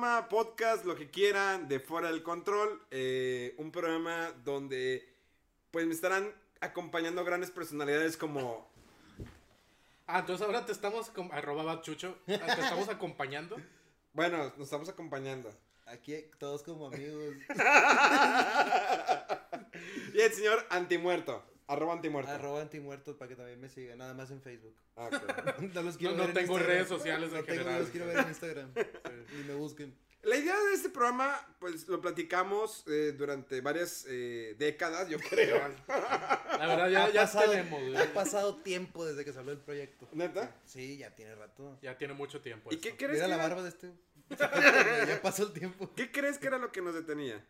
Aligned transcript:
Programa, 0.00 0.28
podcast, 0.30 0.86
lo 0.86 0.96
que 0.96 1.10
quieran, 1.10 1.68
de 1.68 1.78
Fuera 1.78 2.10
del 2.10 2.22
Control. 2.22 2.80
eh, 2.90 3.54
un 3.58 3.70
programa 3.70 4.32
donde 4.46 5.06
pues 5.70 5.84
me 5.86 5.92
estarán 5.92 6.32
acompañando 6.62 7.22
grandes 7.22 7.50
personalidades 7.50 8.16
como... 8.16 8.66
Ah, 10.06 10.20
entonces 10.20 10.46
ahora 10.46 10.64
te 10.64 10.72
estamos, 10.72 11.12
acom- 11.12 11.28
arroba 11.32 11.82
Chucho, 11.82 12.16
ah, 12.28 12.54
te 12.56 12.62
estamos 12.62 12.88
acompañando. 12.88 13.58
Bueno, 14.14 14.38
nos 14.56 14.60
estamos 14.60 14.88
acompañando. 14.88 15.52
Aquí 15.84 16.16
todos 16.38 16.62
como 16.62 16.86
amigos. 16.86 17.34
y 20.14 20.20
el 20.20 20.32
señor 20.32 20.66
Antimuerto, 20.70 21.44
arroba 21.72 21.92
Antimuerto. 21.94 22.30
Arroba 22.30 22.60
antimuertos 22.62 23.16
para 23.16 23.28
que 23.28 23.36
también 23.36 23.60
me 23.60 23.68
sigan. 23.68 23.98
Nada 23.98 24.14
más 24.14 24.30
en 24.30 24.40
Facebook. 24.42 24.74
Ah, 24.96 25.08
ok. 25.12 25.60
No 25.74 25.82
los 25.82 26.00
No, 26.00 26.10
no 26.12 26.16
ver 26.24 26.34
tengo 26.34 26.54
Instagram. 26.54 26.66
redes 26.66 26.88
sociales 26.88 27.30
No 27.32 27.38
en 27.38 27.44
tengo, 27.46 27.58
general. 27.58 27.80
los 27.82 27.90
quiero 27.90 28.06
ver 28.06 28.16
en 28.18 28.28
Instagram. 28.28 28.72
Ni 29.36 29.42
me 29.44 29.54
busquen. 29.54 29.94
La 30.22 30.36
idea 30.36 30.54
de 30.54 30.74
este 30.74 30.90
programa, 30.90 31.40
pues 31.60 31.88
lo 31.88 31.98
platicamos 32.02 32.84
eh, 32.88 33.14
durante 33.16 33.62
varias 33.62 34.04
eh, 34.06 34.54
décadas, 34.58 35.08
yo 35.08 35.18
creo. 35.18 35.56
La 35.88 36.66
verdad, 36.66 36.90
ya, 36.90 37.04
Ha 37.04 37.10
ya 37.10 37.22
pasado- 37.22 37.50
tenemos. 37.52 37.96
Ha 37.96 38.12
pasado 38.12 38.56
tiempo 38.56 39.06
desde 39.06 39.24
que 39.24 39.32
salió 39.32 39.52
el 39.52 39.58
proyecto. 39.60 40.06
¿Neta? 40.12 40.54
Sí, 40.66 40.98
ya 40.98 41.14
tiene 41.14 41.34
rato. 41.36 41.78
Ya 41.80 41.96
tiene 41.96 42.12
mucho 42.12 42.42
tiempo. 42.42 42.70
¿Y 42.70 42.76
qué 42.76 42.96
crees 42.96 43.14
Mira 43.14 43.24
que 43.24 43.28
la 43.30 43.34
era- 43.36 43.44
barba 43.48 43.62
de 43.62 43.68
este. 43.70 43.92
ya 45.08 45.20
pasó 45.22 45.44
el 45.44 45.52
tiempo. 45.52 45.90
¿Qué 45.96 46.12
crees 46.12 46.36
que 46.38 46.48
era 46.48 46.58
lo 46.58 46.70
que 46.70 46.82
nos 46.82 46.94
detenía? 46.94 47.42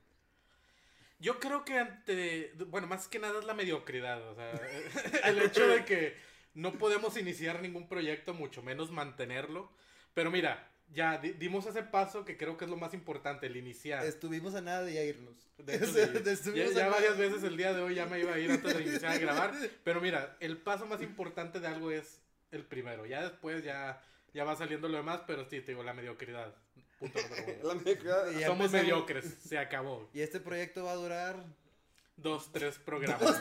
Yo 1.21 1.39
creo 1.39 1.65
que 1.65 1.79
ante, 1.79 2.53
bueno, 2.69 2.87
más 2.87 3.07
que 3.07 3.19
nada 3.19 3.39
es 3.39 3.45
la 3.45 3.55
mediocridad, 3.55 4.21
o 4.29 4.35
sea, 4.35 4.51
el 5.29 5.39
hecho 5.43 5.69
de 5.69 5.85
que 5.85 6.17
no 6.55 6.73
podemos 6.73 7.17
iniciar 7.17 7.61
ningún 7.63 7.89
proyecto, 7.89 8.35
mucho 8.35 8.63
menos 8.63 8.91
mantenerlo. 8.91 9.71
Pero 10.15 10.31
mira, 10.31 10.67
ya 10.93 11.19
di- 11.19 11.33
dimos 11.33 11.67
ese 11.67 11.83
paso 11.83 12.25
que 12.25 12.37
creo 12.37 12.57
que 12.57 12.65
es 12.65 12.71
lo 12.71 12.77
más 12.77 12.95
importante, 12.95 13.47
el 13.47 13.57
iniciar. 13.57 14.05
Estuvimos 14.05 14.55
a 14.55 14.61
nada 14.61 14.83
de 14.83 14.95
ya 14.95 15.03
irnos. 15.05 15.37
De 15.59 15.77
hecho, 15.77 15.87
sí. 16.37 16.53
ya, 16.55 16.67
ya 16.71 16.89
varias 16.89 17.17
veces 17.17 17.43
el 17.45 17.57
día 17.57 17.73
de 17.75 17.83
hoy 17.83 17.95
ya 17.95 18.07
me 18.07 18.19
iba 18.19 18.35
a 18.35 18.39
ir 18.39 18.51
antes 18.51 18.75
de 18.77 18.83
iniciar 18.83 19.13
a 19.13 19.19
grabar. 19.19 19.53
Pero 19.85 20.01
mira, 20.01 20.37
el 20.41 20.57
paso 20.57 20.87
más 20.87 21.03
importante 21.03 21.61
de 21.61 21.67
algo 21.69 21.91
es 21.91 22.23
el 22.51 22.65
primero. 22.65 23.07
Ya 23.07 23.23
después 23.23 23.63
ya, 23.63 24.03
ya 24.33 24.45
va 24.45 24.57
saliendo 24.57 24.89
lo 24.89 24.97
demás, 24.97 25.21
pero 25.27 25.45
sí, 25.45 25.61
te 25.61 25.73
digo, 25.73 25.85
la 25.85 25.93
mediocridad. 25.95 26.55
Punto 27.01 27.19
número 27.21 27.45
uno. 27.61 27.69
La 27.69 27.75
mediocridad- 27.75 28.31
Y 28.33 28.41
ya 28.41 28.47
Somos 28.47 28.67
empezamos- 28.67 28.73
mediocres, 28.73 29.25
se 29.49 29.59
acabó. 29.59 30.09
Y 30.15 30.21
este 30.21 30.39
proyecto 30.39 30.85
va 30.85 30.93
a 30.93 30.97
durar. 30.97 31.45
Dos, 32.17 32.53
tres 32.53 32.79
programas. 32.79 33.41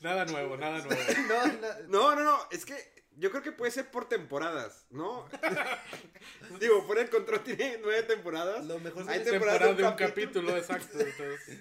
nada 0.00 0.24
nuevo, 0.24 0.56
nada 0.56 0.78
nuevo. 0.78 1.00
No, 1.28 1.46
na- 1.46 1.78
No, 1.88 2.14
no, 2.16 2.24
no, 2.24 2.38
es 2.50 2.64
que 2.64 2.74
yo 3.16 3.30
creo 3.30 3.42
que 3.42 3.52
puede 3.52 3.70
ser 3.70 3.90
por 3.90 4.08
temporadas, 4.08 4.86
¿no? 4.90 5.28
Digo, 6.60 6.82
fuera 6.86 7.02
el 7.02 7.10
control 7.10 7.42
tiene 7.44 7.78
nueve 7.82 8.02
temporadas. 8.04 8.64
Lo 8.64 8.78
mejor 8.80 9.04
Hay 9.08 9.20
son- 9.22 9.30
temporadas 9.30 9.60
Temporada 9.60 9.74
de 9.74 9.82
un 9.84 9.90
capítulo. 9.96 10.52
capítulo, 10.52 10.56
exacto. 10.56 10.98
Entonces, 10.98 11.60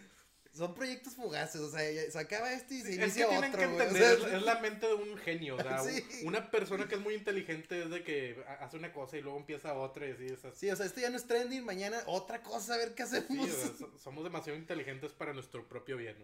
Son 0.54 0.74
proyectos 0.76 1.14
fugaces, 1.16 1.62
o 1.62 1.70
sea, 1.72 1.80
se 2.12 2.20
acaba 2.20 2.52
este 2.52 2.76
y 2.76 2.82
se 2.82 2.90
es 2.92 2.98
que 2.98 3.04
inicia 3.06 3.30
tienen 3.30 3.52
otro, 3.54 3.60
que 3.62 3.66
o 3.68 3.70
entender, 3.72 4.20
sea, 4.20 4.38
es, 4.38 4.44
la 4.44 4.60
mente 4.60 4.86
de 4.86 4.94
un 4.96 5.18
genio. 5.18 5.56
O 5.56 5.62
sea, 5.62 5.80
Sí. 5.84 6.04
una 6.26 6.52
persona 6.52 6.88
que 6.90 6.96
es 6.96 7.02
muy 7.02 7.14
inteligente 7.14 7.84
es 7.84 7.90
de 7.90 8.04
que 8.04 8.44
ha- 8.48 8.66
hace 8.66 8.76
una 8.76 8.92
cosa 8.92 9.18
y 9.18 9.22
luego 9.22 9.38
empieza 9.38 9.74
otra 9.74 10.08
y 10.08 10.12
así 10.12 10.26
es 10.26 10.44
así. 10.44 10.58
Sí, 10.60 10.70
o 10.70 10.76
sea, 10.76 10.86
esto 10.86 11.00
ya 11.00 11.10
no 11.10 11.16
es 11.16 11.26
trending, 11.26 11.64
mañana 11.64 12.02
otra 12.06 12.44
cosa, 12.44 12.74
a 12.74 12.78
ver 12.78 12.94
qué 12.96 13.06
Sí, 13.08 13.16
hacemos. 13.16 13.50
o 13.50 13.52
sea, 13.54 13.72
so- 13.80 13.98
somos 13.98 14.24
demasiado 14.26 14.60
inteligentes 14.60 15.14
para 15.14 15.32
nuestro 15.34 15.66
propio 15.68 15.96
bien. 15.98 16.18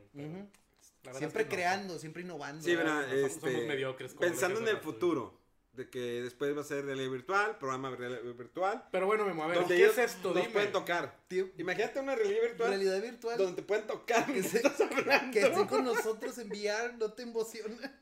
Siempre 1.18 1.26
es 1.26 1.32
que 1.34 1.44
no. 1.44 1.50
creando, 1.50 2.00
siempre 2.00 2.22
innovando. 2.24 2.62
Sí, 2.64 2.76
¿verdad? 2.76 3.08
somos- 3.10 3.32
este, 3.32 3.52
somos 3.52 3.66
mediocres 3.66 4.14
pensando 4.14 4.60
en 4.60 4.68
el 4.68 4.78
futuro, 4.80 5.40
de 5.78 5.90
que 5.90 6.22
después 6.24 6.56
va 6.58 6.62
a 6.62 6.64
ser 6.66 6.84
realidad 6.86 7.10
virtual, 7.12 7.58
programa 7.58 7.92
de 7.92 7.96
realidad 7.98 8.22
virtual, 8.38 8.84
Pero 8.92 9.06
bueno, 9.06 9.26
Memo, 9.26 9.44
a 9.44 9.48
ver, 9.48 9.60
donde 9.60 9.76
¿qué 9.76 9.84
ellos 9.86 9.98
es 9.98 10.12
esto? 10.16 10.30
nos 10.30 10.38
Dime. 10.42 10.50
pueden 10.50 10.72
tocar. 10.72 11.16
Tío, 11.28 11.48
Imagínate 11.58 12.00
una 12.00 12.16
realidad 12.16 12.42
virtual 12.42 12.70
realidad 12.70 13.02
virtual. 13.02 13.38
donde 13.38 13.62
te 13.62 13.68
pueden 13.68 13.88
tocar 13.88 14.26
Que, 14.26 14.44
se- 14.44 15.68
con 15.70 15.86
nosotros 15.86 16.38
en 16.40 16.50
VR 16.50 16.94
no 16.98 17.14
te 17.14 17.24
emociona. 17.24 18.02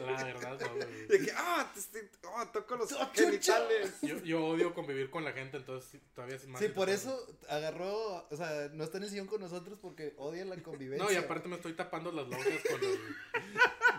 La 0.00 0.24
verdad, 0.24 0.58
no, 0.60 0.74
güey. 0.74 1.06
De 1.06 1.20
que, 1.24 1.32
ah, 1.36 1.70
te 1.74 1.80
estoy- 1.80 2.08
ah, 2.36 2.50
toco 2.52 2.76
los 2.76 2.90
genitales. 3.14 4.00
Yo, 4.02 4.18
yo 4.22 4.44
odio 4.46 4.74
convivir 4.74 5.10
con 5.10 5.22
la 5.24 5.32
gente, 5.32 5.58
entonces 5.58 6.00
todavía 6.14 6.36
es 6.36 6.46
más. 6.48 6.60
Sí, 6.60 6.68
por 6.68 6.88
eso 6.90 7.26
agarró, 7.48 8.26
o 8.30 8.36
sea, 8.36 8.70
no 8.72 8.84
está 8.84 8.98
en 8.98 9.04
el 9.04 9.10
sillón 9.10 9.26
con 9.26 9.40
nosotros 9.40 9.78
porque 9.80 10.14
odia 10.16 10.44
la 10.44 10.56
convivencia. 10.62 11.04
No, 11.06 11.12
y 11.12 11.16
aparte 11.16 11.48
me 11.48 11.56
estoy 11.56 11.74
tapando 11.74 12.10
las 12.10 12.26
lonjas 12.26 12.62
con 12.70 12.82
el... 12.82 12.98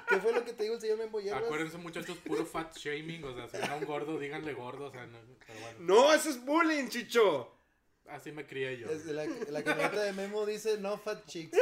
¿Qué 0.10 0.18
fue 0.18 0.34
lo 0.34 0.44
que 0.44 0.54
te 0.54 0.64
dijo 0.64 0.76
el 0.76 0.82
señor 0.82 0.98
Membo 0.98 1.20
Hierbas? 1.22 1.44
Acuérdense, 1.44 1.78
muchachos, 1.78 2.18
puro 2.18 2.46
fat 2.46 2.76
shaming. 2.78 3.24
O 3.24 3.34
sea, 3.36 3.48
si 3.48 3.58
ven 3.58 3.70
a 3.72 3.76
un 3.76 3.86
gordo, 3.86 4.20
díganle 4.20 4.54
gordo. 4.54 4.88
O 4.88 4.92
sea, 4.92 5.06
no, 5.06 5.18
pero 5.46 5.60
bueno, 5.60 5.80
No, 5.80 6.14
eso 6.14 6.30
es 6.30 6.44
bullying, 6.44 6.88
chicho. 6.90 7.50
así 8.10 8.32
me 8.32 8.46
crié 8.46 8.78
yo. 8.78 8.90
Es- 8.90 9.06
La, 9.06 9.26
la 9.26 9.64
camioneta 9.64 10.02
de 10.04 10.14
Memo 10.14 10.46
dice 10.46 10.78
no 10.78 10.98
fat 10.98 11.26
chicks. 11.26 11.58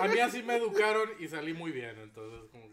A 0.00 0.08
mí 0.08 0.18
así 0.20 0.42
me 0.42 0.56
educaron 0.56 1.10
y 1.18 1.28
salí 1.28 1.52
muy 1.52 1.72
bien. 1.72 1.98
Entonces, 1.98 2.48
como. 2.50 2.63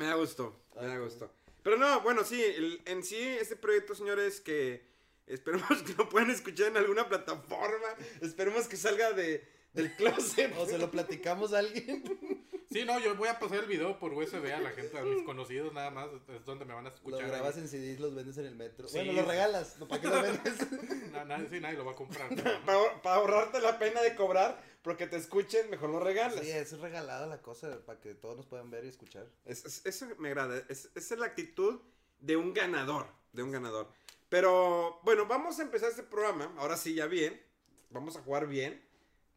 Me 0.00 0.06
da 0.06 0.14
gusto, 0.14 0.56
me 0.80 0.86
da 0.86 0.96
gusto. 0.96 1.30
Pero 1.62 1.76
no, 1.76 2.00
bueno, 2.00 2.24
sí, 2.24 2.42
el- 2.42 2.80
en 2.86 3.04
sí, 3.04 3.18
este 3.18 3.54
proyecto, 3.54 3.94
señores, 3.94 4.40
que 4.40 4.82
esperemos 5.26 5.68
que 5.86 5.92
lo 5.92 6.08
puedan 6.08 6.30
escuchar 6.30 6.68
en 6.68 6.78
alguna 6.78 7.06
plataforma. 7.06 7.88
Esperemos 8.22 8.66
que 8.66 8.78
salga 8.78 9.12
de, 9.12 9.46
del 9.74 9.94
closet. 9.96 10.54
O 10.56 10.64
se 10.64 10.78
lo 10.78 10.90
platicamos 10.90 11.52
a 11.52 11.58
alguien. 11.58 12.02
Sí, 12.70 12.84
no, 12.84 13.00
yo 13.00 13.16
voy 13.16 13.28
a 13.28 13.36
pasar 13.40 13.58
el 13.58 13.66
video 13.66 13.98
por 13.98 14.12
USB 14.12 14.46
a 14.54 14.60
la 14.60 14.70
gente, 14.70 14.96
a 14.96 15.02
mis 15.02 15.24
conocidos 15.24 15.72
nada 15.72 15.90
más. 15.90 16.08
Es 16.28 16.44
donde 16.44 16.64
me 16.64 16.72
van 16.72 16.86
a 16.86 16.90
Lo 16.90 16.94
escuchar. 16.94 17.26
grabas 17.28 17.56
ahí. 17.56 17.62
en 17.62 17.68
CDs, 17.68 17.98
los 17.98 18.14
vendes 18.14 18.38
en 18.38 18.46
el 18.46 18.54
metro. 18.54 18.86
Sí. 18.86 18.96
Bueno, 18.98 19.12
los 19.14 19.26
regalas. 19.26 19.76
¿no? 19.80 19.88
¿Para 19.88 20.00
qué 20.00 20.06
los 20.06 20.22
vendes? 20.22 20.54
Na- 21.12 21.24
nadie, 21.24 21.48
sí, 21.48 21.58
nadie 21.58 21.76
lo 21.76 21.84
va 21.84 21.92
a 21.92 21.96
comprar. 21.96 22.28
Para 23.02 23.14
ahorrarte 23.16 23.60
la 23.60 23.76
pena 23.80 24.00
de 24.02 24.14
cobrar, 24.14 24.62
porque 24.82 25.08
te 25.08 25.16
escuchen, 25.16 25.68
mejor 25.68 25.90
lo 25.90 25.98
regalas. 25.98 26.44
Sí, 26.44 26.50
es 26.52 26.78
regalada 26.78 27.26
la 27.26 27.42
cosa 27.42 27.80
para 27.84 28.00
que 28.00 28.14
todos 28.14 28.36
nos 28.36 28.46
puedan 28.46 28.70
ver 28.70 28.84
y 28.84 28.88
escuchar. 28.88 29.26
Es- 29.44 29.64
es- 29.64 29.84
eso 29.84 30.06
me 30.18 30.28
agrada. 30.28 30.62
Es- 30.68 30.90
esa 30.94 31.14
es 31.14 31.20
la 31.20 31.26
actitud 31.26 31.80
de 32.20 32.36
un 32.36 32.54
ganador. 32.54 33.06
De 33.32 33.42
un 33.42 33.50
ganador. 33.50 33.88
Pero 34.28 35.00
bueno, 35.02 35.26
vamos 35.26 35.58
a 35.58 35.62
empezar 35.62 35.90
este 35.90 36.04
programa. 36.04 36.54
Ahora 36.56 36.76
sí, 36.76 36.94
ya 36.94 37.06
bien. 37.06 37.42
Vamos 37.90 38.14
a 38.16 38.22
jugar 38.22 38.46
bien. 38.46 38.80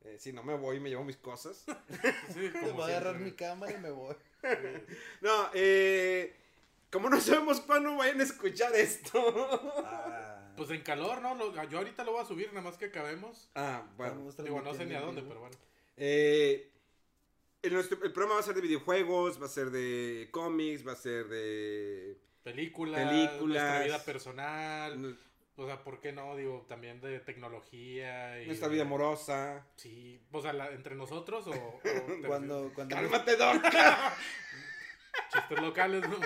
Eh, 0.05 0.17
si 0.19 0.33
no 0.33 0.43
me 0.43 0.55
voy, 0.55 0.79
me 0.79 0.89
llevo 0.89 1.03
mis 1.03 1.17
cosas. 1.17 1.63
Sí, 2.33 2.49
como 2.51 2.73
voy 2.73 2.91
a 2.91 2.97
agarrar 2.97 3.19
mi 3.19 3.31
cámara 3.31 3.71
y 3.73 3.77
me 3.79 3.91
voy. 3.91 4.15
No, 5.21 5.49
eh. 5.53 6.35
Como 6.91 7.09
no 7.09 7.19
sabemos 7.19 7.61
cuándo 7.61 7.95
vayan 7.95 8.19
a 8.19 8.23
escuchar 8.23 8.73
esto. 8.75 9.19
Ah, 9.85 10.29
Pues 10.57 10.69
en 10.69 10.81
calor, 10.81 11.19
¿no? 11.21 11.33
Lo- 11.33 11.51
yo 11.67 11.79
ahorita 11.79 12.03
lo 12.03 12.11
voy 12.11 12.21
a 12.21 12.25
subir, 12.27 12.49
nada 12.49 12.61
más 12.61 12.77
que 12.77 12.85
acabemos. 12.85 13.49
Ah, 13.55 13.87
bueno. 13.97 14.29
Digo, 14.43 14.61
no 14.61 14.73
sé 14.75 14.85
ni 14.85 14.93
a 14.93 15.01
dónde, 15.01 15.23
pero 15.23 15.39
bueno. 15.39 15.55
Eh, 15.97 16.69
el, 17.63 17.73
nuestro- 17.73 18.03
el 18.03 18.11
programa 18.13 18.35
va 18.35 18.39
a 18.41 18.43
ser 18.43 18.53
de 18.53 18.61
videojuegos, 18.61 19.41
va 19.41 19.47
a 19.47 19.49
ser 19.49 19.71
de 19.71 20.27
cómics, 20.29 20.85
va 20.87 20.91
a 20.91 20.95
ser 20.95 21.27
de. 21.27 22.19
Películas, 22.43 22.99
Películas. 23.09 23.63
nuestra 23.63 23.83
vida 23.85 24.03
personal. 24.03 25.17
O 25.55 25.65
sea, 25.67 25.83
¿por 25.83 25.99
qué 25.99 26.11
no? 26.11 26.35
Digo, 26.35 26.65
también 26.67 26.99
de 26.99 27.19
tecnología 27.19 28.41
y... 28.41 28.47
Nuestra 28.47 28.67
vida 28.69 28.81
amorosa. 28.83 29.65
Sí, 29.75 30.19
o 30.31 30.41
sea, 30.41 30.51
la- 30.53 30.71
entre 30.71 30.95
nosotros 30.95 31.45
o... 31.47 31.51
o 31.51 31.79
te 31.83 32.01
Cuando, 32.27 32.71
cuando, 32.73 32.95
¡Cálmate, 32.95 33.35
Doc! 33.35 33.61
refieres- 33.63 33.95
Chistes 35.31 35.61
locales, 35.61 36.09
¿no? 36.09 36.17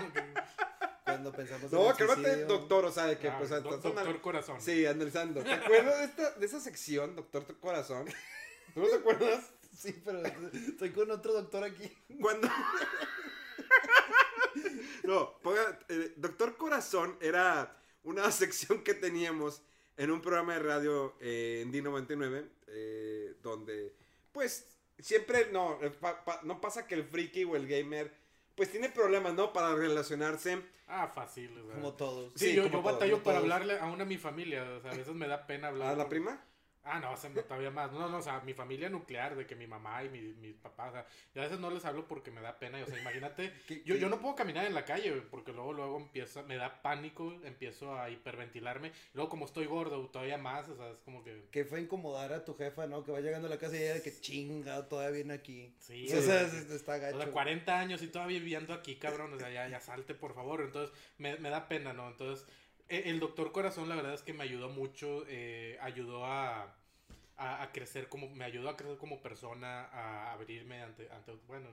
cuando 1.03 1.31
pensamos 1.31 1.71
en 1.71 1.79
No, 1.79 1.87
cálmate, 1.95 2.21
suicidio, 2.23 2.45
doctor, 2.47 2.85
o 2.85 2.91
sea, 2.91 3.05
de 3.05 3.17
que 3.17 3.27
Ah, 3.29 3.37
pues 3.37 3.49
do- 3.49 3.61
doctor 3.61 3.97
anal- 3.97 4.21
Corazón. 4.21 4.61
Sí, 4.61 4.85
analizando. 4.85 5.41
¿Te 5.43 5.53
acuerdas 5.53 5.97
de, 5.99 6.05
esta, 6.05 6.31
de 6.31 6.45
esa 6.45 6.59
sección, 6.61 7.15
Doctor 7.15 7.45
Corazón? 7.59 8.05
¿Tú 8.73 8.81
no 8.81 8.87
te 8.87 8.95
acuerdas? 8.95 9.51
Sí, 9.73 10.01
pero 10.05 10.21
estoy 10.53 10.91
con 10.91 11.11
otro 11.11 11.33
doctor 11.33 11.63
aquí. 11.65 11.91
Cuando. 12.21 12.47
No, 15.03 15.37
ponga. 15.39 15.79
eh, 15.89 16.13
Doctor 16.17 16.57
Corazón 16.57 17.17
era 17.21 17.73
una 18.07 18.31
sección 18.31 18.83
que 18.83 18.93
teníamos 18.93 19.61
en 19.97 20.11
un 20.11 20.21
programa 20.21 20.53
de 20.53 20.59
radio 20.59 21.15
eh, 21.19 21.61
en 21.63 21.71
D99, 21.73 22.45
eh, 22.67 23.35
donde, 23.41 23.93
pues, 24.31 24.65
siempre 24.99 25.49
no, 25.51 25.79
eh, 25.81 25.89
pa- 25.89 26.23
pa- 26.23 26.41
no 26.43 26.61
pasa 26.61 26.85
que 26.87 26.95
el 26.95 27.03
friki 27.03 27.43
o 27.45 27.55
el 27.55 27.67
gamer, 27.67 28.11
pues 28.55 28.71
tiene 28.71 28.89
problemas, 28.89 29.33
¿no? 29.33 29.53
Para 29.53 29.75
relacionarse. 29.75 30.61
Ah, 30.87 31.07
fácil. 31.07 31.55
o 31.59 31.65
sea. 31.65 31.75
Como 31.75 31.93
todos. 31.93 32.31
Sí, 32.35 32.49
Sí, 32.49 32.55
yo, 32.55 32.63
como 32.63 32.75
yo 32.75 32.81
todos, 32.81 32.93
batallo 32.93 33.23
para 33.23 33.39
todos. 33.39 33.51
hablarle 33.51 33.79
a 33.79 33.85
una 33.87 34.03
a 34.03 34.07
mi 34.07 34.17
familia. 34.17 34.63
O 34.77 34.81
sea, 34.81 34.91
a 34.91 34.95
veces 34.95 35.13
me 35.13 35.27
da 35.27 35.45
pena 35.45 35.67
hablar. 35.67 35.89
¿A 35.89 35.95
la 35.95 36.03
con- 36.03 36.09
prima? 36.09 36.43
Ah, 36.89 36.99
no, 36.99 37.11
o 37.11 37.17
sea, 37.17 37.29
todavía 37.33 37.69
más. 37.71 37.91
No, 37.91 38.09
no, 38.09 38.17
o 38.17 38.21
sea, 38.21 38.39
mi 38.41 38.53
familia 38.53 38.89
nuclear, 38.89 39.35
de 39.35 39.45
que 39.45 39.55
mi 39.55 39.67
mamá 39.67 40.03
y 40.03 40.09
mi, 40.09 40.21
mis 40.21 40.55
papás, 40.55 40.89
o 40.89 40.91
sea, 40.93 41.05
y 41.35 41.39
a 41.39 41.43
veces 41.43 41.59
no 41.59 41.69
les 41.69 41.83
hablo 41.85 42.07
porque 42.07 42.31
me 42.31 42.41
da 42.41 42.57
pena. 42.59 42.81
O 42.81 42.85
sea, 42.85 42.99
imagínate, 42.99 43.51
¿Qué- 43.67 43.83
yo, 43.83 43.95
qué? 43.95 43.99
yo 44.01 44.09
no 44.09 44.19
puedo 44.19 44.35
caminar 44.35 44.65
en 44.65 44.73
la 44.73 44.85
calle, 44.85 45.11
porque 45.29 45.51
luego, 45.53 45.73
luego 45.73 45.97
empieza, 45.97 46.43
me 46.43 46.55
da 46.55 46.81
pánico, 46.81 47.33
empiezo 47.43 47.97
a 47.99 48.09
hiperventilarme. 48.09 48.91
Luego, 49.13 49.29
como 49.29 49.45
estoy 49.45 49.65
gordo, 49.65 50.07
todavía 50.09 50.37
más, 50.37 50.69
o 50.69 50.75
sea, 50.75 50.89
es 50.91 50.97
como 50.99 51.23
que. 51.23 51.47
Que 51.51 51.65
fue 51.65 51.81
incomodar 51.81 52.31
a 52.33 52.45
tu 52.45 52.55
jefa, 52.55 52.87
¿no? 52.87 53.03
Que 53.03 53.11
va 53.11 53.19
llegando 53.19 53.47
a 53.47 53.49
la 53.49 53.57
casa 53.57 53.75
y 53.75 53.83
ella 53.83 53.95
de 53.95 54.01
que 54.01 54.19
chinga, 54.19 54.87
todavía 54.87 55.11
viene 55.11 55.33
aquí. 55.33 55.73
Sí, 55.79 56.05
o 56.13 56.21
sea, 56.21 56.41
es- 56.41 56.53
está 56.71 56.95
O 56.95 56.99
gacho. 57.01 57.17
sea, 57.17 57.31
40 57.31 57.79
años 57.79 58.01
y 58.01 58.07
todavía 58.07 58.39
viviendo 58.39 58.73
aquí, 58.73 58.95
cabrón. 58.95 59.33
O 59.33 59.39
sea, 59.39 59.49
ya, 59.51 59.67
ya 59.67 59.79
salte, 59.79 60.13
por 60.15 60.33
favor. 60.33 60.61
Entonces, 60.61 60.95
me, 61.17 61.37
me 61.37 61.49
da 61.49 61.67
pena, 61.67 61.93
¿no? 61.93 62.07
Entonces, 62.07 62.45
el 62.89 63.19
doctor 63.19 63.51
Corazón, 63.51 63.89
la 63.89 63.95
verdad 63.95 64.13
es 64.13 64.21
que 64.23 64.33
me 64.33 64.43
ayudó 64.43 64.69
mucho. 64.69 65.23
eh, 65.27 65.77
ayudó 65.81 66.25
a, 66.25 66.75
a, 67.37 67.63
a 67.63 67.71
crecer 67.71 68.09
como. 68.09 68.29
Me 68.29 68.45
ayudó 68.45 68.69
a 68.69 68.77
crecer 68.77 68.97
como 68.97 69.21
persona, 69.21 69.85
a 69.85 70.33
abrirme 70.33 70.81
ante. 70.81 71.09
ante 71.11 71.33
bueno, 71.47 71.69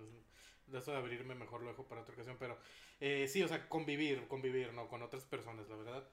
de 0.66 0.78
eso 0.78 0.92
de 0.92 0.98
abrirme 0.98 1.34
mejor 1.34 1.62
lo 1.62 1.68
dejo 1.70 1.84
para 1.86 2.02
otra 2.02 2.14
ocasión. 2.14 2.36
Pero 2.38 2.58
eh, 3.00 3.26
sí, 3.28 3.42
o 3.42 3.48
sea, 3.48 3.68
convivir, 3.68 4.26
convivir, 4.28 4.72
¿no? 4.72 4.88
Con 4.88 5.02
otras 5.02 5.24
personas, 5.24 5.68
la 5.68 5.76
verdad. 5.76 6.04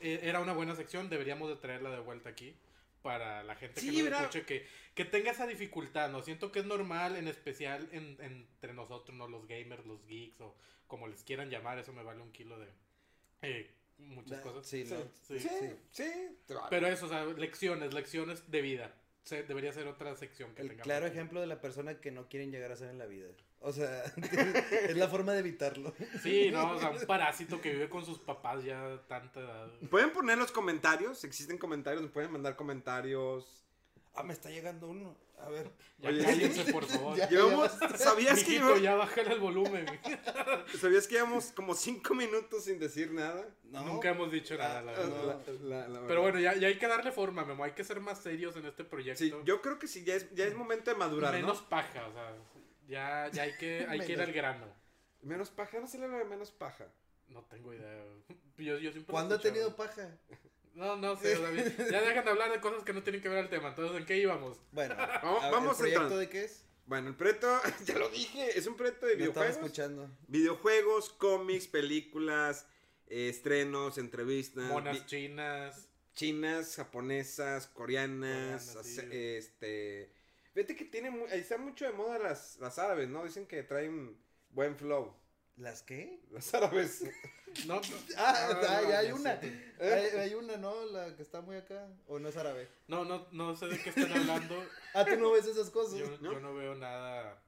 Eh, 0.00 0.20
era 0.22 0.40
una 0.40 0.52
buena 0.52 0.74
sección, 0.76 1.08
deberíamos 1.10 1.48
de 1.48 1.56
traerla 1.56 1.90
de 1.90 2.00
vuelta 2.00 2.30
aquí. 2.30 2.54
Para 3.02 3.44
la 3.44 3.54
gente 3.54 3.80
Sí, 3.80 3.90
que 3.92 3.92
nos 3.92 4.04
escuche, 4.04 4.44
que, 4.44 4.66
que 4.94 5.04
tenga 5.04 5.30
esa 5.30 5.46
dificultad, 5.46 6.10
¿no? 6.10 6.20
Siento 6.22 6.50
que 6.50 6.58
es 6.58 6.66
normal, 6.66 7.16
en 7.16 7.28
especial 7.28 7.88
en- 7.92 8.16
entre 8.20 8.74
nosotros, 8.74 9.16
¿no? 9.16 9.28
Los 9.28 9.46
gamers, 9.46 9.86
los 9.86 10.04
geeks, 10.06 10.40
o 10.40 10.56
como 10.88 11.06
les 11.06 11.22
quieran 11.22 11.48
llamar, 11.48 11.78
eso 11.78 11.92
me 11.92 12.02
vale 12.02 12.20
un 12.22 12.32
kilo 12.32 12.58
de 12.58 12.68
eh, 13.42 13.70
muchas 13.98 14.40
cosas. 14.40 14.66
Sí, 14.66 14.84
¿no? 14.84 14.96
Sí. 15.26 15.38
Sí, 15.40 15.48
sí. 15.48 15.70
sí. 15.90 16.12
Pero 16.70 16.86
eso, 16.86 17.06
o 17.06 17.08
sea, 17.08 17.24
lecciones, 17.24 17.92
lecciones 17.94 18.50
de 18.50 18.60
vida. 18.62 18.94
Se- 19.24 19.42
debería 19.42 19.72
ser 19.72 19.86
otra 19.88 20.14
sección 20.16 20.54
que 20.54 20.62
El 20.62 20.68
tengamos 20.68 20.84
claro 20.84 21.06
ejemplo 21.06 21.40
de 21.40 21.46
la 21.46 21.60
persona 21.60 22.00
que 22.00 22.10
no 22.10 22.28
quieren 22.28 22.50
llegar 22.50 22.72
a 22.72 22.76
ser 22.76 22.88
en 22.88 22.98
la 22.98 23.04
vida. 23.06 23.28
O 23.60 23.72
sea, 23.72 24.04
es 24.88 24.96
la 24.96 25.08
forma 25.08 25.32
de 25.32 25.40
evitarlo. 25.40 25.92
Sí, 26.22 26.48
no, 26.50 26.72
o 26.72 26.78
sea, 26.78 26.90
un 26.90 27.06
parásito 27.06 27.60
que 27.60 27.72
vive 27.72 27.88
con 27.90 28.04
sus 28.06 28.18
papás 28.20 28.64
ya 28.64 28.94
a 28.94 29.06
tanta 29.06 29.40
edad. 29.40 29.70
Pueden 29.90 30.12
poner 30.12 30.38
los 30.38 30.50
comentarios, 30.52 31.24
existen 31.24 31.58
comentarios, 31.58 32.02
nos 32.02 32.10
pueden 32.12 32.30
mandar 32.30 32.56
comentarios. 32.56 33.64
Ah, 34.18 34.22
me 34.24 34.32
está 34.32 34.50
llegando 34.50 34.88
uno. 34.88 35.16
A 35.40 35.48
ver. 35.48 35.70
Ya 35.98 36.08
Oye, 36.08 36.24
cállense, 36.24 36.72
por 36.72 36.84
favor. 36.84 37.16
Ya. 37.16 37.28
Llevamos, 37.30 37.70
¿sabías 37.96 38.42
que, 38.42 38.50
llevamos, 38.52 38.82
ya 38.82 38.96
bájale 38.96 39.32
el 39.34 39.38
volumen. 39.40 39.86
¿sabías 40.80 41.06
que 41.06 41.14
llevamos 41.14 41.52
como 41.52 41.74
cinco 41.74 42.14
minutos 42.14 42.64
sin 42.64 42.80
decir 42.80 43.12
nada? 43.12 43.46
No. 43.64 43.84
Nunca 43.84 44.10
hemos 44.10 44.32
dicho 44.32 44.56
nada, 44.56 44.82
la 44.82 44.92
Ah, 44.92 44.96
verdad. 44.98 45.40
no. 45.46 45.68
La- 45.68 45.76
la- 45.76 45.88
la 45.88 46.00
Pero 46.00 46.06
verdad. 46.06 46.22
bueno, 46.22 46.40
ya, 46.40 46.54
ya 46.56 46.66
hay 46.68 46.78
que 46.78 46.88
darle 46.88 47.12
forma, 47.12 47.44
Memo. 47.44 47.62
Hay 47.62 47.72
que 47.72 47.84
ser 47.84 48.00
más 48.00 48.18
serios 48.20 48.56
en 48.56 48.66
este 48.66 48.82
proyecto. 48.84 49.18
Sí, 49.22 49.32
yo 49.44 49.62
creo 49.62 49.78
que 49.78 49.86
sí, 49.86 50.02
ya 50.04 50.14
es, 50.16 50.28
ya 50.34 50.44
es 50.44 50.54
momento 50.56 50.90
de 50.90 50.96
madurar, 50.96 51.32
menos 51.32 51.62
¿no? 51.62 51.68
paja, 51.68 52.08
o 52.08 52.12
sea, 52.12 52.34
ya, 52.88 53.30
ya 53.32 53.42
hay 53.44 53.56
que, 53.56 53.86
hay 53.88 54.00
que 54.00 54.12
ir 54.12 54.20
al 54.20 54.32
grano. 54.32 54.66
Menos 55.22 55.50
paja, 55.50 55.78
no 55.78 55.86
se 55.86 55.98
le 55.98 56.06
habla 56.06 56.18
de 56.18 56.24
menos 56.24 56.50
paja. 56.50 56.86
No 57.28 57.42
tengo 57.44 57.72
idea. 57.74 58.02
Yo, 58.56 58.78
yo 58.78 58.90
siempre 58.90 59.12
¿Cuándo 59.12 59.34
ha 59.36 59.38
tenido 59.40 59.76
paja? 59.76 60.08
No, 60.78 60.96
no 60.96 61.16
sé, 61.16 61.36
David. 61.38 61.64
Ya 61.90 62.00
dejan 62.00 62.24
de 62.24 62.30
hablar 62.30 62.52
de 62.52 62.60
cosas 62.60 62.84
que 62.84 62.92
no 62.92 63.02
tienen 63.02 63.20
que 63.20 63.28
ver 63.28 63.38
al 63.38 63.50
tema. 63.50 63.68
Entonces, 63.70 63.96
¿en 63.98 64.06
qué 64.06 64.16
íbamos? 64.18 64.58
Bueno, 64.72 64.94
Vamos- 65.22 65.42
a 65.42 65.46
ver, 65.46 65.52
vamos 65.52 65.70
¿el 65.72 65.76
proyecto 65.78 66.02
entrando. 66.02 66.18
de 66.18 66.28
qué 66.28 66.44
es? 66.44 66.64
Bueno, 66.86 67.08
el 67.08 67.16
proyecto, 67.16 67.60
ya 67.84 67.98
lo 67.98 68.08
dije, 68.10 68.58
es 68.58 68.66
un 68.66 68.76
proyecto 68.76 69.06
de 69.06 69.16
No 69.16 69.24
estaba 69.24 69.46
videojuegos. 69.46 69.66
escuchando. 69.66 70.10
Videojuegos, 70.28 71.10
cómics, 71.10 71.66
películas, 71.66 72.66
eh, 73.08 73.28
estrenos, 73.28 73.98
entrevistas. 73.98 74.64
Monas 74.70 74.98
vi- 75.00 75.06
chinas. 75.06 75.88
chinas, 76.14 76.76
japonesas, 76.76 77.66
coreanas, 77.66 78.76
este... 79.10 80.12
Fíjate 80.54 80.74
que 80.76 80.84
tiene, 80.86 81.12
está 81.32 81.58
mucho 81.58 81.84
de 81.84 81.92
moda 81.92 82.18
las, 82.18 82.56
las 82.58 82.78
árabes, 82.78 83.08
¿no? 83.08 83.24
Dicen 83.24 83.46
que 83.46 83.62
traen 83.62 84.16
buen 84.50 84.76
flow. 84.76 85.14
¿Las 85.58 85.82
qué? 85.82 86.20
Las 86.30 86.52
árabes. 86.54 87.02
No, 87.66 87.74
no, 87.80 87.80
Ah, 88.16 88.48
no, 88.52 88.68
ah, 88.68 88.98
hay 88.98 89.10
una. 89.12 89.40
sé. 89.40 89.74
Hay, 89.80 90.18
hay 90.20 90.34
una, 90.34 90.56
¿no? 90.56 90.84
La 90.86 91.14
que 91.16 91.22
está 91.22 91.40
muy 91.40 91.56
acá. 91.56 91.88
¿O 92.06 92.18
no 92.18 92.28
es 92.28 92.36
árabe? 92.36 92.68
No, 92.86 93.04
no, 93.04 93.26
no 93.32 93.56
sé 93.56 93.66
de 93.66 93.78
qué 93.82 93.90
están 93.90 94.12
hablando. 94.12 94.54
Ah, 94.94 95.04
tú 95.04 95.16
no 95.16 95.32
ves 95.32 95.46
esas 95.46 95.70
cosas. 95.70 95.98
Yo, 95.98 96.06
¿No? 96.20 96.32
yo 96.32 96.40
no 96.40 96.54
veo 96.54 96.74
nada 96.74 97.42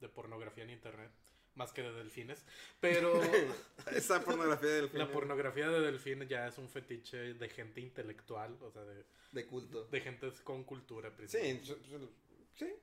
de 0.00 0.08
pornografía 0.08 0.62
en 0.64 0.70
internet, 0.70 1.10
más 1.54 1.72
que 1.72 1.82
de 1.82 1.92
delfines. 1.92 2.44
Pero 2.80 3.20
Esa 3.92 4.22
pornografía 4.22 4.68
del 4.70 4.88
film. 4.88 4.98
la 4.98 5.10
pornografía 5.10 5.68
de 5.68 5.80
delfines 5.80 6.28
ya 6.28 6.46
es 6.48 6.58
un 6.58 6.68
fetiche 6.68 7.34
de 7.34 7.48
gente 7.48 7.80
intelectual, 7.80 8.56
o 8.60 8.70
sea, 8.70 8.82
de, 8.82 9.04
De 9.32 9.46
culto. 9.46 9.84
de 9.86 10.00
gente 10.00 10.30
con 10.44 10.64
cultura. 10.64 11.10
Sí, 11.10 11.16
principalmente. 11.16 11.64
su- 11.66 12.10
sí. 12.56 12.74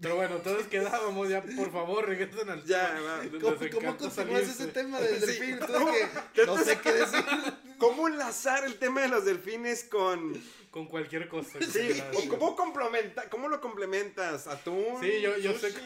Pero 0.00 0.16
bueno, 0.16 0.36
entonces 0.36 0.66
quedábamos 0.66 1.28
ya, 1.28 1.42
por 1.42 1.72
favor, 1.72 2.06
regresen 2.06 2.50
al 2.50 2.62
Ya, 2.64 2.94
tema. 2.94 3.40
¿Cómo, 3.40 3.56
cómo 3.56 3.96
continúas 3.96 4.14
salirse. 4.14 4.50
ese 4.50 4.66
tema 4.68 5.00
del 5.00 5.20
delfín? 5.20 5.58
Tú 5.58 5.72
de 5.72 6.08
que 6.34 6.46
no 6.46 6.58
sé 6.58 6.78
qué 6.80 6.92
decir. 6.92 7.24
¿Cómo 7.78 8.08
enlazar 8.08 8.64
el 8.64 8.78
tema 8.78 9.02
de 9.02 9.08
los 9.08 9.24
delfines 9.24 9.84
con... 9.84 10.34
Con 10.70 10.86
cualquier 10.86 11.28
cosa. 11.28 11.58
Sí, 11.62 12.02
o 12.12 12.28
cómo, 12.28 12.54
complementa, 12.54 13.30
cómo 13.30 13.48
lo 13.48 13.62
complementas? 13.62 14.46
¿Atún? 14.46 15.00
Sí, 15.00 15.22
yo, 15.22 15.38
yo, 15.38 15.58
sé 15.58 15.70
sushi? 15.70 15.84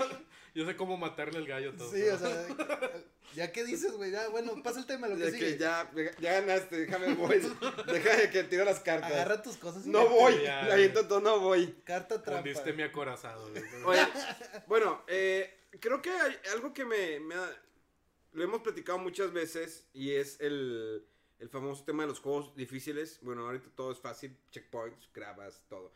Yo 0.55 0.67
sé 0.67 0.76
cómo 0.76 0.97
matarle 0.97 1.38
el 1.38 1.47
gallo 1.47 1.75
todo. 1.75 1.91
Sí, 1.93 2.02
o 2.02 2.19
sea, 2.19 2.47
ya 3.35 3.52
qué 3.52 3.64
dices, 3.64 3.93
güey. 3.93 4.11
Ya, 4.11 4.29
bueno, 4.29 4.61
pasa 4.62 4.81
el 4.81 4.87
tema, 4.87 5.08
lo 5.08 5.17
que 5.17 5.25
De 5.25 5.32
sigue. 5.32 5.52
que 5.52 5.58
ya, 5.58 5.91
ya 6.20 6.41
ganaste, 6.41 6.76
déjame 6.79 7.14
voy. 7.14 7.38
Déjame 7.87 8.31
que 8.31 8.44
tiro 8.44 8.64
las 8.64 8.81
cartas. 8.81 9.11
Agarra 9.12 9.43
tus 9.43 9.56
cosas 9.56 9.87
y 9.87 9.91
No 9.91 10.08
voy, 10.08 10.43
Ya, 10.43 10.62
la 10.62 11.20
no 11.20 11.41
voy. 11.41 11.75
Carta 11.85 12.23
trampa. 12.23 12.41
Hundiste 12.43 12.73
mi 12.73 12.82
acorazado. 12.82 13.49
güey. 13.50 13.62
Oye, 13.85 14.06
bueno, 14.67 15.02
eh, 15.08 15.67
creo 15.81 16.00
que 16.02 16.11
hay 16.11 16.37
algo 16.52 16.73
que 16.75 16.85
me, 16.85 17.20
me 17.20 17.35
ha- 17.35 17.62
lo 18.32 18.44
hemos 18.44 18.62
platicado 18.62 18.99
muchas 18.99 19.32
veces 19.32 19.88
y 19.93 20.12
es 20.12 20.41
el, 20.41 21.05
el 21.38 21.49
famoso 21.49 21.85
tema 21.85 22.04
de 22.04 22.09
los 22.11 22.21
juegos 22.21 22.54
difíciles. 22.57 23.19
Bueno, 23.23 23.47
ahorita 23.47 23.69
todo 23.75 23.90
es 23.92 23.99
fácil, 23.99 24.37
checkpoints, 24.50 25.09
grabas, 25.12 25.64
todo. 25.69 25.92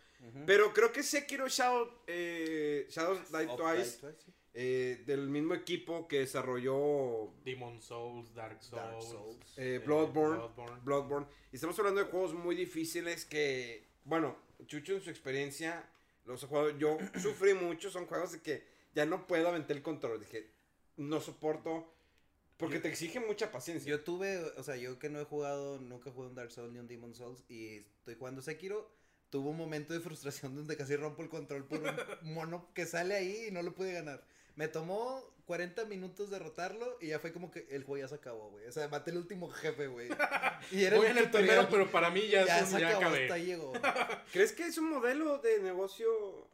Pero 0.47 0.73
creo 0.73 0.91
que 0.91 1.03
Sekiro 1.03 1.47
Shadow, 1.49 1.87
eh, 2.07 2.87
Shadows 2.89 3.31
Die 3.31 3.47
Twice, 3.47 3.99
Twice, 4.01 4.17
sí. 4.25 4.33
Eh, 4.57 5.03
del 5.05 5.29
mismo 5.29 5.55
equipo 5.55 6.07
que 6.07 6.21
desarrolló 6.21 7.33
Demon 7.45 7.83
Souls, 7.83 8.33
Dark 8.35 8.63
Souls, 8.63 8.83
Dark 8.83 9.03
Souls. 9.03 9.59
eh, 9.59 9.75
eh, 9.75 9.79
Bloodborne, 9.85 10.37
Bloodborne. 10.37 10.81
Bloodborne. 10.85 11.27
Y 11.51 11.57
estamos 11.57 11.77
hablando 11.81 12.01
de 12.01 12.07
juegos 12.07 12.35
muy 12.35 12.55
difíciles 12.55 13.25
que, 13.25 13.85
bueno, 14.05 14.37
Chucho 14.67 14.95
en 14.95 15.01
su 15.03 15.11
experiencia 15.11 15.85
los 16.25 16.45
ha 16.45 16.47
jugado. 16.47 16.71
Yo 16.79 16.99
sufrí 17.21 17.55
mucho, 17.55 17.91
son 17.91 18.07
juegos 18.07 18.31
de 18.31 18.43
que 18.43 18.65
ya 18.95 19.05
no 19.07 19.27
puedo 19.27 19.49
aventar 19.49 19.77
el 19.77 19.83
control. 19.83 20.21
Dije, 20.21 20.51
no 20.97 21.21
soporto. 21.21 21.91
Porque 22.57 22.79
te 22.79 22.89
exige 22.89 23.19
mucha 23.19 23.51
paciencia. 23.51 23.91
Yo 23.91 24.05
tuve, 24.05 24.39
o 24.39 24.63
sea, 24.63 24.77
yo 24.77 25.01
que 25.01 25.11
no 25.11 25.21
he 25.21 25.25
jugado, 25.25 25.81
nunca 25.81 26.13
jugué 26.13 26.29
un 26.29 26.37
Dark 26.37 26.53
Souls 26.53 26.73
ni 26.73 26.79
un 26.79 26.87
Demon 26.87 27.13
Souls 27.13 27.43
y 27.49 27.79
estoy 27.79 28.15
jugando 28.15 28.41
Sekiro, 28.41 28.89
tuve 29.29 29.49
un 29.49 29.57
momento 29.57 29.93
de 29.93 29.99
frustración 29.99 30.55
donde 30.57 30.77
casi 30.77 30.95
rompo 30.95 31.25
el 31.25 31.29
control 31.29 31.65
por 31.65 31.81
un 31.81 31.89
mono 32.35 32.73
que 32.73 32.87
sale 32.87 33.17
ahí 33.17 33.47
y 33.49 33.51
no 33.51 33.61
lo 33.63 33.75
pude 33.75 33.93
ganar. 33.93 34.25
Me 34.57 34.69
tomó 34.69 35.23
40 35.47 35.85
minutos 35.87 36.31
derrotarlo 36.31 36.97
y 37.01 37.09
ya 37.09 37.19
fue 37.19 37.33
como 37.33 37.51
que 37.51 37.67
el 37.71 37.85
juego 37.85 38.03
ya 38.05 38.09
se 38.09 38.15
acabó, 38.15 38.51
güey. 38.51 38.67
O 38.67 38.73
sea, 38.73 38.89
maté 38.89 39.11
el 39.11 39.19
último 39.19 39.51
jefe, 39.51 39.89
güey. 39.89 40.09
Y 40.71 40.85
era 40.85 40.97
Voy 40.97 41.07
en 41.07 41.19
el 41.19 41.25
tutorial. 41.27 41.67
primero, 41.67 41.69
pero 41.71 41.91
para 41.91 42.11
mí 42.11 42.27
ya, 42.29 42.47
ya 42.47 42.59
es 42.61 42.65
un- 42.67 42.71
se 42.75 42.81
ya 42.81 42.89
acabó, 42.89 43.03
acabé. 43.07 43.23
hasta 43.25 43.35
ahí 43.35 43.47
llegó. 43.47 43.73
¿Crees 44.33 44.53
que 44.53 44.65
es 44.67 44.79
un 44.79 44.89
modelo 44.91 45.39
de 45.39 45.61
negocio? 45.61 46.49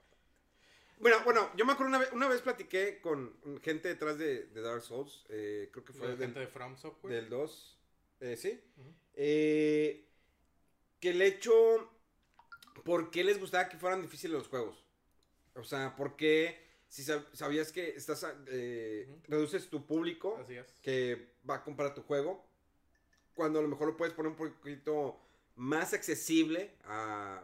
Bueno, 0.98 1.16
bueno, 1.24 1.50
yo 1.56 1.64
me 1.64 1.72
acuerdo 1.72 1.88
una 1.90 1.98
vez, 1.98 2.12
una 2.12 2.28
vez 2.28 2.42
platiqué 2.42 3.00
con 3.00 3.34
gente 3.62 3.88
detrás 3.88 4.18
de, 4.18 4.46
de 4.46 4.60
Dark 4.60 4.82
Souls. 4.82 5.24
eh, 5.28 5.68
creo 5.72 5.84
que 5.84 5.92
fue 5.92 6.08
del, 6.08 6.18
gente 6.18 6.40
de 6.40 6.46
From 6.46 6.76
Software. 6.76 7.14
del 7.14 7.28
2. 7.30 7.78
eh, 8.20 8.36
sí. 8.36 8.60
Eh, 9.14 10.06
que 11.00 11.10
el 11.10 11.22
hecho. 11.22 11.90
¿Por 12.84 13.10
qué 13.10 13.24
les 13.24 13.38
gustaba 13.38 13.68
que 13.68 13.76
fueran 13.78 14.00
difíciles 14.02 14.36
los 14.36 14.48
juegos? 14.48 14.84
O 15.54 15.64
sea, 15.64 15.94
¿por 15.96 16.16
qué? 16.16 16.69
Si 16.90 17.02
sab- 17.04 17.24
sabías 17.32 17.70
que 17.72 17.90
estás. 17.90 18.26
eh. 18.48 19.08
Reduces 19.28 19.68
tu 19.70 19.86
público 19.86 20.36
Así 20.42 20.56
es. 20.56 20.66
que 20.82 21.28
va 21.48 21.54
a 21.56 21.62
comprar 21.64 21.94
tu 21.94 22.02
juego. 22.02 22.44
Cuando 23.34 23.60
a 23.60 23.62
lo 23.62 23.68
mejor 23.68 23.86
lo 23.88 23.96
puedes 23.96 24.12
poner 24.12 24.32
un 24.32 24.36
poquito 24.36 25.18
más 25.54 25.94
accesible 25.94 26.72
a, 26.84 27.42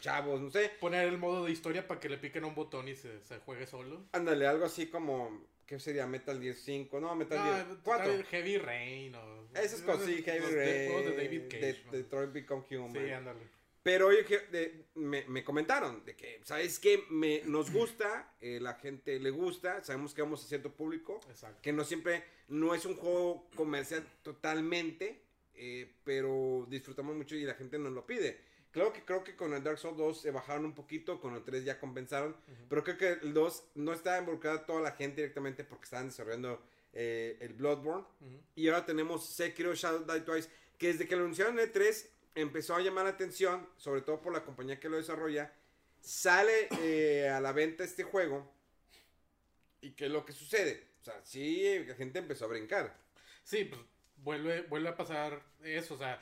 chavos, 0.00 0.40
no 0.40 0.50
sé. 0.50 0.70
Poner 0.80 1.08
el 1.08 1.18
modo 1.18 1.44
de 1.44 1.50
historia 1.50 1.86
para 1.88 1.98
que 1.98 2.08
le 2.08 2.18
piquen 2.18 2.44
a 2.44 2.46
un 2.46 2.54
botón 2.54 2.86
y 2.88 2.94
se, 2.94 3.20
se 3.24 3.38
juegue 3.40 3.66
solo. 3.66 4.04
Ándale, 4.12 4.46
algo 4.46 4.64
así 4.64 4.86
como. 4.86 5.44
¿qué 5.66 5.78
sería? 5.78 6.06
Metal 6.06 6.40
Gear 6.40 6.54
5, 6.54 6.98
no, 7.00 7.14
Metal 7.14 7.36
No, 7.36 7.44
Gear 7.44 7.66
tal 7.66 7.80
4. 7.82 8.12
vez 8.12 8.26
Heavy 8.28 8.56
Rain 8.56 9.14
o... 9.16 9.48
Esas 9.54 9.82
cosas, 9.82 10.06
sí, 10.06 10.22
Heavy 10.22 10.40
Los 10.40 10.50
de- 10.52 10.88
Rain, 11.04 11.16
David 11.16 11.42
Cage. 11.50 11.60
de- 11.60 11.84
¿no? 11.84 11.92
Detroit 11.92 12.32
Become 12.32 12.64
Human. 12.70 12.92
Sí, 13.04 13.10
ándale. 13.10 13.40
Pero 13.88 14.08
oye, 14.08 14.22
que, 14.26 14.38
de- 14.52 14.84
me, 14.96 15.24
me 15.28 15.42
comentaron 15.42 16.04
de 16.04 16.14
que, 16.14 16.42
¿sabes 16.44 16.78
qué? 16.78 17.04
Me, 17.08 17.40
nos 17.46 17.72
gusta, 17.72 18.34
eh, 18.42 18.58
la 18.60 18.74
gente 18.74 19.18
le 19.18 19.30
gusta, 19.30 19.82
sabemos 19.82 20.12
que 20.12 20.20
vamos 20.20 20.44
a 20.44 20.46
cierto 20.46 20.70
público, 20.70 21.20
Exacto. 21.30 21.58
que 21.62 21.72
no 21.72 21.84
siempre, 21.84 22.22
no 22.48 22.74
es 22.74 22.84
un 22.84 22.96
juego 22.96 23.48
comercial 23.56 24.06
totalmente, 24.22 25.22
eh, 25.54 25.90
pero 26.04 26.66
disfrutamos 26.68 27.16
mucho 27.16 27.34
y 27.34 27.44
la 27.44 27.54
gente 27.54 27.78
nos 27.78 27.92
lo 27.94 28.04
pide. 28.04 28.38
Claro 28.72 28.92
que 28.92 29.02
creo 29.06 29.24
que 29.24 29.34
con 29.36 29.54
el 29.54 29.62
Dark 29.64 29.78
Souls 29.78 29.96
2 29.96 30.20
se 30.20 30.30
bajaron 30.32 30.66
un 30.66 30.74
poquito, 30.74 31.18
con 31.18 31.34
el 31.34 31.42
3 31.42 31.64
ya 31.64 31.80
compensaron, 31.80 32.36
pero 32.68 32.84
creo 32.84 32.98
que 32.98 33.08
el 33.26 33.32
2 33.32 33.64
no 33.76 33.94
estaba 33.94 34.18
involucrada 34.18 34.66
toda 34.66 34.82
la 34.82 34.92
gente 34.92 35.22
directamente 35.22 35.64
porque 35.64 35.84
estaban 35.84 36.08
desarrollando 36.08 36.62
eh, 36.92 37.38
el 37.40 37.54
Bloodborne. 37.54 38.04
Ujú. 38.20 38.40
Y 38.54 38.68
ahora 38.68 38.84
tenemos 38.84 39.26
Sekiro 39.30 39.74
Shadow 39.74 40.04
Die 40.04 40.20
Twice, 40.20 40.50
que 40.76 40.88
desde 40.88 41.08
que 41.08 41.16
lo 41.16 41.22
anunciaron 41.22 41.58
en 41.58 41.72
E3 41.72 42.06
empezó 42.34 42.74
a 42.74 42.80
llamar 42.80 43.04
la 43.04 43.10
atención, 43.10 43.68
sobre 43.76 44.02
todo 44.02 44.20
por 44.20 44.32
la 44.32 44.44
compañía 44.44 44.80
que 44.80 44.88
lo 44.88 44.96
desarrolla. 44.96 45.52
Sale 46.00 46.68
eh, 46.82 47.28
a 47.28 47.40
la 47.40 47.52
venta 47.52 47.84
este 47.84 48.04
juego. 48.04 48.52
¿Y 49.80 49.92
qué 49.92 50.06
es 50.06 50.10
lo 50.10 50.24
que 50.24 50.32
sucede? 50.32 50.88
O 51.00 51.04
sea, 51.04 51.20
sí, 51.24 51.84
la 51.86 51.94
gente 51.94 52.18
empezó 52.18 52.44
a 52.44 52.48
brincar. 52.48 52.96
Sí, 53.44 53.64
pues 53.64 53.80
vuelve, 54.22 54.62
vuelve 54.62 54.88
a 54.88 54.96
pasar 54.96 55.42
eso, 55.62 55.94
o 55.94 55.98
sea, 55.98 56.20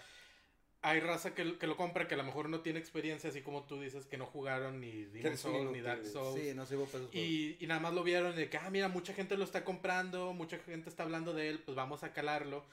hay 0.82 1.00
raza 1.00 1.34
que, 1.34 1.58
que 1.58 1.66
lo 1.66 1.76
compra 1.76 2.06
que 2.06 2.14
a 2.14 2.16
lo 2.16 2.22
mejor 2.22 2.48
no 2.48 2.60
tiene 2.60 2.78
experiencia, 2.78 3.30
así 3.30 3.42
como 3.42 3.64
tú 3.64 3.80
dices, 3.80 4.06
que 4.06 4.16
no 4.16 4.26
jugaron 4.26 4.80
ni 4.80 5.04
Demon 5.06 5.36
Souls 5.36 5.72
ni 5.72 5.80
Dark. 5.80 6.04
Souls. 6.04 6.40
Sí, 6.40 6.54
no. 6.54 6.64
Y, 7.12 7.56
y 7.58 7.66
nada 7.66 7.80
más 7.80 7.94
lo 7.94 8.04
vieron 8.04 8.36
de 8.36 8.48
que, 8.48 8.58
ah, 8.58 8.70
mira, 8.70 8.88
mucha 8.88 9.12
gente 9.12 9.36
lo 9.36 9.44
está 9.44 9.64
comprando, 9.64 10.32
mucha 10.32 10.58
gente 10.58 10.88
está 10.88 11.02
hablando 11.02 11.32
de 11.32 11.48
él, 11.48 11.58
pues 11.60 11.74
vamos 11.74 12.04
a 12.04 12.12
calarlo. 12.12 12.64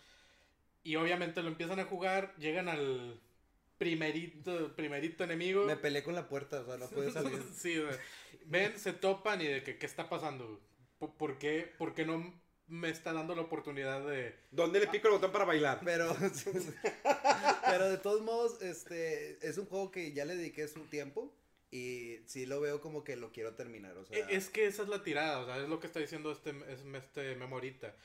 Y 0.83 0.95
obviamente 0.97 1.41
lo 1.41 1.47
empiezan 1.47 1.79
a 1.79 1.85
jugar, 1.85 2.35
llegan 2.37 2.67
al 2.69 3.19
primerito, 3.77 4.75
primerito 4.75 5.23
enemigo. 5.23 5.65
Me 5.65 5.77
peleé 5.77 6.03
con 6.03 6.15
la 6.15 6.27
puerta, 6.27 6.61
o 6.61 6.65
sea, 6.65 6.77
no 6.77 6.89
pude 6.89 7.11
salir. 7.11 7.41
sí, 7.55 7.77
güey. 7.79 7.95
ven, 8.45 8.77
se 8.79 8.93
topan 8.93 9.41
y 9.41 9.47
de 9.47 9.63
que, 9.63 9.77
¿qué 9.77 9.85
está 9.85 10.09
pasando? 10.09 10.61
¿Por, 10.99 11.13
por 11.15 11.37
qué, 11.37 11.71
¿Por 11.77 11.93
qué 11.93 12.05
no 12.05 12.41
me 12.67 12.89
está 12.89 13.11
dando 13.13 13.35
la 13.35 13.41
oportunidad 13.43 14.05
de... 14.07 14.35
¿Dónde 14.51 14.79
le 14.79 14.87
pico 14.87 15.07
el 15.07 15.15
botón 15.15 15.31
para 15.31 15.45
bailar? 15.45 15.81
Pero, 15.83 16.15
pero 17.65 17.89
de 17.89 17.97
todos 17.97 18.21
modos, 18.21 18.61
este, 18.61 19.37
es 19.47 19.57
un 19.57 19.65
juego 19.65 19.91
que 19.91 20.13
ya 20.13 20.25
le 20.25 20.35
dediqué 20.35 20.67
su 20.67 20.81
tiempo 20.85 21.33
y 21.71 22.17
sí 22.25 22.45
lo 22.45 22.61
veo 22.61 22.81
como 22.81 23.03
que 23.03 23.15
lo 23.15 23.31
quiero 23.31 23.55
terminar, 23.55 23.97
o 23.97 24.05
sea. 24.05 24.17
E- 24.17 24.35
Es 24.35 24.49
que 24.49 24.65
esa 24.67 24.83
es 24.83 24.89
la 24.89 25.03
tirada, 25.03 25.39
o 25.39 25.45
sea, 25.45 25.57
es 25.57 25.69
lo 25.69 25.79
que 25.79 25.87
está 25.87 25.99
diciendo 25.99 26.31
este, 26.31 26.51
es- 26.71 26.85
este 26.95 27.35
memorita. 27.35 27.95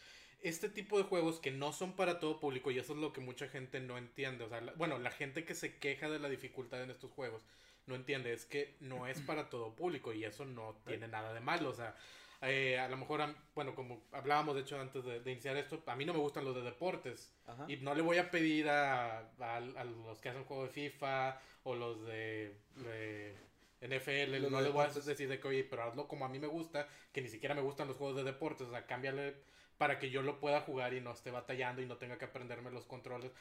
Este 0.41 0.69
tipo 0.69 0.99
de 0.99 1.05
juegos 1.05 1.41
que 1.41 1.51
no 1.51 1.73
son 1.73 1.95
para 1.95 2.21
todo 2.21 2.39
público, 2.39 2.71
y 2.71 2.79
eso 2.79 2.93
es 2.93 2.99
lo 3.01 3.13
que 3.13 3.21
mucha 3.21 3.49
gente 3.49 3.81
no 3.81 3.99
entiende. 3.99 4.45
O 4.45 4.49
sea, 4.49 4.61
la- 4.61 4.73
bueno, 4.75 4.99
la 4.99 5.11
gente 5.11 5.45
que 5.45 5.55
se 5.55 5.79
queja 5.79 6.09
de 6.09 6.19
la 6.21 6.29
dificultad 6.29 6.83
en 6.83 6.91
estos 6.91 7.11
juegos 7.11 7.45
no 7.87 7.95
entiende, 7.97 8.33
es 8.33 8.45
que 8.47 8.77
no 8.81 9.07
es 9.07 9.21
para 9.21 9.49
todo 9.51 9.75
público, 9.75 10.13
y 10.13 10.25
eso 10.25 10.45
no 10.45 10.77
tiene 10.87 11.09
nada 11.09 11.33
de 11.33 11.41
malo. 11.41 11.71
O 11.71 11.75
sea, 11.75 11.97
eh, 12.43 12.79
a 12.79 12.87
lo 12.89 12.97
mejor, 12.97 13.35
bueno, 13.55 13.75
como 13.75 14.01
hablábamos 14.13 14.55
de 14.55 14.61
hecho 14.61 14.79
antes 14.81 15.05
de, 15.05 15.19
de 15.21 15.33
iniciar 15.33 15.57
esto, 15.57 15.83
a 15.87 15.97
mí 15.97 16.05
no 16.05 16.13
me 16.13 16.21
gustan 16.21 16.45
los 16.45 16.55
de 16.55 16.63
deportes. 16.63 17.33
Ajá. 17.47 17.65
Y 17.67 17.79
no 17.79 17.95
le 17.95 18.03
voy 18.03 18.19
a 18.19 18.31
pedir 18.31 18.69
a, 18.69 19.19
a- 19.41 19.57
a 19.57 19.85
los 19.85 20.21
que 20.21 20.29
hacen 20.29 20.45
juego 20.45 20.65
de 20.65 20.69
FIFA 20.71 21.41
o 21.65 21.75
los 21.75 22.07
de, 22.07 22.55
de 22.77 23.35
NFL, 23.81 24.39
Los 24.41 24.51
no 24.53 24.59
de 24.59 24.65
les 24.65 24.73
voy 24.73 24.85
a 24.85 24.89
decir 24.89 25.29
de 25.29 25.41
que, 25.41 25.49
oye, 25.49 25.65
pero 25.65 25.83
hazlo 25.83 26.07
como 26.07 26.25
a 26.25 26.29
mí 26.29 26.39
me 26.39 26.47
gusta, 26.47 26.87
que 27.13 27.23
ni 27.23 27.29
siquiera 27.29 27.55
me 27.57 27.61
gustan 27.63 27.89
los 27.89 27.97
juegos 27.97 28.17
de 28.17 28.23
deportes, 28.25 28.69
o 28.69 28.71
sea, 28.71 28.87
cámbiale 28.87 29.35
para 29.79 29.99
que 29.99 30.11
yo 30.11 30.23
lo 30.23 30.41
pueda 30.41 30.61
jugar 30.61 30.93
y 30.93 31.01
no 31.01 31.13
esté 31.13 31.31
batallando 31.31 31.81
y 31.81 31.87
no 31.87 31.97
tenga 31.97 32.19
que 32.19 32.27
aprenderme 32.27 32.71
los 32.71 32.85
controles. 32.85 33.33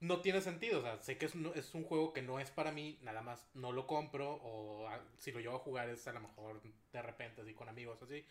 No 0.00 0.20
tiene 0.20 0.40
sentido, 0.40 0.78
o 0.78 0.82
sea, 0.82 0.98
sé 0.98 1.18
que 1.18 1.26
es, 1.26 1.34
es 1.56 1.74
un 1.74 1.82
juego 1.82 2.12
que 2.12 2.22
no 2.22 2.38
es 2.38 2.50
para 2.50 2.70
mí, 2.70 2.98
nada 3.02 3.20
más 3.22 3.48
no 3.54 3.72
lo 3.72 3.86
compro 3.86 4.34
o 4.44 4.86
ah, 4.86 5.00
si 5.18 5.32
lo 5.32 5.40
llevo 5.40 5.56
a 5.56 5.60
jugar 5.60 5.88
es 5.88 6.06
a 6.06 6.12
lo 6.12 6.20
mejor 6.20 6.60
de 6.92 7.02
repente 7.02 7.40
así 7.42 7.54
con 7.54 7.68
amigos 7.68 8.00
así. 8.02 8.24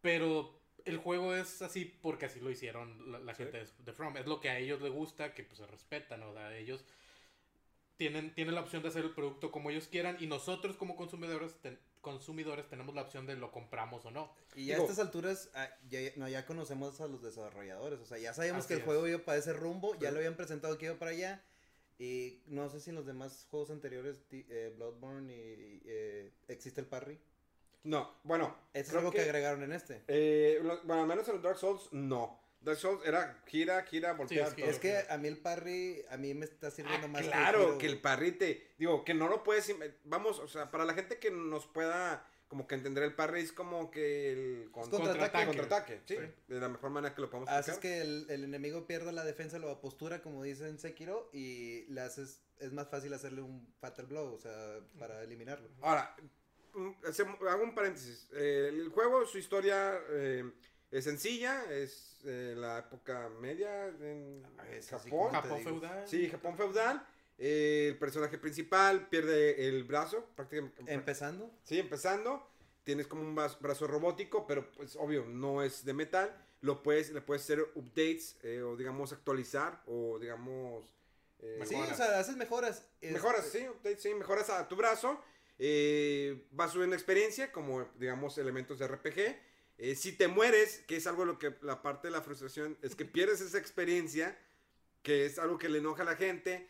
Pero 0.00 0.58
el 0.86 0.96
juego 0.98 1.34
es 1.34 1.60
así 1.60 1.84
porque 1.84 2.26
así 2.26 2.40
lo 2.40 2.50
hicieron 2.50 3.12
la, 3.12 3.18
la 3.18 3.34
gente 3.34 3.58
de, 3.58 3.66
de 3.78 3.92
From. 3.92 4.16
Es 4.16 4.26
lo 4.26 4.40
que 4.40 4.48
a 4.48 4.58
ellos 4.58 4.80
les 4.80 4.92
gusta, 4.92 5.34
que 5.34 5.42
pues 5.42 5.58
se 5.58 5.66
respetan, 5.66 6.22
o 6.22 6.32
sea, 6.32 6.56
ellos 6.56 6.86
tienen, 7.96 8.34
tienen 8.34 8.54
la 8.54 8.60
opción 8.60 8.82
de 8.82 8.88
hacer 8.88 9.04
el 9.04 9.10
producto 9.14 9.50
como 9.50 9.70
ellos 9.70 9.88
quieran 9.88 10.16
y 10.20 10.26
nosotros 10.26 10.76
como 10.76 10.96
consumidores, 10.96 11.54
ten- 11.62 11.78
consumidores 12.00 12.68
tenemos 12.68 12.94
la 12.94 13.02
opción 13.02 13.26
de 13.26 13.36
lo 13.36 13.50
compramos 13.50 14.04
o 14.04 14.10
no. 14.10 14.30
Y 14.54 14.66
Digo- 14.66 14.78
a 14.78 14.82
estas 14.82 14.98
alturas, 14.98 15.50
ah, 15.54 15.68
ya, 15.90 16.00
no, 16.16 16.28
ya 16.28 16.46
conocemos 16.46 17.00
a 17.00 17.08
los 17.08 17.22
desarrolladores. 17.22 17.98
O 18.00 18.06
sea, 18.06 18.18
ya 18.18 18.32
sabíamos 18.34 18.60
Así 18.60 18.68
que 18.68 18.74
el 18.74 18.80
es. 18.80 18.86
juego 18.86 19.08
iba 19.08 19.18
para 19.24 19.38
ese 19.38 19.52
rumbo, 19.52 19.94
ya 19.98 20.10
lo 20.10 20.18
habían 20.18 20.36
presentado 20.36 20.78
que 20.78 20.86
iba 20.86 20.94
para 20.96 21.10
allá. 21.12 21.42
Y 21.98 22.42
no 22.46 22.68
sé 22.68 22.80
si 22.80 22.90
en 22.90 22.96
los 22.96 23.06
demás 23.06 23.46
juegos 23.50 23.70
anteriores, 23.70 24.20
eh, 24.30 24.72
Bloodborne 24.76 25.32
y 25.34 25.82
eh, 25.86 26.30
existe 26.48 26.80
el 26.82 26.86
parry. 26.86 27.18
No, 27.84 28.12
bueno. 28.24 28.54
Eso 28.74 28.82
es 28.82 28.88
creo 28.88 28.98
algo 29.00 29.12
que, 29.12 29.22
agregaron 29.22 29.62
en 29.62 29.72
este. 29.72 30.02
eh, 30.08 30.60
lo- 30.62 30.82
bueno, 30.82 31.02
al 31.02 31.08
menos 31.08 31.26
en 31.28 31.34
los 31.34 31.42
Dark 31.42 31.56
Souls, 31.58 31.88
no. 31.92 32.38
Dark 32.60 32.78
Souls 32.78 33.04
era 33.06 33.42
gira, 33.46 33.82
gira, 33.84 34.12
voltear. 34.14 34.48
es 34.48 34.54
que- 34.54 34.62
todo. 34.62 34.70
Es 34.70 34.78
que 34.78 35.04
a 35.08 35.18
mí 35.18 35.28
el 35.28 35.38
parry, 35.38 36.04
a 36.10 36.16
mí 36.16 36.34
me 36.34 36.44
está 36.46 36.70
sirviendo 36.70 37.06
Ah, 37.06 37.10
más. 37.10 37.22
claro, 37.22 37.58
giro, 37.60 37.78
que 37.78 37.86
el 37.86 37.92
güey. 37.92 38.02
parrite, 38.02 38.74
digo, 38.78 39.04
que 39.04 39.14
no 39.14 39.28
lo 39.28 39.42
puedes, 39.44 39.72
vamos, 40.04 40.38
o 40.38 40.48
sea, 40.48 40.70
para 40.70 40.84
la 40.84 40.94
gente 40.94 41.18
que 41.18 41.30
nos 41.30 41.66
pueda 41.66 42.26
como 42.48 42.68
que 42.68 42.76
entender 42.76 43.02
el 43.02 43.12
parry 43.14 43.40
es 43.40 43.52
como 43.52 43.90
que 43.90 44.32
el 44.32 44.70
con- 44.70 44.88
contraataque. 44.88 45.46
contraataque, 45.46 46.00
sí, 46.06 46.14
Sí. 46.16 46.32
de 46.46 46.60
la 46.60 46.68
mejor 46.68 46.90
manera 46.90 47.12
que 47.12 47.20
lo 47.20 47.28
podemos 47.28 47.48
Haces 47.48 47.78
que 47.78 48.00
el, 48.00 48.26
el 48.30 48.44
enemigo 48.44 48.86
pierda 48.86 49.10
la 49.10 49.24
defensa, 49.24 49.58
la 49.58 49.80
postura, 49.80 50.22
como 50.22 50.44
dicen 50.44 50.78
Sekiro, 50.78 51.28
y 51.32 51.86
le 51.88 52.02
haces, 52.02 52.40
es 52.60 52.72
más 52.72 52.88
fácil 52.88 53.12
hacerle 53.14 53.42
un 53.42 53.74
fatal 53.80 54.06
blow, 54.06 54.32
o 54.34 54.38
sea, 54.38 54.78
para 54.96 55.22
eliminarlo. 55.24 55.68
Ahora, 55.82 56.14
mm, 56.74 56.90
hago 57.48 57.64
un 57.64 57.74
paréntesis. 57.74 58.28
Eh, 58.32 58.68
el 58.72 58.90
juego, 58.90 59.26
su 59.26 59.38
historia 59.38 59.98
eh, 60.10 60.44
es 60.90 61.04
sencilla, 61.04 61.64
es 61.72 62.18
eh, 62.24 62.54
la 62.56 62.78
época 62.78 63.28
media 63.40 63.86
en 63.88 64.42
Es 64.70 64.92
así 64.92 65.10
Japón. 65.10 65.32
Japón 65.32 65.62
feudal. 65.62 66.08
Sí, 66.08 66.28
Japón 66.28 66.56
feudal. 66.56 67.06
Eh, 67.38 67.88
el 67.90 67.98
personaje 67.98 68.38
principal 68.38 69.08
pierde 69.08 69.68
el 69.68 69.84
brazo, 69.84 70.24
prácticamente. 70.34 70.82
Empezando, 70.92 71.50
Sí, 71.64 71.78
empezando. 71.78 72.48
Tienes 72.84 73.06
como 73.08 73.22
un 73.22 73.36
bra- 73.36 73.58
brazo 73.60 73.86
robótico, 73.86 74.46
pero 74.46 74.70
pues 74.72 74.96
obvio, 74.96 75.24
no 75.26 75.62
es 75.62 75.84
de 75.84 75.92
metal. 75.92 76.34
Lo 76.62 76.82
puedes, 76.82 77.10
le 77.10 77.20
puedes 77.20 77.42
hacer 77.42 77.60
updates 77.74 78.36
eh, 78.42 78.62
o 78.62 78.76
digamos 78.76 79.12
actualizar 79.12 79.82
o 79.86 80.18
digamos... 80.18 80.94
eh, 81.40 81.60
sí, 81.64 81.74
Mejoras. 81.74 81.92
o 81.92 81.96
sea, 81.96 82.18
haces 82.18 82.36
mejoras. 82.36 82.84
es- 83.00 83.12
Mejoras, 83.12 83.44
sí, 83.46 83.68
updates, 83.68 84.02
sí, 84.02 84.14
mejoras 84.14 84.48
a 84.50 84.66
tu 84.68 84.76
brazo. 84.76 85.20
eh, 85.58 86.46
vas 86.52 86.72
subiendo 86.72 86.94
experiencia, 86.96 87.50
como 87.52 87.84
digamos 87.98 88.38
elementos 88.38 88.78
de 88.78 88.86
RPG. 88.86 89.36
Eh, 89.78 89.94
si 89.94 90.12
te 90.12 90.28
mueres, 90.28 90.82
que 90.86 90.96
es 90.96 91.06
algo 91.06 91.24
lo 91.24 91.38
que 91.38 91.54
la 91.62 91.82
parte 91.82 92.08
de 92.08 92.12
la 92.12 92.22
frustración 92.22 92.78
es 92.82 92.94
que 92.94 93.04
pierdes 93.04 93.40
esa 93.40 93.58
experiencia, 93.58 94.38
que 95.02 95.26
es 95.26 95.38
algo 95.38 95.58
que 95.58 95.68
le 95.68 95.78
enoja 95.78 96.02
a 96.02 96.06
la 96.06 96.16
gente. 96.16 96.68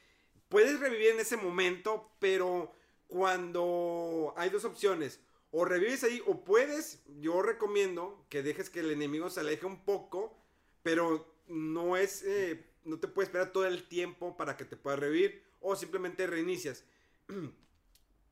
Puedes 0.49 0.81
revivir 0.81 1.11
en 1.11 1.21
ese 1.21 1.37
momento, 1.37 2.11
pero 2.19 2.73
cuando 3.07 4.35
hay 4.37 4.51
dos 4.51 4.65
opciones, 4.65 5.21
o 5.51 5.65
revives 5.65 6.05
ahí, 6.05 6.23
o 6.27 6.45
puedes, 6.45 7.03
yo 7.21 7.43
recomiendo 7.43 8.27
que 8.29 8.43
dejes 8.43 8.69
que 8.69 8.81
el 8.81 8.91
enemigo 8.91 9.31
se 9.31 9.41
aleje 9.41 9.67
un 9.67 9.85
poco, 9.85 10.37
pero 10.83 11.33
no 11.47 11.97
es, 11.97 12.23
eh, 12.25 12.65
no 12.85 12.99
te 12.99 13.09
puedes 13.09 13.29
esperar 13.29 13.53
todo 13.53 13.67
el 13.67 13.89
tiempo 13.89 14.37
para 14.37 14.57
que 14.57 14.65
te 14.65 14.77
pueda 14.77 14.97
revivir, 14.97 15.43
o 15.61 15.77
simplemente 15.77 16.27
reinicias. 16.27 16.85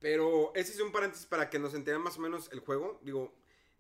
Pero 0.01 0.53
ese 0.55 0.73
es 0.73 0.81
un 0.81 0.93
paréntesis 0.93 1.25
para 1.25 1.49
que 1.49 1.59
nos 1.59 1.73
enteren 1.73 2.03
más 2.03 2.19
o 2.19 2.21
menos 2.21 2.53
el 2.53 2.61
juego. 2.61 3.01
Digo, 3.03 3.33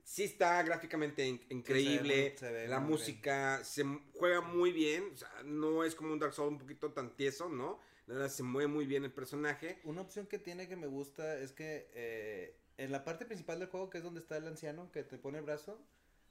sí 0.04 0.24
está 0.24 0.62
gráficamente 0.62 1.26
in- 1.26 1.40
increíble. 1.50 2.36
se 2.38 2.52
ve 2.52 2.68
la 2.68 2.78
música 2.80 3.64
se 3.64 3.80
m- 3.82 4.00
juega 4.14 4.40
muy 4.40 4.70
bien. 4.72 5.10
O 5.12 5.16
sea, 5.16 5.30
no 5.44 5.82
es 5.84 5.94
como 5.94 6.12
un 6.12 6.18
Dark 6.18 6.34
Souls 6.34 6.52
un 6.52 6.58
poquito 6.58 6.92
tan 6.92 7.16
tieso, 7.16 7.48
¿no? 7.48 7.80
La 8.06 8.14
verdad, 8.14 8.28
se 8.30 8.42
mueve 8.42 8.68
muy 8.68 8.84
bien 8.86 9.04
el 9.04 9.12
personaje. 9.12 9.80
Una 9.84 10.02
opción 10.02 10.26
que 10.26 10.38
tiene 10.38 10.68
que 10.68 10.76
me 10.76 10.86
gusta 10.86 11.38
es 11.38 11.52
que 11.52 11.90
eh, 11.94 12.56
en 12.76 12.92
la 12.92 13.02
parte 13.02 13.24
principal 13.24 13.58
del 13.58 13.68
juego, 13.68 13.88
que 13.88 13.98
es 13.98 14.04
donde 14.04 14.20
está 14.20 14.36
el 14.36 14.46
anciano 14.46 14.92
que 14.92 15.02
te 15.04 15.16
pone 15.16 15.38
el 15.38 15.44
brazo, 15.44 15.80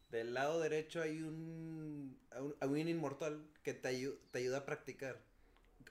del 0.10 0.36
lado 0.36 0.60
derecho 0.60 1.02
hay 1.02 1.24
un, 1.24 2.16
un, 2.40 2.56
un 2.70 2.78
inmortal 2.88 3.50
que 3.64 3.74
te, 3.74 3.90
ayu- 3.90 4.18
te 4.32 4.38
ayuda 4.40 4.60
a 4.60 4.66
practicar. 4.66 5.20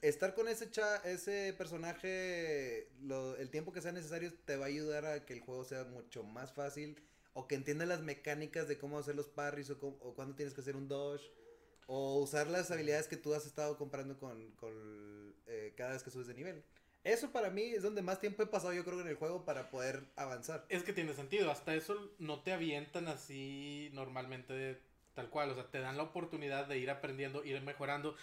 Estar 0.02 0.34
con 0.34 0.46
ese, 0.48 0.70
cha- 0.70 0.98
ese 1.04 1.52
personaje 1.58 2.88
lo- 3.02 3.36
el 3.36 3.50
tiempo 3.50 3.72
que 3.72 3.80
sea 3.82 3.90
necesario 3.92 4.32
te 4.44 4.56
va 4.56 4.66
a 4.66 4.68
ayudar 4.68 5.04
a 5.04 5.24
que 5.26 5.32
el 5.32 5.40
juego 5.40 5.64
sea 5.64 5.84
mucho 5.84 6.22
más 6.22 6.52
fácil 6.52 6.96
o 7.34 7.48
que 7.48 7.54
entiendas 7.54 7.88
las 7.88 8.02
mecánicas 8.02 8.68
de 8.68 8.78
cómo 8.78 8.98
hacer 8.98 9.14
los 9.14 9.28
parries 9.28 9.70
o, 9.70 9.78
cómo- 9.78 9.96
o 10.00 10.14
cuándo 10.14 10.34
tienes 10.34 10.54
que 10.54 10.60
hacer 10.60 10.76
un 10.76 10.88
dodge 10.88 11.22
o 11.86 12.18
usar 12.18 12.46
las 12.46 12.70
habilidades 12.70 13.08
que 13.08 13.16
tú 13.16 13.34
has 13.34 13.46
estado 13.46 13.76
comprando 13.76 14.18
con, 14.18 14.52
con, 14.52 15.34
eh, 15.46 15.74
cada 15.76 15.92
vez 15.92 16.02
que 16.02 16.10
subes 16.10 16.26
de 16.28 16.34
nivel. 16.34 16.62
Eso 17.04 17.32
para 17.32 17.50
mí 17.50 17.62
es 17.62 17.82
donde 17.82 18.00
más 18.02 18.20
tiempo 18.20 18.42
he 18.42 18.46
pasado 18.46 18.72
yo 18.72 18.84
creo 18.84 19.00
en 19.00 19.08
el 19.08 19.16
juego 19.16 19.44
para 19.44 19.70
poder 19.70 20.04
avanzar. 20.14 20.64
Es 20.68 20.84
que 20.84 20.92
tiene 20.92 21.14
sentido, 21.14 21.50
hasta 21.50 21.74
eso 21.74 22.12
no 22.18 22.42
te 22.42 22.52
avientan 22.52 23.08
así 23.08 23.90
normalmente 23.92 24.80
tal 25.14 25.28
cual, 25.28 25.50
o 25.50 25.54
sea, 25.54 25.70
te 25.70 25.80
dan 25.80 25.96
la 25.96 26.04
oportunidad 26.04 26.66
de 26.66 26.78
ir 26.78 26.90
aprendiendo, 26.90 27.44
ir 27.44 27.60
mejorando. 27.62 28.14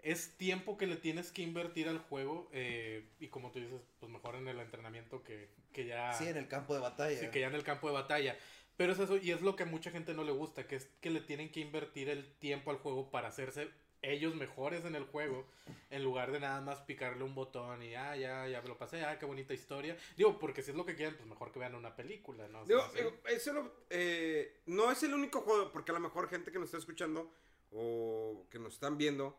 Es 0.00 0.36
tiempo 0.36 0.78
que 0.78 0.86
le 0.86 0.96
tienes 0.96 1.32
que 1.32 1.42
invertir 1.42 1.88
al 1.88 1.98
juego 1.98 2.48
eh, 2.52 3.08
y 3.18 3.28
como 3.28 3.50
tú 3.50 3.58
dices, 3.58 3.80
pues 3.98 4.10
mejor 4.12 4.36
en 4.36 4.46
el 4.46 4.60
entrenamiento 4.60 5.24
que, 5.24 5.48
que 5.72 5.86
ya... 5.86 6.14
Sí, 6.14 6.28
en 6.28 6.36
el 6.36 6.46
campo 6.46 6.72
de 6.74 6.80
batalla. 6.80 7.18
Sí, 7.18 7.26
que 7.30 7.40
ya 7.40 7.48
en 7.48 7.56
el 7.56 7.64
campo 7.64 7.88
de 7.88 7.94
batalla. 7.94 8.38
Pero 8.78 8.92
es 8.94 8.98
eso, 8.98 9.18
y 9.18 9.32
es 9.32 9.42
lo 9.42 9.56
que 9.56 9.64
a 9.64 9.66
mucha 9.66 9.90
gente 9.90 10.14
no 10.14 10.24
le 10.24 10.32
gusta, 10.32 10.66
que 10.66 10.76
es 10.76 10.86
que 11.02 11.10
le 11.10 11.20
tienen 11.20 11.50
que 11.50 11.60
invertir 11.60 12.08
el 12.08 12.32
tiempo 12.38 12.70
al 12.70 12.78
juego 12.78 13.10
para 13.10 13.28
hacerse 13.28 13.68
ellos 14.02 14.36
mejores 14.36 14.84
en 14.84 14.94
el 14.94 15.02
juego, 15.04 15.44
en 15.90 16.04
lugar 16.04 16.30
de 16.30 16.38
nada 16.38 16.60
más 16.60 16.78
picarle 16.82 17.24
un 17.24 17.34
botón 17.34 17.82
y 17.82 17.96
ah, 17.96 18.16
ya, 18.16 18.46
ya 18.46 18.62
me 18.62 18.68
lo 18.68 18.78
pasé, 18.78 19.04
ah, 19.04 19.18
qué 19.18 19.26
bonita 19.26 19.52
historia. 19.52 19.96
Digo, 20.16 20.38
porque 20.38 20.62
si 20.62 20.70
es 20.70 20.76
lo 20.76 20.86
que 20.86 20.94
quieren, 20.94 21.16
pues 21.16 21.28
mejor 21.28 21.50
que 21.50 21.58
vean 21.58 21.74
una 21.74 21.96
película, 21.96 22.46
¿no? 22.46 22.60
O 22.62 22.66
sea, 22.66 22.76
Digo, 22.76 22.88
sí. 22.92 22.98
digo, 22.98 23.12
eso 23.26 23.52
lo- 23.52 23.72
eh, 23.90 24.60
no 24.66 24.92
es 24.92 25.02
el 25.02 25.12
único 25.12 25.40
juego, 25.40 25.72
porque 25.72 25.90
a 25.90 25.94
lo 25.94 26.00
mejor 26.00 26.28
gente 26.30 26.52
que 26.52 26.58
nos 26.60 26.66
está 26.68 26.78
escuchando 26.78 27.32
o 27.72 28.46
que 28.50 28.60
nos 28.60 28.74
están 28.74 28.96
viendo 28.96 29.36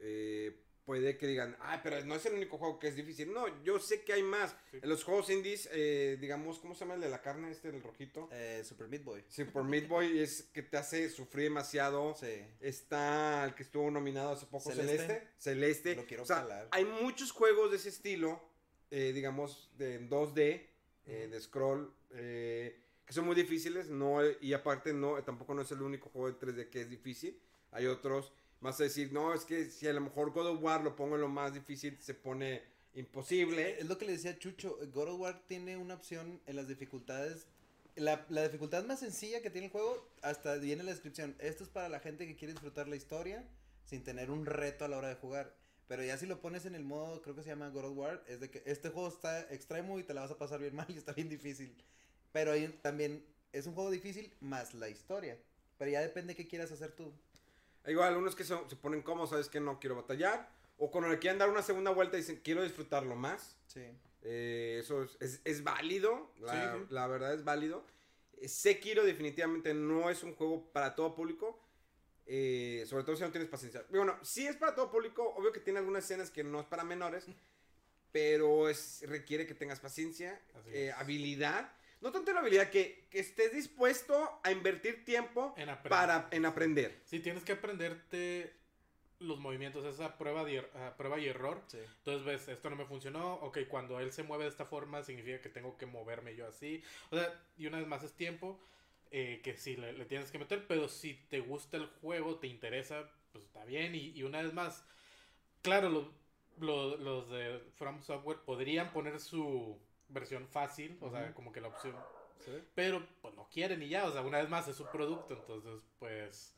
eh, 0.00 0.56
puede 0.88 1.18
que 1.18 1.26
digan, 1.26 1.54
ah, 1.60 1.82
pero 1.82 2.02
no 2.06 2.14
es 2.14 2.24
el 2.24 2.32
único 2.32 2.56
juego 2.56 2.78
que 2.78 2.88
es 2.88 2.96
difícil. 2.96 3.30
No, 3.30 3.62
yo 3.62 3.78
sé 3.78 4.04
que 4.04 4.14
hay 4.14 4.22
más. 4.22 4.56
Sí. 4.70 4.78
En 4.80 4.88
los 4.88 5.04
juegos 5.04 5.28
indies, 5.28 5.68
eh, 5.70 6.16
digamos, 6.18 6.58
¿cómo 6.60 6.72
se 6.72 6.80
llama 6.80 6.94
el 6.94 7.02
de 7.02 7.10
la 7.10 7.20
carne 7.20 7.50
este, 7.50 7.68
el 7.68 7.82
rojito? 7.82 8.30
Eh, 8.32 8.62
Super 8.64 8.88
Meat 8.88 9.04
Boy. 9.04 9.22
Sí, 9.28 9.44
por 9.44 9.64
Meat 9.64 9.86
Boy 9.86 10.18
es 10.18 10.44
que 10.44 10.62
te 10.62 10.78
hace 10.78 11.10
sufrir 11.10 11.44
demasiado. 11.44 12.14
Sí. 12.14 12.42
Está 12.58 13.44
el 13.44 13.54
que 13.54 13.64
estuvo 13.64 13.90
nominado 13.90 14.30
hace 14.30 14.46
poco, 14.46 14.70
Celeste. 14.70 14.96
Celeste. 14.96 15.28
Celeste. 15.36 15.94
Lo 15.96 16.06
quiero 16.06 16.22
o 16.22 16.26
sea, 16.26 16.36
calar. 16.36 16.68
hay 16.70 16.86
muchos 16.86 17.32
juegos 17.32 17.70
de 17.70 17.76
ese 17.76 17.90
estilo, 17.90 18.40
eh, 18.90 19.12
digamos, 19.12 19.70
de 19.76 19.96
en 19.96 20.08
2D, 20.08 20.68
eh, 21.04 21.28
de 21.30 21.38
scroll, 21.38 21.92
eh, 22.12 22.80
que 23.04 23.12
son 23.12 23.26
muy 23.26 23.34
difíciles. 23.34 23.90
No, 23.90 24.20
y 24.40 24.54
aparte, 24.54 24.94
no, 24.94 25.22
tampoco 25.22 25.52
no 25.52 25.60
es 25.60 25.70
el 25.70 25.82
único 25.82 26.08
juego 26.08 26.32
de 26.32 26.38
3D 26.38 26.70
que 26.70 26.80
es 26.80 26.88
difícil. 26.88 27.38
Hay 27.72 27.84
otros, 27.84 28.32
más 28.60 28.80
a 28.80 28.84
decir, 28.84 29.12
no, 29.12 29.34
es 29.34 29.44
que 29.44 29.66
si 29.66 29.86
a 29.86 29.92
lo 29.92 30.00
mejor 30.00 30.32
God 30.32 30.48
of 30.48 30.62
War 30.62 30.82
lo 30.82 30.96
pongo 30.96 31.14
en 31.14 31.20
lo 31.20 31.28
más 31.28 31.54
difícil, 31.54 31.96
se 32.00 32.14
pone 32.14 32.62
imposible. 32.94 33.78
Es 33.80 33.86
lo 33.86 33.98
que 33.98 34.06
le 34.06 34.12
decía 34.12 34.38
Chucho. 34.38 34.78
God 34.92 35.08
of 35.08 35.20
War 35.20 35.42
tiene 35.46 35.76
una 35.76 35.94
opción 35.94 36.40
en 36.46 36.56
las 36.56 36.68
dificultades. 36.68 37.46
La, 37.94 38.26
la 38.28 38.42
dificultad 38.42 38.84
más 38.84 39.00
sencilla 39.00 39.42
que 39.42 39.50
tiene 39.50 39.66
el 39.66 39.72
juego, 39.72 40.08
hasta 40.22 40.54
viene 40.56 40.80
en 40.80 40.86
la 40.86 40.92
descripción. 40.92 41.36
Esto 41.38 41.64
es 41.64 41.70
para 41.70 41.88
la 41.88 42.00
gente 42.00 42.26
que 42.26 42.36
quiere 42.36 42.52
disfrutar 42.52 42.88
la 42.88 42.96
historia 42.96 43.44
sin 43.84 44.04
tener 44.04 44.30
un 44.30 44.46
reto 44.46 44.84
a 44.84 44.88
la 44.88 44.98
hora 44.98 45.08
de 45.08 45.14
jugar. 45.14 45.54
Pero 45.88 46.04
ya 46.04 46.18
si 46.18 46.26
lo 46.26 46.40
pones 46.40 46.66
en 46.66 46.74
el 46.74 46.84
modo, 46.84 47.22
creo 47.22 47.34
que 47.34 47.42
se 47.42 47.48
llama 47.48 47.70
God 47.70 47.86
of 47.86 47.96
War, 47.96 48.24
es 48.28 48.40
de 48.40 48.50
que 48.50 48.62
este 48.66 48.90
juego 48.90 49.08
está 49.08 49.40
extremo 49.52 49.98
y 49.98 50.04
te 50.04 50.12
la 50.12 50.20
vas 50.20 50.30
a 50.30 50.38
pasar 50.38 50.60
bien 50.60 50.74
mal 50.76 50.86
y 50.88 50.98
está 50.98 51.12
bien 51.12 51.28
difícil. 51.28 51.74
Pero 52.32 52.52
también 52.82 53.24
es 53.52 53.66
un 53.66 53.74
juego 53.74 53.90
difícil 53.90 54.32
más 54.40 54.74
la 54.74 54.88
historia. 54.88 55.38
Pero 55.78 55.90
ya 55.90 56.00
depende 56.00 56.34
qué 56.34 56.46
quieras 56.46 56.70
hacer 56.72 56.92
tú. 56.92 57.12
Igual, 57.86 58.08
algunos 58.08 58.34
que 58.36 58.44
son- 58.44 58.68
se 58.68 58.76
ponen 58.76 59.02
cómodos, 59.02 59.30
sabes 59.30 59.48
que 59.48 59.60
no 59.60 59.78
quiero 59.80 59.96
batallar. 59.96 60.48
O 60.78 60.90
cuando 60.90 61.08
le 61.10 61.18
quieren 61.18 61.38
dar 61.38 61.48
una 61.48 61.62
segunda 61.62 61.90
vuelta 61.90 62.16
dicen, 62.16 62.40
quiero 62.44 62.62
disfrutarlo 62.62 63.16
más. 63.16 63.56
Sí. 63.66 63.82
Eh, 64.22 64.78
eso 64.82 65.02
es, 65.04 65.16
es- 65.20 65.40
es 65.44 65.64
válido, 65.64 66.30
la, 66.40 66.52
Sí, 66.74 66.78
sí. 66.80 66.86
la 66.90 67.06
verdad 67.06 67.34
es 67.34 67.44
válido. 67.44 67.84
Eh, 68.36 68.48
Sekiro 68.48 69.04
definitivamente 69.04 69.74
no 69.74 70.10
es 70.10 70.22
un 70.22 70.34
juego 70.34 70.70
para 70.72 70.94
todo 70.94 71.14
público, 71.14 71.58
eh, 72.26 72.84
sobre 72.86 73.04
todo 73.04 73.16
si 73.16 73.22
no 73.22 73.30
tienes 73.30 73.48
paciencia. 73.48 73.84
Bueno, 73.90 74.16
sí 74.22 74.46
es 74.46 74.56
para 74.56 74.74
todo 74.74 74.90
público, 74.90 75.22
obvio 75.36 75.52
que 75.52 75.60
tiene 75.60 75.78
algunas 75.78 76.04
escenas 76.04 76.30
que 76.30 76.44
no 76.44 76.60
es 76.60 76.66
para 76.66 76.84
menores, 76.84 77.24
pero 78.12 78.68
es, 78.68 79.02
requiere 79.06 79.46
que 79.46 79.54
tengas 79.54 79.80
paciencia, 79.80 80.40
eh, 80.66 80.92
habilidad. 80.96 81.72
No 82.00 82.12
tanto 82.12 82.32
la 82.32 82.40
habilidad, 82.40 82.70
que, 82.70 83.06
que 83.10 83.18
estés 83.18 83.52
dispuesto 83.52 84.40
a 84.44 84.52
invertir 84.52 85.04
tiempo 85.04 85.54
En 85.56 85.68
aprender. 85.68 85.90
para, 85.90 86.28
en 86.30 86.46
aprender. 86.46 87.00
Sí, 87.04 87.20
tienes 87.20 87.42
que 87.44 87.52
aprenderte 87.52 88.54
los 89.20 89.40
movimientos, 89.40 89.84
esa 89.84 90.16
prueba, 90.16 90.44
de, 90.44 90.60
ah, 90.76 90.94
prueba 90.96 91.18
y 91.18 91.26
error. 91.26 91.60
Sí. 91.66 91.78
Entonces 91.98 92.24
ves, 92.24 92.48
esto 92.48 92.70
no 92.70 92.76
me 92.76 92.84
funcionó, 92.84 93.34
ok, 93.34 93.58
cuando 93.68 93.98
él 93.98 94.12
se 94.12 94.22
mueve 94.22 94.44
de 94.44 94.50
esta 94.50 94.64
forma 94.64 95.02
significa 95.02 95.40
que 95.40 95.48
tengo 95.48 95.76
que 95.76 95.86
moverme 95.86 96.36
yo 96.36 96.46
así. 96.46 96.82
O 97.10 97.16
sea, 97.16 97.42
y 97.56 97.66
una 97.66 97.78
vez 97.78 97.88
más 97.88 98.04
es 98.04 98.12
tiempo 98.12 98.60
eh, 99.10 99.40
que 99.42 99.56
sí 99.56 99.76
le, 99.76 99.92
le 99.92 100.04
tienes 100.04 100.30
que 100.30 100.38
meter, 100.38 100.66
pero 100.68 100.88
si 100.88 101.14
te 101.14 101.40
gusta 101.40 101.78
el 101.78 101.86
juego, 102.00 102.36
te 102.36 102.46
interesa, 102.46 103.10
pues 103.32 103.42
está 103.44 103.64
bien. 103.64 103.94
Y, 103.96 104.10
y 104.12 104.22
una 104.22 104.40
vez 104.40 104.52
más, 104.52 104.84
claro, 105.62 105.88
los, 105.88 106.06
los, 106.60 107.00
los 107.00 107.28
de 107.30 107.60
From 107.76 108.00
Software 108.02 108.38
podrían 108.44 108.92
poner 108.92 109.18
su 109.18 109.80
versión 110.08 110.48
fácil, 110.48 110.98
o 111.00 111.10
sea, 111.10 111.34
como 111.34 111.52
que 111.52 111.60
la 111.60 111.68
opción 111.68 111.94
pero 112.74 113.06
pues 113.20 113.34
no 113.34 113.48
quieren 113.48 113.82
y 113.82 113.88
ya, 113.88 114.06
o 114.06 114.12
sea, 114.12 114.22
una 114.22 114.38
vez 114.38 114.48
más 114.48 114.68
es 114.68 114.76
su 114.76 114.86
producto, 114.86 115.34
entonces 115.34 115.82
pues 115.98 116.54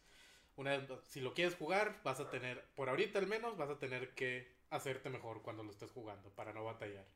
una 0.57 0.77
vez, 0.77 0.89
si 1.07 1.21
lo 1.21 1.33
quieres 1.35 1.57
jugar, 1.57 2.01
vas 2.05 2.21
a 2.21 2.31
tener, 2.31 2.65
por 2.75 2.89
ahorita 2.89 3.19
al 3.19 3.27
menos, 3.27 3.57
vas 3.57 3.71
a 3.71 3.79
tener 3.79 4.15
que 4.15 4.55
hacerte 4.71 5.09
mejor 5.09 5.43
cuando 5.43 5.63
lo 5.63 5.71
estés 5.71 5.91
jugando 5.91 6.31
para 6.31 6.53
no 6.53 6.65
batallar. 6.65 7.07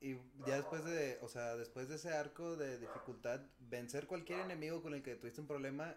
Y 0.00 0.16
ya 0.46 0.56
después 0.56 0.84
de, 0.84 1.18
o 1.22 1.28
sea, 1.28 1.56
después 1.56 1.88
de 1.88 1.96
ese 1.96 2.10
arco 2.10 2.56
de 2.56 2.78
dificultad, 2.78 3.40
vencer 3.58 4.06
cualquier 4.06 4.40
enemigo 4.40 4.80
con 4.80 4.94
el 4.94 5.02
que 5.02 5.16
tuviste 5.16 5.40
un 5.40 5.48
problema, 5.48 5.96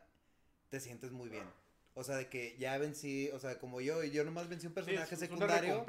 te 0.69 0.79
sientes 0.79 1.11
muy 1.11 1.29
bien. 1.29 1.47
O 1.93 2.03
sea, 2.03 2.15
de 2.15 2.29
que 2.29 2.55
ya 2.57 2.77
vencí, 2.77 3.29
o 3.33 3.39
sea, 3.39 3.59
como 3.59 3.81
yo, 3.81 4.03
y 4.03 4.11
yo 4.11 4.23
nomás 4.23 4.47
vencí 4.47 4.67
un 4.67 4.73
personaje 4.73 5.13
es 5.13 5.19
secundario. 5.19 5.85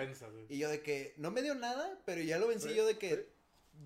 Y 0.49 0.59
yo 0.59 0.69
de 0.69 0.83
que 0.83 1.15
no 1.17 1.31
me 1.31 1.43
dio 1.43 1.55
nada, 1.55 1.99
pero 2.05 2.21
ya 2.23 2.39
lo 2.39 2.49
vencí 2.49 2.71
Sí, 2.71 2.75
yo 2.75 2.85
de 2.87 2.99
que 2.99 3.17
sí. 3.17 3.23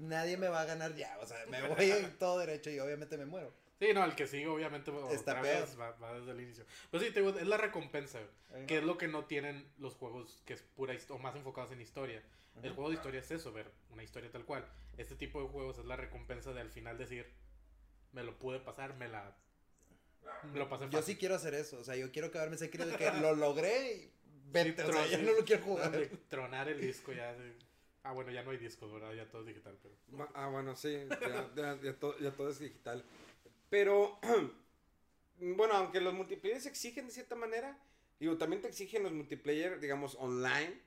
nadie 0.00 0.36
me 0.36 0.48
va 0.48 0.62
a 0.62 0.64
ganar 0.64 0.94
ya. 0.94 1.18
O 1.20 1.26
sea, 1.26 1.44
me 1.46 1.60
voy 1.68 1.76
todo 2.18 2.38
derecho 2.38 2.70
y 2.70 2.78
obviamente 2.78 3.18
me 3.18 3.26
muero. 3.26 3.52
Sí, 3.78 3.88
no, 3.92 4.02
el 4.04 4.14
que 4.14 4.26
sigue 4.26 4.46
obviamente 4.46 4.90
otra 4.90 5.14
Está 5.14 5.40
vez 5.42 5.78
va, 5.78 5.90
va 5.92 6.18
desde 6.18 6.30
el 6.30 6.40
inicio. 6.40 6.64
Pues 6.90 7.02
sí, 7.02 7.10
te 7.10 7.20
digo, 7.20 7.38
es 7.38 7.46
la 7.46 7.58
recompensa, 7.58 8.18
güey, 8.50 8.66
que 8.66 8.78
es 8.78 8.84
lo 8.84 8.96
que 8.96 9.06
no 9.06 9.26
tienen 9.26 9.70
los 9.76 9.94
juegos 9.94 10.42
que 10.46 10.54
es 10.54 10.62
pura 10.62 10.94
o 11.10 11.18
más 11.18 11.36
enfocados 11.36 11.72
en 11.72 11.82
historia. 11.82 12.22
El 12.62 12.72
juego 12.72 12.88
de 12.88 12.96
historia 12.96 13.20
es 13.20 13.30
eso, 13.30 13.52
ver 13.52 13.70
una 13.90 14.02
historia 14.02 14.30
tal 14.30 14.46
cual. 14.46 14.66
Este 14.96 15.14
tipo 15.14 15.42
de 15.42 15.48
juegos 15.48 15.76
es 15.76 15.84
la 15.84 15.96
recompensa 15.96 16.54
de 16.54 16.62
al 16.62 16.70
final 16.70 16.96
decir, 16.96 17.30
me 18.12 18.22
lo 18.22 18.38
pude 18.38 18.60
pasar, 18.60 18.94
me 18.94 19.08
la... 19.08 19.36
Me 20.52 20.58
lo 20.58 20.68
pasé 20.68 20.88
Yo 20.90 21.02
sí 21.02 21.16
quiero 21.16 21.34
hacer 21.34 21.54
eso. 21.54 21.78
O 21.78 21.84
sea, 21.84 21.96
yo 21.96 22.10
quiero 22.12 22.30
quedarme 22.30 22.56
ese 22.56 22.68
de 22.68 22.96
que 22.96 23.10
lo 23.20 23.34
logré 23.34 23.94
y 23.94 24.12
o 24.58 24.92
sea, 24.92 25.06
ya 25.06 25.18
no 25.18 25.32
lo 25.32 25.44
quiero 25.44 25.62
jugar. 25.64 26.08
Tronar 26.28 26.68
el 26.68 26.80
disco 26.80 27.12
ya. 27.12 27.32
de- 27.34 27.54
Ah, 28.02 28.12
bueno, 28.12 28.30
ya 28.30 28.42
no 28.44 28.52
hay 28.52 28.58
discos, 28.58 28.92
¿verdad? 28.92 29.12
Ya 29.14 29.28
todo 29.28 29.40
es 29.42 29.48
digital, 29.48 29.76
pero. 29.82 29.94
Ma- 30.12 30.28
Ah, 30.34 30.48
bueno, 30.48 30.76
sí, 30.76 30.92
ya, 31.20 31.50
ya- 31.56 31.80
ya 31.82 31.92
todo, 31.98 32.16
ya 32.20 32.30
todo 32.30 32.48
es 32.50 32.60
digital. 32.60 33.04
Pero, 33.68 34.20
bueno, 35.40 35.74
aunque 35.74 36.00
los 36.00 36.14
multiplayer 36.14 36.60
se 36.60 36.68
exigen 36.68 37.06
de 37.06 37.12
cierta 37.12 37.34
manera, 37.34 37.76
digo, 38.20 38.36
también 38.38 38.62
te 38.62 38.68
exigen 38.68 39.02
los 39.02 39.12
multiplayer, 39.12 39.80
digamos, 39.80 40.14
online. 40.20 40.80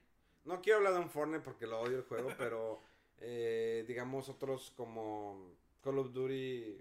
No 0.45 0.61
quiero 0.61 0.77
hablar 0.77 0.93
de 0.93 0.99
un 0.99 1.09
Fortnite 1.09 1.41
porque 1.43 1.67
lo 1.67 1.81
odio 1.81 1.97
el 1.97 2.03
juego, 2.03 2.29
pero, 2.37 2.81
eh, 3.19 3.83
digamos, 3.87 4.29
otros 4.29 4.71
como 4.77 5.53
Call 5.83 5.99
of 5.99 6.13
Duty, 6.13 6.77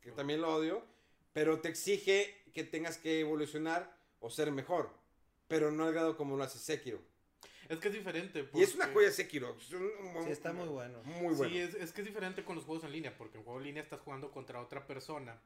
que 0.00 0.12
también 0.12 0.40
lo 0.40 0.54
odio, 0.54 0.82
pero 1.32 1.60
te 1.60 1.68
exige 1.68 2.42
que 2.54 2.64
tengas 2.64 2.98
que 2.98 3.20
evolucionar 3.20 3.96
o 4.20 4.30
ser 4.30 4.50
mejor, 4.52 4.90
pero 5.48 5.70
no 5.70 5.84
al 5.84 5.92
grado 5.92 6.16
como 6.16 6.36
lo 6.36 6.44
hace 6.44 6.58
Sekiro. 6.58 7.00
Es 7.68 7.78
que 7.78 7.88
es 7.88 7.94
diferente. 7.94 8.48
Y 8.52 8.62
es 8.62 8.74
una 8.74 8.88
joya 8.88 9.12
Sekiro. 9.12 9.56
es 9.60 9.72
un- 9.72 9.90
Sí, 10.24 10.30
está 10.30 10.52
muy 10.52 10.66
bueno. 10.68 11.02
Muy 11.04 11.34
bueno. 11.34 11.52
Sí, 11.54 11.58
es, 11.58 11.74
es 11.74 11.92
que 11.92 12.00
es 12.00 12.06
diferente 12.06 12.44
con 12.44 12.56
los 12.56 12.64
juegos 12.64 12.82
en 12.84 12.90
línea, 12.92 13.16
porque 13.16 13.38
en 13.38 13.44
juego 13.44 13.60
en 13.60 13.66
línea 13.66 13.82
estás 13.82 14.00
jugando 14.00 14.32
contra 14.32 14.60
otra 14.60 14.86
persona. 14.86 15.40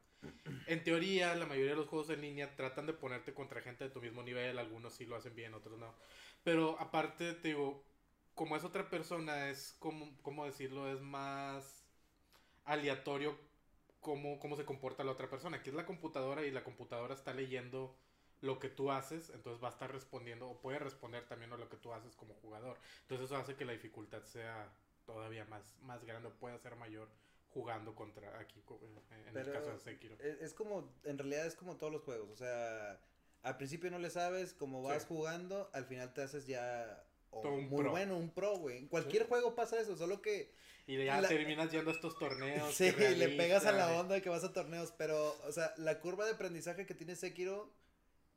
En 0.66 0.82
teoría, 0.82 1.34
la 1.34 1.44
mayoría 1.44 1.72
de 1.72 1.76
los 1.76 1.88
juegos 1.88 2.08
en 2.08 2.22
línea 2.22 2.56
tratan 2.56 2.86
de 2.86 2.94
ponerte 2.94 3.34
contra 3.34 3.60
gente 3.60 3.84
de 3.84 3.90
tu 3.90 4.00
mismo 4.00 4.22
nivel, 4.22 4.58
algunos 4.58 4.94
sí 4.94 5.04
lo 5.04 5.16
hacen 5.16 5.34
bien, 5.36 5.52
otros 5.52 5.78
no. 5.78 5.94
Pero 6.42 6.80
aparte, 6.80 7.34
te 7.34 7.48
digo, 7.48 7.84
como 8.34 8.56
es 8.56 8.64
otra 8.64 8.88
persona, 8.88 9.50
es 9.50 9.76
como, 9.78 10.16
¿cómo 10.22 10.46
decirlo? 10.46 10.90
Es 10.90 11.00
más 11.02 11.84
aleatorio 12.64 13.36
cómo, 14.04 14.38
cómo 14.38 14.54
se 14.54 14.66
comporta 14.66 15.02
la 15.02 15.12
otra 15.12 15.28
persona, 15.30 15.62
que 15.62 15.70
es 15.70 15.74
la 15.76 15.86
computadora 15.86 16.44
y 16.44 16.50
la 16.52 16.62
computadora 16.62 17.14
está 17.14 17.32
leyendo 17.32 17.96
lo 18.42 18.58
que 18.58 18.68
tú 18.68 18.90
haces, 18.92 19.30
entonces 19.30 19.64
va 19.64 19.68
a 19.68 19.72
estar 19.72 19.90
respondiendo 19.90 20.46
o 20.48 20.60
puede 20.60 20.78
responder 20.78 21.26
también 21.26 21.52
a 21.54 21.56
lo 21.56 21.68
que 21.70 21.78
tú 21.78 21.92
haces 21.94 22.14
como 22.14 22.34
jugador. 22.34 22.76
Entonces 23.02 23.24
eso 23.24 23.36
hace 23.36 23.56
que 23.56 23.64
la 23.64 23.72
dificultad 23.72 24.22
sea 24.24 24.70
todavía 25.06 25.46
más, 25.46 25.74
más 25.80 26.04
grande, 26.04 26.28
o 26.28 26.32
pueda 26.34 26.58
ser 26.58 26.76
mayor 26.76 27.08
jugando 27.48 27.94
contra 27.94 28.38
aquí, 28.38 28.60
co- 28.66 28.78
en 29.26 29.36
el 29.36 29.50
caso 29.50 29.70
de 29.70 29.78
Sekiro. 29.78 30.16
Es, 30.20 30.40
es 30.42 30.52
como, 30.54 30.92
en 31.04 31.16
realidad 31.16 31.46
es 31.46 31.54
como 31.56 31.76
todos 31.78 31.92
los 31.92 32.02
juegos. 32.02 32.28
O 32.30 32.36
sea, 32.36 33.00
al 33.42 33.56
principio 33.56 33.90
no 33.90 33.98
le 33.98 34.10
sabes, 34.10 34.52
como 34.52 34.82
vas 34.82 35.02
Sí. 35.02 35.08
jugando, 35.08 35.70
al 35.72 35.86
final 35.86 36.12
te 36.12 36.22
haces 36.22 36.46
ya 36.46 37.02
o 37.34 37.48
un 37.54 37.68
muy 37.68 37.82
pro. 37.82 37.90
bueno, 37.90 38.16
un 38.16 38.30
pro, 38.30 38.56
güey. 38.58 38.78
En 38.78 38.88
cualquier 38.88 39.26
juego 39.26 39.54
pasa 39.54 39.80
eso, 39.80 39.96
solo 39.96 40.20
que 40.22 40.52
Y 40.86 41.02
ya 41.04 41.20
la- 41.20 41.28
terminas 41.28 41.70
yendo 41.70 41.90
a 41.90 41.94
estos 41.94 42.18
torneos. 42.18 42.74
sí, 42.74 42.90
le 42.92 43.28
pegas 43.30 43.64
a 43.66 43.72
la 43.72 43.98
onda 43.98 44.14
de 44.14 44.22
que 44.22 44.28
vas 44.28 44.44
a 44.44 44.52
torneos, 44.52 44.92
pero, 44.96 45.36
o 45.46 45.52
sea, 45.52 45.72
la 45.76 46.00
curva 46.00 46.24
de 46.26 46.32
aprendizaje 46.32 46.86
que 46.86 46.94
tiene 46.94 47.16
Sekiro 47.16 47.72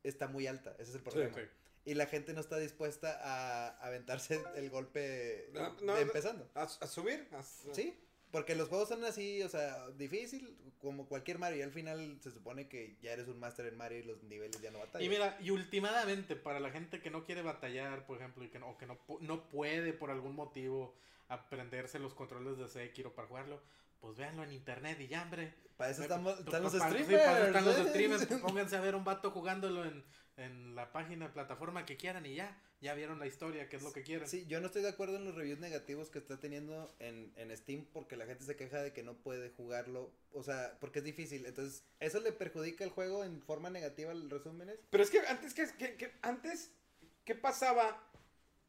está 0.03 0.27
muy 0.27 0.47
alta, 0.47 0.71
ese 0.79 0.91
es 0.91 0.95
el 0.95 1.01
problema. 1.01 1.33
Sí. 1.35 1.41
y 1.85 1.93
la 1.93 2.05
gente 2.05 2.33
no 2.33 2.41
está 2.41 2.57
dispuesta 2.57 3.17
a 3.23 3.69
aventarse 3.85 4.41
el 4.55 4.69
golpe 4.69 5.49
No, 5.53 5.73
de 5.75 5.85
no, 5.85 5.97
empezando. 5.97 6.49
A, 6.53 6.63
a 6.63 6.87
subir. 6.87 7.27
a 7.31 7.41
Sí, 7.43 7.97
porque 8.31 8.55
los 8.55 8.67
juegos 8.67 8.89
son 8.89 9.03
así, 9.05 9.41
o 9.43 9.49
sea, 9.49 9.89
difícil, 9.91 10.57
como 10.79 11.07
cualquier 11.07 11.39
Mario. 11.39 11.59
Y 11.59 11.61
al 11.61 11.71
final 11.71 12.17
se 12.21 12.31
supone 12.31 12.67
que 12.67 12.97
ya 13.01 13.11
eres 13.11 13.27
un 13.27 13.39
máster 13.39 13.65
en 13.67 13.77
Mario 13.77 13.99
y 13.99 14.03
los 14.03 14.23
niveles 14.23 14.61
ya 14.61 14.71
no 14.71 14.79
batallan. 14.79 15.05
Y 15.05 15.09
mira, 15.09 15.37
y 15.41 15.51
últimamente, 15.51 16.35
para 16.35 16.59
la 16.59 16.69
gente 16.69 17.01
que 17.01 17.09
no 17.09 17.25
quiere 17.25 17.41
batallar, 17.41 18.05
por 18.05 18.17
ejemplo, 18.17 18.43
y 18.43 18.49
que 18.49 18.59
no, 18.59 18.69
o 18.69 18.77
que 18.77 18.85
no, 18.85 18.97
no 19.21 19.47
puede 19.49 19.93
por 19.93 20.11
algún 20.11 20.35
motivo 20.35 20.93
aprenderse 21.29 21.99
los 21.99 22.13
controles 22.13 22.57
de 22.57 22.67
Sekiro 22.67 23.13
para 23.13 23.27
jugarlo, 23.27 23.61
pues 23.99 24.17
véanlo 24.17 24.43
en 24.43 24.51
internet 24.51 24.99
y 24.99 25.07
ya, 25.07 25.23
hombre. 25.23 25.53
para 25.75 25.91
eso 25.91 26.03
estamos, 26.03 26.39
están 26.39 26.63
los 26.63 26.71
sí, 26.71 26.79
para 26.79 26.91
eso 26.91 27.47
están 27.47 27.65
los 27.65 27.75
streamers. 27.89 28.25
Pónganse 28.41 28.75
a 28.75 28.81
ver 28.81 28.95
un 28.95 29.03
vato 29.03 29.31
jugándolo 29.31 29.85
en, 29.85 30.03
en 30.37 30.75
la 30.75 30.91
página, 30.91 31.33
plataforma 31.33 31.85
que 31.85 31.97
quieran 31.97 32.25
y 32.25 32.35
ya. 32.35 32.61
Ya 32.79 32.93
vieron 32.93 33.17
la 33.17 33.25
historia, 33.25 33.67
qué 33.69 33.77
es 33.77 33.81
lo 33.81 33.91
que 33.91 34.03
quieren. 34.03 34.27
Sí, 34.27 34.45
yo 34.47 34.59
no 34.61 34.67
estoy 34.67 34.83
de 34.83 34.89
acuerdo 34.89 35.15
en 35.15 35.25
los 35.25 35.33
reviews 35.33 35.57
negativos 35.59 36.11
que 36.11 36.19
está 36.19 36.39
teniendo 36.39 36.93
en, 36.99 37.33
en 37.35 37.55
Steam 37.57 37.87
porque 37.91 38.15
la 38.15 38.27
gente 38.27 38.43
se 38.43 38.55
queja 38.55 38.83
de 38.83 38.93
que 38.93 39.01
no 39.01 39.15
puede 39.15 39.49
jugarlo, 39.49 40.11
o 40.31 40.43
sea, 40.43 40.77
porque 40.79 40.99
es 40.99 41.05
difícil. 41.05 41.47
Entonces, 41.47 41.83
¿eso 41.99 42.19
le 42.21 42.31
perjudica 42.31 42.83
el 42.83 42.91
juego 42.91 43.23
en 43.23 43.41
forma 43.41 43.71
negativa 43.71 44.11
al 44.11 44.29
resúmenes? 44.29 44.77
Pero 44.91 45.03
es 45.03 45.09
que 45.09 45.19
antes, 45.21 45.55
que, 45.55 45.65
que- 45.75 45.95
que- 45.95 46.13
antes, 46.21 46.71
¿qué 47.25 47.33
pasaba 47.33 48.03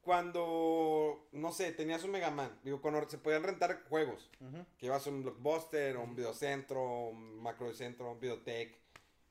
cuando, 0.00 1.28
no 1.32 1.52
sé, 1.52 1.72
tenías 1.72 2.02
un 2.02 2.12
Mega 2.12 2.30
Man? 2.30 2.58
Digo, 2.64 2.80
cuando 2.80 3.06
se 3.10 3.18
podían 3.18 3.42
rentar 3.42 3.84
juegos. 3.90 4.30
Que 4.78 4.86
ibas 4.86 5.06
a 5.06 5.10
un 5.10 5.22
Blockbuster, 5.22 5.96
o 5.98 6.02
un 6.04 6.16
Videocentro, 6.16 7.08
un 7.08 7.42
Macrocentro, 7.42 8.10
un 8.12 8.18
Videotech. 8.20 8.74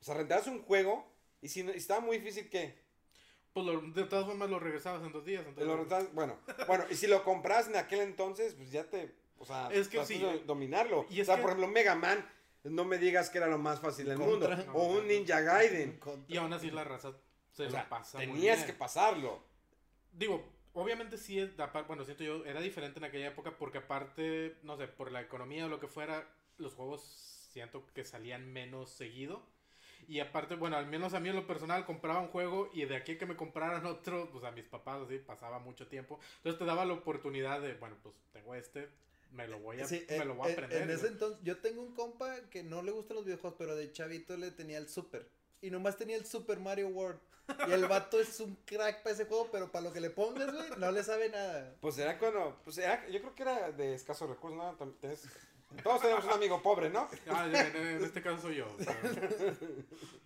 O 0.00 0.04
sea, 0.04 0.14
rentabas 0.14 0.46
un 0.46 0.62
juego 0.62 1.04
y 1.40 1.48
si, 1.48 1.62
no- 1.62 1.72
estaba 1.72 2.00
muy 2.00 2.18
difícil 2.18 2.48
que... 2.48 2.86
Pues 3.52 3.64
lo- 3.66 3.80
de 3.80 4.04
todas 4.04 4.26
formas 4.26 4.50
lo 4.50 4.58
regresabas 4.58 5.02
en 5.02 5.12
dos 5.12 5.24
días. 5.24 5.44
lo 5.56 5.84
bueno, 6.12 6.38
bueno, 6.66 6.84
y 6.90 6.94
si 6.94 7.06
lo 7.06 7.24
compras 7.24 7.68
en 7.68 7.76
aquel 7.76 8.00
entonces, 8.00 8.54
pues 8.54 8.70
ya 8.70 8.84
te... 8.84 9.14
O 9.38 9.44
sea, 9.46 9.68
Es 9.72 9.86
que 9.88 9.98
tratas 9.98 10.08
sí. 10.08 10.18
de 10.18 10.40
dominarlo. 10.40 11.06
Y 11.10 11.20
o 11.20 11.24
sea, 11.24 11.36
que- 11.36 11.42
por 11.42 11.50
ejemplo, 11.50 11.68
Mega 11.68 11.94
Man, 11.94 12.24
no 12.64 12.84
me 12.84 12.98
digas 12.98 13.30
que 13.30 13.38
era 13.38 13.46
lo 13.46 13.58
más 13.58 13.80
fácil 13.80 14.06
del 14.06 14.18
Contra. 14.18 14.56
mundo. 14.56 14.72
O 14.74 14.86
un 14.98 15.06
Ninja 15.08 15.40
Gaiden. 15.40 15.98
Y 16.28 16.36
aún 16.36 16.52
así 16.52 16.70
la 16.70 16.84
raza 16.84 17.12
se 17.52 17.66
O 17.66 17.70
sea, 17.70 17.88
pasa. 17.88 18.18
muy 18.18 18.26
tenías 18.26 18.56
bien. 18.58 18.66
que 18.66 18.72
pasarlo. 18.74 19.42
Digo, 20.12 20.44
obviamente 20.74 21.16
sí, 21.16 21.38
es, 21.38 21.50
bueno, 21.86 22.04
siento 22.04 22.24
yo, 22.24 22.44
era 22.44 22.60
diferente 22.60 22.98
en 22.98 23.04
aquella 23.04 23.28
época 23.28 23.56
porque 23.56 23.78
aparte, 23.78 24.56
no 24.62 24.76
sé, 24.76 24.88
por 24.88 25.10
la 25.12 25.20
economía 25.20 25.66
o 25.66 25.68
lo 25.68 25.80
que 25.80 25.88
fuera, 25.88 26.28
los 26.58 26.74
juegos 26.74 27.02
siento 27.52 27.86
que 27.94 28.04
salían 28.04 28.52
menos 28.52 28.90
seguido. 28.90 29.42
Y 30.06 30.20
aparte, 30.20 30.54
bueno, 30.54 30.76
al 30.76 30.86
menos 30.86 31.12
a 31.14 31.20
mí 31.20 31.28
en 31.28 31.36
lo 31.36 31.46
personal 31.46 31.84
compraba 31.84 32.20
un 32.20 32.28
juego 32.28 32.70
y 32.72 32.84
de 32.86 32.96
aquí 32.96 33.12
a 33.12 33.18
que 33.18 33.26
me 33.26 33.36
compraran 33.36 33.84
otro, 33.86 34.30
pues 34.30 34.44
a 34.44 34.50
mis 34.50 34.64
papás 34.64 35.02
así 35.04 35.18
pasaba 35.18 35.58
mucho 35.58 35.86
tiempo. 35.88 36.18
Entonces 36.38 36.58
te 36.58 36.64
daba 36.64 36.84
la 36.84 36.94
oportunidad 36.94 37.60
de, 37.60 37.74
bueno, 37.74 37.96
pues 38.02 38.14
tengo 38.32 38.54
este, 38.54 38.88
me 39.32 39.46
lo 39.48 39.58
voy 39.58 39.80
a, 39.80 39.86
Sí, 39.86 40.04
me 40.08 40.16
en, 40.16 40.28
lo 40.28 40.34
voy 40.36 40.46
a 40.46 40.52
en- 40.52 40.54
aprender. 40.54 40.82
en 40.82 40.90
ese 40.90 41.08
entonces, 41.08 41.38
yo 41.42 41.58
tengo 41.58 41.82
un 41.82 41.94
compa 41.94 42.34
que 42.50 42.62
no 42.62 42.82
le 42.82 42.92
gustan 42.92 43.16
los 43.16 43.24
videojuegos, 43.26 43.56
pero 43.58 43.76
de 43.76 43.92
chavito 43.92 44.36
le 44.36 44.50
tenía 44.50 44.78
el 44.78 44.88
Super. 44.88 45.28
Y 45.60 45.70
nomás 45.70 45.96
tenía 45.96 46.16
el 46.16 46.24
Super 46.24 46.58
Mario 46.60 46.88
World. 46.88 47.18
Y 47.66 47.72
el 47.72 47.86
vato 47.86 48.20
es 48.20 48.40
un 48.40 48.54
crack 48.66 49.02
para 49.02 49.14
ese 49.14 49.24
juego, 49.24 49.48
pero 49.50 49.72
para 49.72 49.84
lo 49.86 49.92
que 49.92 50.00
le 50.00 50.10
pongas, 50.10 50.52
güey, 50.52 50.68
no 50.78 50.92
le 50.92 51.02
sabe 51.02 51.30
nada. 51.30 51.74
Pues 51.80 51.96
era 51.98 52.18
cuando, 52.18 52.60
pues 52.62 52.76
era, 52.78 53.08
yo 53.08 53.20
creo 53.20 53.34
que 53.34 53.42
era 53.42 53.72
de 53.72 53.94
escasos 53.94 54.28
recursos, 54.28 54.58
¿no? 54.58 54.76
Tenés- 55.00 55.26
todos 55.82 56.00
tenemos 56.00 56.24
un 56.24 56.30
amigo 56.32 56.62
pobre, 56.62 56.90
¿no? 56.90 57.08
Ah, 57.28 57.46
en, 57.46 58.04
este 58.04 58.22
caso 58.22 58.42
soy 58.42 58.56
yo. 58.56 58.66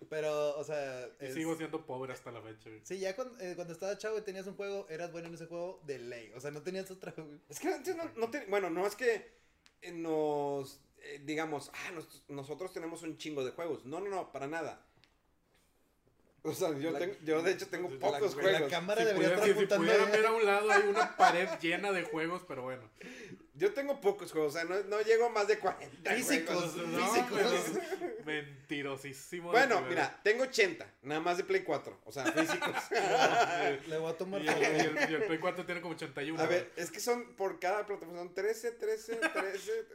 Pero, 0.09 0.57
o 0.57 0.63
sea. 0.63 1.07
es- 1.19 1.33
sigo 1.33 1.55
siendo 1.55 1.85
pobre 1.85 2.13
hasta 2.13 2.31
la 2.31 2.41
fecha. 2.41 2.69
güey. 2.69 2.81
Sí, 2.83 2.99
ya 2.99 3.15
cuando, 3.15 3.39
eh, 3.39 3.53
cuando 3.55 3.73
estaba 3.73 3.97
chavo 3.97 4.17
y 4.17 4.21
tenías 4.21 4.47
un 4.47 4.55
juego, 4.55 4.87
eras 4.89 5.11
bueno 5.11 5.27
en 5.27 5.33
ese 5.35 5.45
juego 5.47 5.81
de 5.85 5.99
ley. 5.99 6.31
O 6.35 6.39
sea, 6.39 6.51
no 6.51 6.61
tenías 6.61 6.89
otra, 6.91 7.13
güey. 7.17 7.39
Es 7.49 7.59
que 7.59 7.67
antes 7.69 7.95
no, 7.95 8.03
no 8.15 8.29
bueno, 8.49 8.69
no 8.69 8.85
es 8.87 8.95
que 8.95 9.31
eh, 9.81 9.91
nos, 9.91 10.79
eh, 10.99 11.21
digamos, 11.25 11.71
ah, 11.73 11.91
nos- 11.91 12.23
nosotros 12.29 12.71
tenemos 12.73 13.01
un 13.03 13.17
chingo 13.17 13.43
de 13.43 13.51
juegos. 13.51 13.85
No, 13.85 13.99
no, 13.99 14.09
no, 14.09 14.31
para 14.31 14.47
nada. 14.47 14.85
O 16.45 16.53
sea, 16.53 16.77
yo, 16.77 16.91
La- 16.91 16.99
tengo, 16.99 17.15
yo 17.23 17.41
de 17.41 17.51
hecho 17.53 17.67
tengo 17.67 17.89
la- 17.89 17.99
pocos 17.99 18.35
La 18.35 18.41
juegos. 18.41 18.69
cámara 18.69 19.01
Si, 19.01 19.07
debería 19.07 19.29
pudiera- 19.29 19.35
estar 19.35 19.47
si- 19.47 19.53
si 19.53 19.73
apuntando 19.73 20.03
allá. 20.03 20.11
ver 20.11 20.25
a 20.25 20.31
un 20.33 20.45
lado 20.45 20.71
hay 20.71 20.83
una 20.89 21.15
pared 21.17 21.47
llena 21.61 21.91
de 21.93 22.03
juegos, 22.03 22.43
pero 22.47 22.63
bueno. 22.63 22.83
Yo 23.55 23.71
tengo 23.71 24.01
pocos 24.01 24.31
juegos, 24.31 24.55
o 24.55 24.57
sea, 24.57 24.63
no, 24.65 24.81
no 24.85 24.99
llego 25.01 25.27
a 25.27 25.29
más 25.29 25.47
de 25.47 25.59
40 25.59 26.11
Físicos. 26.15 26.55
juegos. 26.55 26.75
No, 26.87 27.07
Físicos. 27.07 27.79
mentirosísimo. 28.25 29.51
Bueno, 29.51 29.81
mira, 29.81 30.19
tengo 30.23 30.43
80, 30.43 30.85
nada 31.03 31.21
más 31.21 31.37
de 31.37 31.43
Play 31.43 31.61
4, 31.63 31.99
o 32.05 32.11
sea, 32.11 32.25
físicos. 32.31 32.75
Le 33.87 33.97
voy 33.97 34.11
a 34.11 34.17
tomar 34.17 34.41
Y 34.41 34.47
el, 34.47 34.57
y 34.57 34.63
el- 34.63 35.11
y 35.11 35.13
el 35.15 35.23
Play 35.25 35.39
4 35.39 35.65
tiene 35.65 35.81
como 35.81 35.93
81. 35.93 36.41
A 36.41 36.47
ver, 36.47 36.71
es 36.75 36.89
que 36.89 36.99
son 36.99 37.35
por 37.35 37.59
cada 37.59 37.85
plataforma, 37.85 38.19
son 38.21 38.33
13, 38.33 38.71
13, 38.71 39.15
13, 39.17 39.71
eh, 39.71 39.85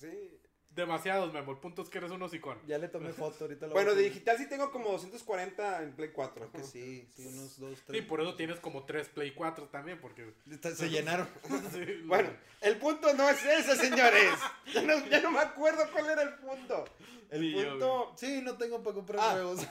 sí. 0.00 0.40
Demasiados, 0.70 1.32
Memo. 1.32 1.52
El 1.52 1.58
punto 1.58 1.82
es 1.82 1.88
que 1.88 1.98
eres 1.98 2.10
un 2.12 2.22
hocicón. 2.22 2.58
Ya 2.66 2.78
le 2.78 2.88
tomé 2.88 3.12
foto, 3.12 3.44
ahorita 3.44 3.66
lo 3.66 3.72
Bueno, 3.72 3.90
voy 3.90 3.98
a 3.98 4.02
de 4.02 4.08
digital 4.10 4.38
sí 4.38 4.48
tengo 4.48 4.70
como 4.70 4.90
240 4.92 5.82
en 5.82 5.92
Play 5.92 6.10
4. 6.12 6.50
Creo 6.50 6.52
que 6.52 6.62
sí, 6.68 7.08
sí, 7.16 7.26
unos 7.26 7.58
dos, 7.58 7.78
Sí, 7.78 7.84
tres. 7.86 8.04
por 8.06 8.20
eso 8.20 8.36
tienes 8.36 8.60
como 8.60 8.84
3 8.84 9.08
Play 9.08 9.32
4 9.32 9.66
también, 9.68 10.00
porque... 10.00 10.32
Está- 10.50 10.74
Se 10.74 10.88
llenaron. 10.88 11.28
Sí, 11.72 11.84
Bueno, 12.06 12.30
el 12.60 12.76
punto 12.78 13.12
no 13.14 13.28
es 13.28 13.44
ese, 13.44 13.76
señores. 13.76 14.30
Ya 14.72 14.82
no, 14.82 15.04
ya 15.06 15.20
no 15.20 15.30
me 15.32 15.40
acuerdo 15.40 15.82
cuál 15.92 16.10
era 16.10 16.22
el 16.22 16.34
punto. 16.34 16.84
El 17.30 17.52
yo, 17.52 17.70
punto. 17.70 18.14
Sí, 18.16 18.40
no 18.42 18.56
tengo 18.56 18.82
para 18.82 18.94
comprar 18.94 19.20
Ah. 19.20 19.32
juegos. 19.32 19.66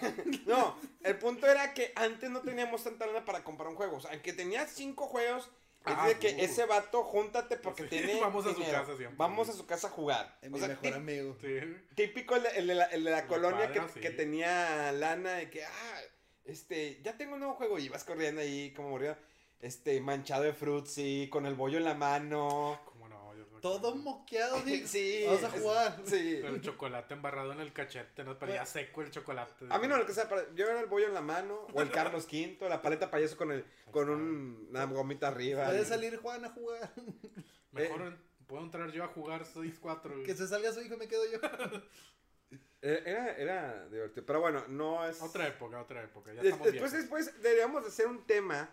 No, 0.45 0.77
el 1.03 1.17
punto 1.17 1.47
era 1.47 1.73
que 1.73 1.93
antes 1.95 2.29
no 2.29 2.41
teníamos 2.41 2.83
tanta 2.83 3.05
lana 3.07 3.23
para 3.23 3.43
comprar 3.43 3.69
un 3.69 3.75
juego. 3.75 3.97
O 3.97 4.01
sea, 4.01 4.11
aunque 4.11 4.33
tenías 4.33 4.71
cinco 4.71 5.07
juegos, 5.07 5.49
es 5.91 5.97
Ah, 5.99 6.07
de 6.07 6.15
que 6.19 6.27
uh. 6.27 6.39
ese 6.39 6.65
vato, 6.65 7.03
júntate 7.03 7.57
porque 7.57 7.83
Sí, 7.83 7.89
tiene. 7.89 8.19
vamos 8.21 8.45
a 8.45 8.53
su 8.53 8.59
casa 8.63 8.85
siempre. 8.97 9.15
Vamos 9.17 9.49
a 9.49 9.53
su 9.53 9.65
casa 9.65 9.87
a 9.87 9.91
jugar. 9.91 10.37
Es 10.41 10.49
O 10.49 10.53
mi 10.53 10.59
sea, 10.59 10.67
mejor 10.69 10.93
amigo. 10.93 11.35
Sí. 11.41 11.59
típico 11.95 12.35
el 12.35 12.43
de, 12.43 12.49
el 12.49 12.67
de 12.67 12.75
la, 12.75 12.85
el 12.85 13.03
de 13.03 13.11
la 13.11 13.19
Los 13.21 13.27
colonia 13.27 13.71
que, 13.71 13.79
padres, 13.79 13.93
sí. 13.93 13.99
que 14.01 14.09
tenía 14.11 14.91
lana 14.91 15.33
de 15.33 15.49
que, 15.49 15.63
ah, 15.65 15.99
este, 16.45 17.01
ya 17.03 17.17
tengo 17.17 17.33
un 17.33 17.39
nuevo 17.39 17.55
juego. 17.55 17.79
Y 17.79 17.85
ibas 17.85 18.03
corriendo 18.03 18.41
ahí 18.41 18.73
como 18.73 18.89
murió. 18.89 19.17
Este, 19.59 19.99
manchado 20.01 20.43
de 20.43 20.53
frutzi, 20.53 21.29
con 21.31 21.45
el 21.45 21.55
bollo 21.55 21.77
en 21.77 21.83
la 21.85 21.95
mano. 21.95 22.79
Todo 23.61 23.95
moqueado, 23.95 24.61
sí. 24.63 24.83
Sí. 24.87 25.23
Vamos 25.25 25.43
a 25.43 25.47
es- 25.55 25.61
jugar. 25.61 26.01
Sí. 26.05 26.39
Pero 26.41 26.55
el 26.55 26.61
chocolate 26.61 27.13
embarrado 27.13 27.51
en 27.53 27.59
el 27.59 27.73
cachete, 27.73 28.23
¿no? 28.23 28.37
Pero 28.37 28.53
ya 28.53 28.65
seco 28.65 29.01
el 29.01 29.11
chocolate. 29.11 29.65
A 29.69 29.79
mí 29.79 29.87
no 29.87 29.97
lo 29.97 30.05
que 30.05 30.13
sea, 30.13 30.27
yo 30.55 30.65
era 30.69 30.79
el 30.79 30.85
bollo 30.87 31.07
en 31.07 31.13
la 31.13 31.21
mano, 31.21 31.67
o 31.73 31.81
el 31.81 31.89
Carlos 31.91 32.25
V, 32.25 32.57
la 32.69 32.81
paleta 32.81 33.09
payaso 33.11 33.37
con 33.37 33.51
el, 33.51 33.65
con 33.91 34.09
un, 34.09 34.67
una 34.69 34.85
gomita 34.85 35.27
arriba. 35.27 35.65
Puede 35.65 35.85
salir 35.85 36.17
Juan 36.17 36.45
a 36.45 36.49
jugar. 36.49 36.91
Mejor 37.71 38.01
Eh. 38.01 38.17
puedo 38.47 38.63
entrar 38.63 38.91
yo 38.91 39.03
a 39.03 39.07
jugar 39.07 39.43
6-4. 39.45 40.23
Que 40.23 40.33
se 40.35 40.47
salga 40.47 40.71
su 40.71 40.81
hijo 40.81 40.95
y 40.95 40.97
me 40.97 41.07
quedo 41.07 41.23
yo. 41.31 41.39
Eh, 42.81 43.03
Era, 43.05 43.35
era 43.37 43.87
divertido, 43.89 44.25
pero 44.25 44.39
bueno, 44.39 44.63
no 44.67 45.05
es... 45.07 45.21
Otra 45.21 45.47
época, 45.47 45.81
otra 45.81 46.03
época. 46.03 46.31
Ya 46.33 46.41
estamos 46.43 46.71
después, 46.71 46.91
viejos. 46.93 47.09
después 47.25 47.41
deberíamos 47.41 47.81
de 47.81 47.89
hacer 47.89 48.05
un 48.07 48.25
tema, 48.25 48.69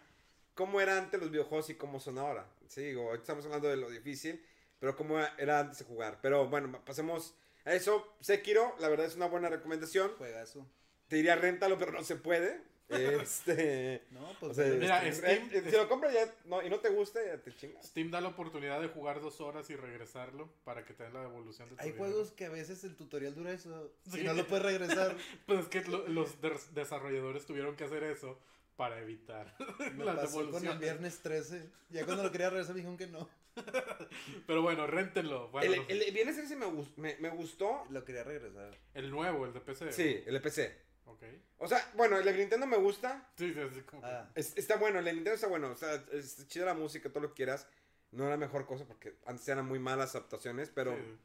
cómo 0.55 0.81
era 0.81 0.99
antes 0.99 1.18
los 1.20 1.31
videojuegos 1.31 1.70
y 1.70 1.75
cómo 1.75 1.99
son 1.99 2.18
ahora. 2.18 2.47
Sí, 2.68 2.83
digo, 2.83 3.14
estamos 3.14 3.44
hablando 3.47 3.68
de 3.68 3.77
lo 3.77 3.88
difícil, 3.90 4.44
pero 4.85 4.97
cómo 4.97 5.18
era 5.38 5.61
antes 5.61 5.79
de 5.79 5.87
jugar. 5.87 6.18
Pero 6.20 6.47
bueno, 6.47 6.79
pasemos 6.85 7.35
a 7.64 7.73
eso. 7.73 8.07
Sekiro, 8.20 8.77
la 8.81 8.90
verdad 8.90 9.07
es 9.07 9.16
una 9.16 9.25
buena 9.29 9.49
recomendación. 9.49 10.12
Juegazo. 10.18 10.66
Te 11.09 11.16
diría 11.16 11.37
réntalo, 11.37 11.79
pero 11.79 11.90
no 11.92 12.05
se 12.05 12.16
puede. 12.16 12.61
Este... 12.90 14.03
No, 14.11 14.31
O 14.31 14.35
pues. 14.40 14.57
sea, 14.57 14.66
Mira, 14.66 15.07
este, 15.07 15.27
Steam- 15.40 15.51
eh, 15.53 15.70
si 15.70 15.75
lo 15.75 15.88
compras 15.88 16.12
ya 16.12 16.31
no, 16.44 16.62
y 16.62 16.68
no 16.68 16.81
te 16.81 16.90
gusta, 16.90 17.18
ya 17.25 17.38
te 17.38 17.51
chingas. 17.57 17.87
Steam 17.87 18.11
da 18.11 18.20
la 18.20 18.29
oportunidad 18.29 18.79
de 18.83 18.88
jugar 18.88 19.23
dos 19.23 19.40
horas 19.40 19.70
y 19.70 19.75
regresarlo 19.77 20.51
para 20.64 20.85
que 20.85 20.92
te 20.92 21.03
den 21.05 21.14
la 21.14 21.23
devolución 21.23 21.70
de 21.70 21.77
tu 21.77 21.81
hay 21.83 21.92
dinero. 21.92 22.11
juegos 22.12 22.33
que 22.33 22.44
a 22.44 22.51
veces 22.51 22.85
el 22.85 22.94
tutorial 22.94 23.35
dura 23.35 23.53
eso. 23.53 23.90
Sí. 24.12 24.20
Y 24.20 24.25
no 24.25 24.35
lo 24.35 24.47
puedes 24.47 24.66
regresar. 24.66 25.16
Pues 25.47 25.61
es 25.61 25.68
que 25.68 25.83
lo- 25.85 26.07
los 26.09 26.42
des- 26.42 26.75
desarrolladores 26.75 27.47
tuvieron 27.47 27.75
que 27.75 27.85
hacer 27.85 28.03
eso 28.05 28.38
para 28.76 28.98
evitar 29.00 29.54
Me 29.94 30.04
las 30.04 30.16
pasó 30.16 30.50
con 30.50 30.66
el 30.66 30.78
viernes 30.78 31.20
13. 31.20 31.70
Ya 31.90 32.04
cuando 32.04 32.22
lo 32.22 32.32
quería 32.32 32.50
regresar 32.50 32.74
me 32.74 32.80
dijeron 32.80 32.96
que 32.96 33.06
no. 33.06 33.28
Pero 34.46 34.62
bueno, 34.62 34.87
réntenlo. 34.87 35.48
Bueno, 35.50 35.84
el, 35.88 36.02
el, 36.02 36.12
viernes 36.12 36.37
13 36.37 36.56
me, 36.56 36.66
me, 36.96 37.16
me 37.18 37.28
gustó. 37.30 37.84
Lo 37.90 38.04
quería 38.04 38.24
regresar. 38.24 38.76
el 38.94 39.10
nuevo, 39.10 39.46
el 39.46 39.52
de 39.52 39.60
PC. 39.60 39.92
Sí, 39.92 40.22
el 40.26 40.34
de 40.34 40.40
PC. 40.40 40.76
Ok. 41.06 41.22
O 41.58 41.68
sea, 41.68 41.88
bueno, 41.94 42.18
el 42.18 42.24
de 42.24 42.32
Nintendo 42.32 42.66
me 42.66 42.76
gusta. 42.78 43.30
Sí, 43.37 43.52
sí, 43.54 43.60
sí, 43.72 43.80
como 43.82 44.02
que- 44.02 44.08
Ah. 44.08 44.30
Es- 44.34 44.56
está 44.56 44.76
bueno, 44.76 44.98
el 44.98 45.04
de 45.04 45.12
Nintendo 45.12 45.34
está 45.34 45.46
bueno. 45.46 45.70
O 45.70 45.76
sea, 45.76 46.02
es 46.12 46.46
chida 46.48 46.64
la 46.64 46.74
música, 46.74 47.08
todo 47.10 47.20
lo 47.20 47.28
que 47.28 47.34
quieras. 47.34 47.68
No 48.10 48.26
era 48.26 48.37
mejor 48.37 48.66
cosa 48.66 48.87
porque 48.87 49.14
antes 49.26 49.46
eran 49.48 49.66
muy 49.66 49.78
malas 49.78 50.14
adaptaciones, 50.14 50.70
pero... 50.70 50.94
sí. 50.94 51.18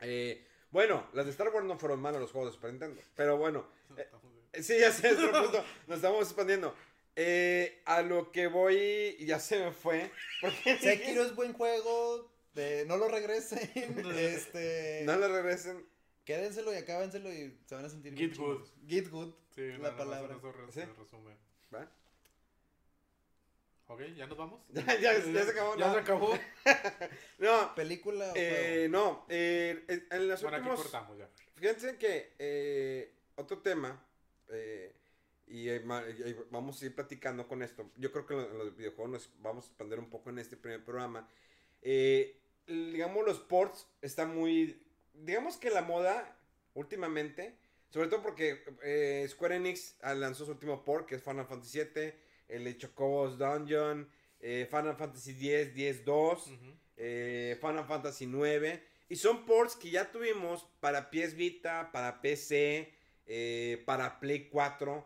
eh, 0.00 0.46
bueno, 0.70 1.06
las 1.14 1.24
de 1.24 1.30
Star 1.32 1.48
Wars 1.48 1.66
no 1.66 1.78
fueron 1.78 2.00
malas 2.00 2.20
los 2.20 2.30
juegos 2.30 2.50
de 2.50 2.54
Super 2.56 2.70
Nintendo. 2.70 3.00
Pero 3.16 3.38
bueno, 3.38 3.66
eh, 3.96 4.06
sí, 4.54 4.78
ya 4.78 4.92
sé, 4.92 5.08
es 5.08 5.18
otro 5.18 5.42
punto. 5.42 5.64
Nos 5.86 5.96
estamos 5.96 6.22
expandiendo. 6.24 6.74
Eh, 7.16 7.82
a 7.84 8.02
lo 8.02 8.30
que 8.30 8.46
voy, 8.46 9.16
ya 9.24 9.40
se 9.40 9.58
me 9.58 9.72
fue. 9.72 10.10
Porque 10.40 10.78
Sekiro 10.78 11.24
es 11.24 11.34
buen 11.34 11.52
juego. 11.52 12.30
de- 12.54 12.84
no 12.86 12.96
lo 12.96 13.08
regresen. 13.08 13.58
este. 14.18 15.02
no 15.04 15.16
le 15.16 15.28
regresen. 15.28 15.84
Quédenselo 16.24 16.72
y 16.72 16.76
acábenselo 16.76 17.32
y 17.32 17.58
se 17.66 17.74
van 17.74 17.86
a 17.86 17.88
sentir 17.88 18.12
Get 18.16 18.30
bien 18.36 18.40
good. 18.40 18.68
Get 18.86 19.08
good. 19.10 19.34
Sí, 19.54 19.72
la 19.78 19.96
palabra. 19.96 20.34
en 20.34 20.38
eso 20.68 20.72
¿Sí? 20.72 20.80
resume. 20.98 21.36
¿Va? 21.74 21.90
Ok, 23.88 24.02
¿ya 24.14 24.26
nos 24.26 24.36
vamos? 24.36 24.60
Ya, 24.72 24.84
ya, 25.00 25.18
ya 25.18 25.44
se 25.44 25.50
acabó. 25.50 25.74
Ya 25.76 25.86
no. 25.88 25.94
se 25.94 26.00
acabó. 26.00 26.38
No, 27.38 27.74
¿Película 27.74 28.30
o 28.30 28.34
eh, 28.36 28.86
no. 28.90 29.24
eh, 29.30 29.84
en 30.10 30.28
los 30.28 30.42
Bueno, 30.42 30.58
aquí 30.58 30.68
últimos... 30.68 30.82
cortamos 30.90 31.18
ya. 31.18 31.28
Fíjense 31.54 31.96
que 31.96 32.34
eh, 32.38 33.14
otro 33.36 33.58
tema, 33.60 34.04
eh, 34.50 34.94
y, 35.46 35.68
eh, 35.68 35.80
vamos 36.50 36.82
a 36.82 36.86
ir 36.86 36.94
platicando 36.94 37.46
con 37.48 37.62
esto. 37.62 37.90
Yo 37.96 38.12
creo 38.12 38.26
que 38.26 38.34
en 38.34 38.40
lo- 38.40 38.50
en 38.50 38.58
los 38.58 38.76
videojuegos 38.76 39.10
nos 39.12 39.30
vamos 39.42 39.64
a 39.64 39.68
expandir 39.68 39.98
un 39.98 40.10
poco 40.10 40.30
en 40.30 40.38
este 40.38 40.56
primer 40.56 40.84
programa. 40.84 41.28
Eh, 41.82 42.40
digamos, 42.66 43.24
los 43.24 43.40
ports 43.40 43.86
están 44.02 44.34
muy. 44.36 44.82
Digamos 45.14 45.56
que 45.56 45.70
la 45.70 45.82
moda 45.82 46.36
últimamente, 46.74 47.56
sobre 47.90 48.08
todo 48.08 48.22
porque 48.22 48.62
eh, 48.82 49.26
Square 49.28 49.56
Enix 49.56 49.96
lanzó 50.02 50.44
su 50.44 50.52
último 50.52 50.84
port, 50.84 51.06
que 51.06 51.16
es 51.16 51.22
Final 51.22 51.46
Fantasy 51.46 51.78
VII, 51.80 52.14
el 52.48 52.64
de 52.64 52.76
Chocobos 52.76 53.38
Dungeon, 53.38 54.08
eh, 54.40 54.66
Final 54.70 54.96
Fantasy 54.96 55.32
X, 55.50 55.74
10-2 55.74 56.46
Ujú. 56.46 56.76
eh, 56.96 57.56
Final 57.60 57.86
Fantasy 57.86 58.26
9 58.26 58.82
y 59.08 59.16
son 59.16 59.46
ports 59.46 59.74
que 59.76 59.90
ya 59.90 60.10
tuvimos 60.12 60.64
para 60.80 61.10
PS 61.10 61.34
Vita, 61.34 61.90
para 61.92 62.20
PC, 62.20 62.92
eh, 63.28 63.82
para 63.86 64.18
Play 64.18 64.48
4 64.48 65.04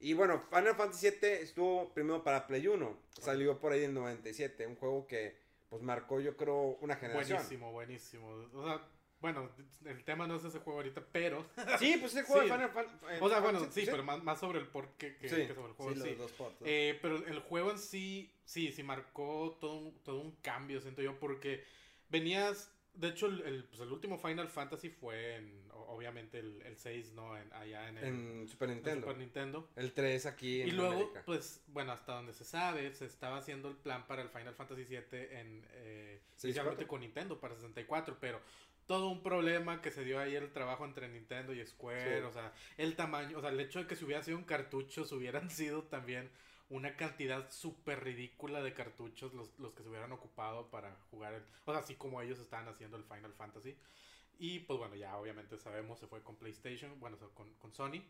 y 0.00 0.12
bueno, 0.14 0.42
Final 0.50 0.74
Fantasy 0.76 1.00
7 1.10 1.42
estuvo 1.42 1.92
primero 1.94 2.22
para 2.24 2.46
Play 2.46 2.66
1, 2.66 2.98
salió 3.20 3.58
por 3.58 3.72
ahí 3.72 3.84
en 3.84 3.94
97, 3.94 4.66
un 4.66 4.76
juego 4.76 5.06
que 5.06 5.36
pues 5.68 5.82
marcó 5.82 6.20
yo 6.20 6.36
creo 6.36 6.76
una 6.80 6.96
generación. 6.96 7.36
Buenísimo, 7.38 7.70
buenísimo. 7.72 8.28
O 8.54 8.64
sea, 8.64 8.82
bueno, 9.20 9.50
el 9.84 10.02
tema 10.02 10.26
no 10.26 10.34
es 10.36 10.44
ese 10.44 10.58
juego 10.58 10.78
ahorita, 10.80 11.04
pero... 11.12 11.46
Sí, 11.78 11.96
pues 12.00 12.12
ese 12.12 12.22
juego 12.24 12.42
Sí. 12.42 12.48
de 12.48 12.54
Final 12.54 12.70
Fan- 12.70 13.00
eh, 13.10 13.18
O 13.20 13.28
sea, 13.28 13.38
bueno, 13.40 13.58
Fantasy, 13.60 13.82
sí, 13.84 13.88
pero 13.90 14.02
más, 14.02 14.22
más 14.24 14.40
sobre 14.40 14.58
el 14.58 14.66
por 14.66 14.88
qué 14.96 15.16
que, 15.18 15.28
Sí. 15.28 15.36
que 15.46 15.54
sobre 15.54 15.68
el 15.68 15.74
juego 15.74 15.92
Sí, 15.94 16.00
sí. 16.00 16.08
los 16.10 16.18
dos 16.18 16.32
ports. 16.32 16.56
Eh, 16.64 16.98
pero 17.02 17.18
el 17.24 17.38
juego 17.40 17.70
en 17.70 17.78
sí, 17.78 18.34
sí, 18.44 18.72
sí 18.72 18.82
marcó 18.82 19.58
todo 19.60 19.76
un, 19.76 19.94
todo 20.02 20.20
un 20.22 20.32
cambio, 20.36 20.80
siento 20.80 21.02
yo, 21.02 21.20
porque 21.20 21.62
venías, 22.08 22.72
de 22.94 23.08
hecho, 23.08 23.26
el, 23.26 23.42
el, 23.42 23.64
pues, 23.66 23.80
el 23.82 23.92
último 23.92 24.18
Final 24.18 24.48
Fantasy 24.48 24.88
fue 24.88 25.36
en, 25.36 25.69
obviamente, 25.90 26.38
el, 26.38 26.62
el 26.62 26.76
6, 26.76 27.12
¿no? 27.12 27.36
En, 27.36 27.52
allá 27.52 27.88
en 27.88 27.98
el 27.98 28.04
en 28.04 28.48
Super 28.48 28.68
en 28.70 28.76
Nintendo. 28.76 29.06
Super 29.06 29.18
Nintendo. 29.18 29.68
El 29.76 29.92
3 29.92 30.26
aquí 30.26 30.62
en 30.62 30.68
Y 30.68 30.70
luego, 30.72 30.92
América. 30.92 31.22
pues, 31.26 31.62
bueno, 31.68 31.92
hasta 31.92 32.14
donde 32.14 32.32
se 32.32 32.44
sabe, 32.44 32.92
se 32.94 33.06
estaba 33.06 33.38
haciendo 33.38 33.68
el 33.68 33.76
plan 33.76 34.06
para 34.06 34.22
el 34.22 34.28
Final 34.28 34.54
Fantasy 34.54 34.84
VII 34.84 34.98
en, 35.12 35.66
eh, 35.72 36.20
inicialmente 36.42 36.84
64. 36.84 36.86
con 36.88 37.00
Nintendo 37.00 37.40
para 37.40 37.54
64, 37.54 38.16
pero 38.20 38.40
todo 38.86 39.08
un 39.08 39.22
problema 39.22 39.80
que 39.82 39.90
se 39.90 40.04
dio 40.04 40.18
ahí 40.18 40.34
el 40.34 40.52
trabajo 40.52 40.84
entre 40.84 41.08
Nintendo 41.08 41.52
y 41.52 41.64
Square, 41.66 42.18
Sí. 42.20 42.24
o 42.24 42.32
sea, 42.32 42.52
el 42.76 42.96
tamaño, 42.96 43.38
o 43.38 43.40
sea, 43.40 43.50
el 43.50 43.60
hecho 43.60 43.78
de 43.80 43.86
que 43.86 43.94
si 43.96 44.04
hubiera 44.04 44.22
sido 44.22 44.36
un 44.38 44.44
cartucho, 44.44 45.04
se 45.04 45.14
hubieran 45.14 45.48
sido 45.50 45.84
también 45.84 46.30
una 46.70 46.96
cantidad 46.96 47.50
súper 47.50 48.04
ridícula 48.04 48.62
de 48.62 48.72
cartuchos 48.74 49.34
los, 49.34 49.58
los 49.58 49.72
que 49.74 49.82
se 49.82 49.88
hubieran 49.88 50.12
ocupado 50.12 50.70
para 50.70 50.94
jugar, 51.10 51.34
el, 51.34 51.42
o 51.64 51.72
sea, 51.72 51.80
así 51.82 51.94
como 51.96 52.20
ellos 52.22 52.38
estaban 52.38 52.68
haciendo 52.68 52.96
el 52.96 53.04
Final 53.04 53.32
Fantasy. 53.34 53.76
Y 54.42 54.60
pues 54.60 54.78
bueno, 54.78 54.96
ya 54.96 55.16
obviamente 55.18 55.58
sabemos, 55.58 55.98
se 56.00 56.06
fue 56.06 56.22
con 56.22 56.34
PlayStation, 56.36 56.98
bueno, 56.98 57.16
o 57.16 57.18
sea, 57.18 57.28
con, 57.34 57.52
con 57.56 57.74
Sony. 57.74 58.02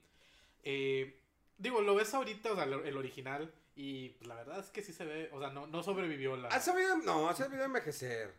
Eh, 0.63 1.19
digo, 1.59 1.81
lo 1.83 1.97
ves 1.97 2.15
ahorita, 2.15 2.53
o 2.53 2.55
sea, 2.55 2.65
el, 2.65 2.73
el 2.87 2.97
original, 2.97 3.53
y 3.75 4.11
pues, 4.11 4.29
la 4.29 4.37
verdad 4.37 4.61
es 4.61 4.71
que 4.71 4.83
sí 4.83 4.93
se 4.93 5.05
ve, 5.05 5.29
o 5.33 5.41
sea, 5.41 5.51
no, 5.51 5.67
no 5.67 5.83
sobrevivió 5.83 6.37
la... 6.37 6.49
Ha 6.49 6.61
sabido, 6.61 6.97
no, 6.99 7.29
ha 7.29 7.35
sabido 7.35 7.65
envejecer. 7.65 8.33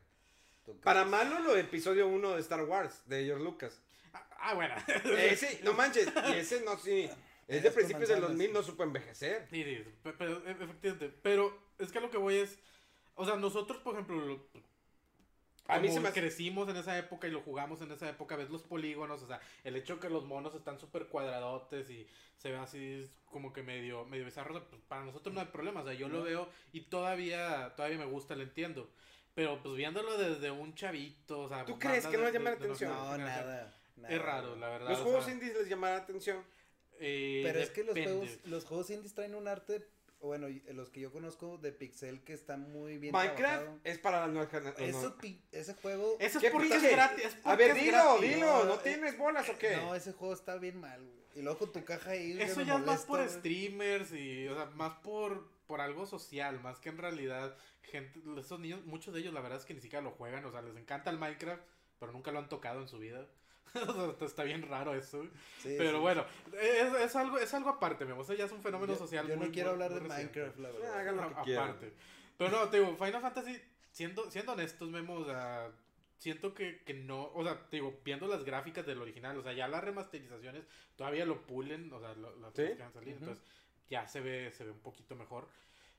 ¿Tú 0.65 0.73
qué 0.73 0.83
Para 0.83 1.03
malo 1.03 1.39
lo 1.39 1.53
de 1.53 1.61
episodio 1.61 2.07
1 2.07 2.35
de 2.35 2.39
Star 2.39 2.63
Wars, 2.63 3.01
de 3.07 3.25
George 3.25 3.43
Lucas. 3.43 3.81
Ah, 4.13 4.25
ah, 4.39 4.53
bueno. 4.53 4.73
Ese, 5.17 5.59
no 5.63 5.73
manches, 5.73 6.07
y 6.29 6.33
ese 6.37 6.61
no, 6.61 6.77
sí. 6.77 7.09
Es 7.47 7.63
de 7.63 7.71
principios 7.71 8.07
del 8.07 8.19
manzanas. 8.21 8.37
2000, 8.37 8.53
no 8.53 8.63
supo 8.63 8.83
envejecer. 8.83 9.45
Sí, 9.49 9.61
sí, 9.65 9.83
pe- 10.03 10.13
pero, 10.13 10.37
efectivamente. 10.47 11.13
Pero 11.21 11.59
es 11.79 11.91
que 11.91 11.97
a 11.97 12.01
lo 12.01 12.09
que 12.09 12.17
voy 12.17 12.35
es. 12.37 12.57
O 13.15 13.25
sea, 13.25 13.35
nosotros, 13.35 13.79
por 13.81 13.95
ejemplo, 13.95 14.15
lo- 14.15 14.47
A 15.67 15.79
mí 15.79 15.89
se 15.89 15.99
me 16.01 16.11
crecimos 16.11 16.67
en 16.69 16.75
esa 16.75 16.97
época 16.97 17.27
y 17.27 17.31
lo 17.31 17.41
jugamos 17.41 17.81
en 17.81 17.91
esa 17.91 18.09
época, 18.09 18.35
ves 18.35 18.49
los 18.49 18.63
polígonos, 18.63 19.21
o 19.23 19.27
sea, 19.27 19.39
el 19.63 19.75
hecho 19.77 19.99
que 19.99 20.09
los 20.09 20.25
monos 20.25 20.53
están 20.55 20.77
súper 20.79 21.07
cuadradotes 21.07 21.89
y 21.89 22.07
se 22.35 22.51
ve 22.51 22.57
así 22.57 23.09
como 23.25 23.53
que 23.53 23.63
medio, 23.63 24.03
medio 24.05 24.25
bizarro, 24.25 24.67
pues, 24.67 24.81
para 24.87 25.05
nosotros 25.05 25.33
no 25.33 25.39
hay 25.39 25.47
problema, 25.47 25.81
o 25.81 25.85
sea, 25.85 25.93
yo 25.93 26.09
lo 26.09 26.23
veo 26.23 26.49
y 26.73 26.81
todavía, 26.81 27.73
todavía 27.75 27.97
me 27.97 28.05
gusta, 28.05 28.35
lo 28.35 28.43
entiendo. 28.43 28.89
Pero 29.33 29.61
pues 29.63 29.75
viéndolo 29.77 30.17
desde 30.17 30.51
un 30.51 30.75
chavito, 30.75 31.41
o 31.43 31.47
sea, 31.47 31.63
¿Tú 31.63 31.79
crees 31.79 32.05
que 32.05 32.17
no 32.17 32.25
de- 32.25 32.33
llama 32.33 32.49
la 32.49 32.55
atención? 32.57 32.91
No, 32.91 33.17
nada. 33.17 33.73
nada. 33.95 34.13
Es 34.13 34.21
raro, 34.21 34.57
la 34.57 34.67
verdad. 34.67 34.89
Los 34.89 34.99
o 34.99 35.03
juegos 35.03 35.23
sea, 35.23 35.33
indies 35.33 35.53
les 35.53 35.69
llamará 35.69 35.95
la 35.97 36.01
atención. 36.03 36.43
eh, 36.99 37.41
Pero 37.45 37.59
es 37.59 37.69
que 37.69 37.83
los 37.85 37.93
juegos, 37.97 38.29
los 38.45 38.65
juegos 38.65 38.89
indies 38.89 39.13
traen 39.13 39.35
un 39.35 39.47
arte, 39.47 39.87
bueno, 40.21 40.49
y- 40.49 40.61
los 40.73 40.89
que 40.89 40.99
yo 40.99 41.11
conozco 41.11 41.57
de 41.57 41.71
Pixel 41.71 42.23
que 42.23 42.33
está 42.33 42.57
muy 42.57 42.97
bien 42.97 43.13
Minecraft 43.13 43.37
trabajado. 43.37 43.79
es 43.83 43.97
para 43.99 44.19
las 44.21 44.29
nuevas 44.29 44.51
generaciones. 44.51 44.95
Eso 44.95 45.15
ese 45.51 45.73
juego... 45.75 46.17
¿Qué 46.17 46.25
es 46.25 46.51
porque 46.51 46.75
es 46.75 46.91
gratis. 46.91 47.25
es 47.25 47.37
A 47.43 47.55
ver, 47.55 47.73
dilo, 47.73 47.91
gratis. 47.91 48.35
dilo. 48.35 48.45
No, 48.45 48.63
¿No 48.65 48.75
eh, 48.75 48.79
tienes 48.83 49.17
bolas 49.17 49.49
o 49.49 49.57
qué? 49.57 49.75
No, 49.77 49.95
ese 49.95 50.13
juego 50.13 50.33
está 50.33 50.57
bien 50.57 50.79
mal, 50.79 51.03
güey. 51.03 51.21
Y 51.35 51.41
luego 51.41 51.69
tu 51.69 51.83
caja 51.83 52.11
ahí. 52.11 52.37
Eso 52.41 52.61
ya 52.61 52.75
es 52.75 52.85
más 52.85 53.05
por 53.05 53.27
streamers 53.27 54.11
y, 54.11 54.47
o 54.47 54.55
sea, 54.55 54.65
más 54.75 54.93
por, 54.99 55.49
por 55.65 55.81
algo 55.81 56.05
social, 56.05 56.59
más 56.59 56.79
que 56.79 56.89
en 56.89 56.97
realidad, 56.97 57.55
gente, 57.83 58.19
esos 58.37 58.59
niños, 58.59 58.85
muchos 58.85 59.13
de 59.13 59.21
ellos 59.21 59.33
la 59.33 59.41
verdad 59.41 59.59
es 59.59 59.65
que 59.65 59.73
ni 59.73 59.81
siquiera 59.81 60.03
lo 60.03 60.11
juegan, 60.11 60.43
o 60.45 60.51
sea, 60.51 60.61
les 60.61 60.75
encanta 60.75 61.09
el 61.09 61.17
Minecraft, 61.17 61.63
pero 61.99 62.11
nunca 62.11 62.31
lo 62.31 62.39
han 62.39 62.49
tocado 62.49 62.81
en 62.81 62.87
su 62.87 62.99
vida. 62.99 63.27
O 63.87 64.15
sea, 64.17 64.27
Está 64.27 64.43
bien 64.43 64.61
raro 64.67 64.93
eso. 64.93 65.23
Sí, 65.59 65.75
pero 65.77 65.93
sí. 65.93 65.99
bueno, 65.99 66.25
es, 66.59 66.93
es 66.93 67.15
algo, 67.15 67.37
es 67.37 67.53
algo 67.53 67.69
aparte, 67.69 68.05
me 68.05 68.13
gusta, 68.13 68.33
ya 68.33 68.45
es 68.45 68.51
un 68.51 68.61
fenómeno 68.61 68.93
Yo- 68.93 68.99
social. 68.99 69.27
Yo 69.27 69.37
muy- 69.37 69.47
no 69.47 69.51
quiero 69.53 69.69
muy- 69.75 69.83
hablar 69.83 69.91
muy 69.91 69.99
de 70.01 70.07
reciente. 70.07 70.39
Minecraft, 70.39 70.59
la 70.59 70.71
verdad. 70.71 71.43
quieran. 71.43 71.77
Pero 72.37 72.49
no, 72.51 72.69
te 72.69 72.79
digo, 72.79 72.95
Final 72.97 73.21
Fantasy, 73.21 73.61
siendo, 73.91 74.29
siendo 74.31 74.53
honestos, 74.53 74.89
Memo, 74.89 75.15
o 75.15 75.25
sea, 75.25 75.69
siento 76.17 76.53
que, 76.53 76.83
que 76.83 76.93
no, 76.93 77.31
o 77.33 77.43
sea, 77.43 77.59
te 77.69 77.77
digo, 77.77 77.99
viendo 78.03 78.27
las 78.27 78.43
gráficas 78.43 78.85
del 78.85 79.01
original, 79.01 79.37
o 79.37 79.43
sea, 79.43 79.53
ya 79.53 79.67
las 79.67 79.83
remasterizaciones 79.83 80.63
todavía 80.95 81.25
lo 81.25 81.41
pulen, 81.45 81.91
o 81.93 81.99
sea, 81.99 82.13
lo- 82.15 82.35
las 82.37 82.53
que 82.53 82.73
van 82.75 82.89
a 82.89 82.91
salir, 82.91 83.15
Ujú. 83.15 83.23
entonces 83.25 83.43
ya 83.89 84.07
se 84.07 84.21
ve, 84.21 84.51
se 84.51 84.63
ve 84.63 84.71
un 84.71 84.79
poquito 84.79 85.15
mejor. 85.15 85.47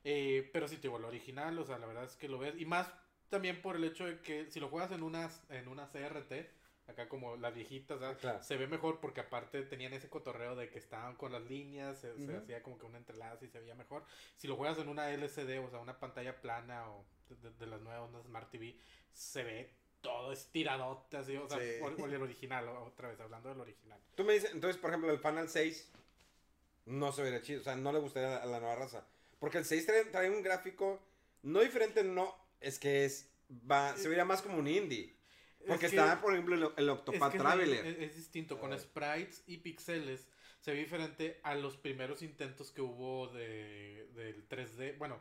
Eh, 0.05 0.51
pero 0.53 0.67
sí, 0.67 0.77
te 0.77 0.83
digo, 0.83 0.99
el 0.99 1.05
original, 1.05 1.57
o 1.59 1.65
sea, 1.65 1.79
la 1.79 1.87
verdad 1.87 2.05
es 2.05 2.17
que 2.17 2.29
lo 2.29 2.39
ves, 2.39 2.55
y 2.59 2.65
más 2.67 2.93
también 3.29 3.63
por 3.63 3.77
el 3.77 3.85
hecho 3.85 4.05
de 4.05 4.21
que 4.21 4.51
si 4.51 4.59
lo 4.61 4.69
juegas 4.69 4.91
en 4.93 5.03
una, 5.03 5.31
en 5.49 5.69
una 5.69 5.89
CRT, 5.91 6.51
acá 6.89 7.09
como 7.09 7.37
las 7.37 7.55
viejitas, 7.55 7.99
¿verdad? 7.99 8.17
Ah, 8.17 8.21
claro. 8.21 8.43
se 8.43 8.57
ve 8.57 8.67
mejor 8.67 9.01
porque 9.01 9.21
aparte 9.21 9.63
tenían 9.63 9.93
ese 9.93 10.09
cotorreo 10.09 10.57
de 10.57 10.69
que 10.71 10.79
estaban 10.79 11.17
con 11.17 11.33
las 11.33 11.43
líneas, 11.43 11.99
se, 12.01 12.15
se 12.17 12.25
Ujú. 12.25 12.37
hacía 12.37 12.63
como 12.63 12.79
que 12.79 12.87
un 12.87 12.97
entrelace 12.97 13.47
y 13.47 13.49
se 13.49 13.61
veía 13.61 13.75
mejor. 13.75 14.05
Si 14.37 14.49
lo 14.49 14.57
juegas 14.57 14.79
en 14.79 14.89
una 14.89 15.11
LCD, 15.11 15.59
o 15.65 15.71
sea, 15.71 15.79
una 15.79 15.99
pantalla 15.99 16.41
plana 16.41 16.89
o 16.91 17.05
de, 17.29 17.51
de- 17.51 17.67
las 17.67 17.81
nuevas, 17.81 18.11
una 18.11 18.23
Smart 18.23 18.51
TV, 18.51 18.77
se 19.13 19.43
ve 19.45 19.71
todo 20.01 20.33
estiradote 20.33 21.17
así, 21.17 21.37
o 21.37 21.49
sea, 21.49 21.59
Sí. 21.59 21.81
o, 21.81 21.87
o 22.03 22.07
el 22.07 22.15
original, 22.23 22.69
otra 22.69 23.09
vez, 23.09 23.21
hablando 23.21 23.49
del 23.49 23.61
original. 23.61 24.01
Tú 24.17 24.25
me 24.25 24.33
dices, 24.35 24.51
entonces, 24.53 24.81
por 24.81 24.91
ejemplo, 24.91 25.11
el 25.13 25.19
Final 25.21 25.49
6 25.49 25.91
no 26.87 27.13
se 27.13 27.23
vería 27.23 27.41
chido. 27.43 27.61
O 27.61 27.65
sea, 27.65 27.77
no 27.77 27.93
le 27.93 28.01
gustaría 28.01 28.37
a 28.39 28.47
la 28.47 28.59
nueva 28.61 28.75
raza. 28.75 29.07
Porque 29.39 29.59
el 29.59 29.65
6 29.65 29.87
trae, 29.87 30.05
trae 30.07 30.31
un 30.31 30.43
gráfico 30.43 31.01
no 31.43 31.61
diferente, 31.61 32.03
no. 32.05 32.35
Es 32.61 32.79
que 32.79 33.05
es. 33.05 33.29
Va, 33.71 33.97
se 33.97 34.09
vería 34.09 34.25
más 34.25 34.43
como 34.43 34.59
un 34.59 34.67
indie. 34.69 35.15
Porque 35.67 35.87
Es 35.87 35.93
que- 35.93 35.99
está, 35.99 36.21
por 36.21 36.33
ejemplo, 36.33 36.55
el, 36.55 36.63
el 36.77 36.85
Es 36.89 36.91
Octopath 36.91 37.31
que 37.31 37.37
es, 37.37 37.43
Traveler. 37.43 37.87
es- 37.87 37.99
es 37.99 38.17
distinto, 38.17 38.59
con 38.59 38.73
Ah. 38.73 38.79
sprites 38.79 39.43
y 39.47 39.59
pixeles 39.59 40.29
se 40.61 40.73
ve 40.73 40.79
diferente 40.79 41.41
a 41.43 41.55
los 41.55 41.77
primeros 41.77 42.23
intentos 42.23 42.71
que 42.71 42.81
hubo 42.83 43.29
de, 43.29 44.09
del 44.15 44.47
3D. 44.49 44.97
Bueno, 44.99 45.19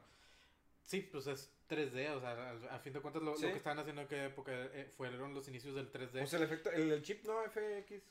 sí, 0.84 1.02
pues 1.02 1.28
es 1.28 1.52
3D, 1.68 2.10
o 2.12 2.20
sea, 2.20 2.52
a, 2.72 2.80
fin 2.80 2.94
de 2.94 3.00
cuentas 3.02 3.24
lo, 3.24 3.32
lo 3.34 3.40
que 3.40 3.58
estaban 3.58 3.80
haciendo 3.80 4.02
en 4.02 4.06
aquella 4.08 4.26
época 4.26 4.52
eh, 4.54 4.90
fueron 4.96 5.34
los 5.34 5.48
inicios 5.48 5.74
del 5.76 5.92
3D. 5.92 6.20
Pues 6.20 6.34
el 6.34 6.44
efecto, 6.44 6.70
el, 6.72 6.92
el 6.92 7.02
chip, 7.02 7.24
¿no? 7.26 7.42
FX. 7.44 8.02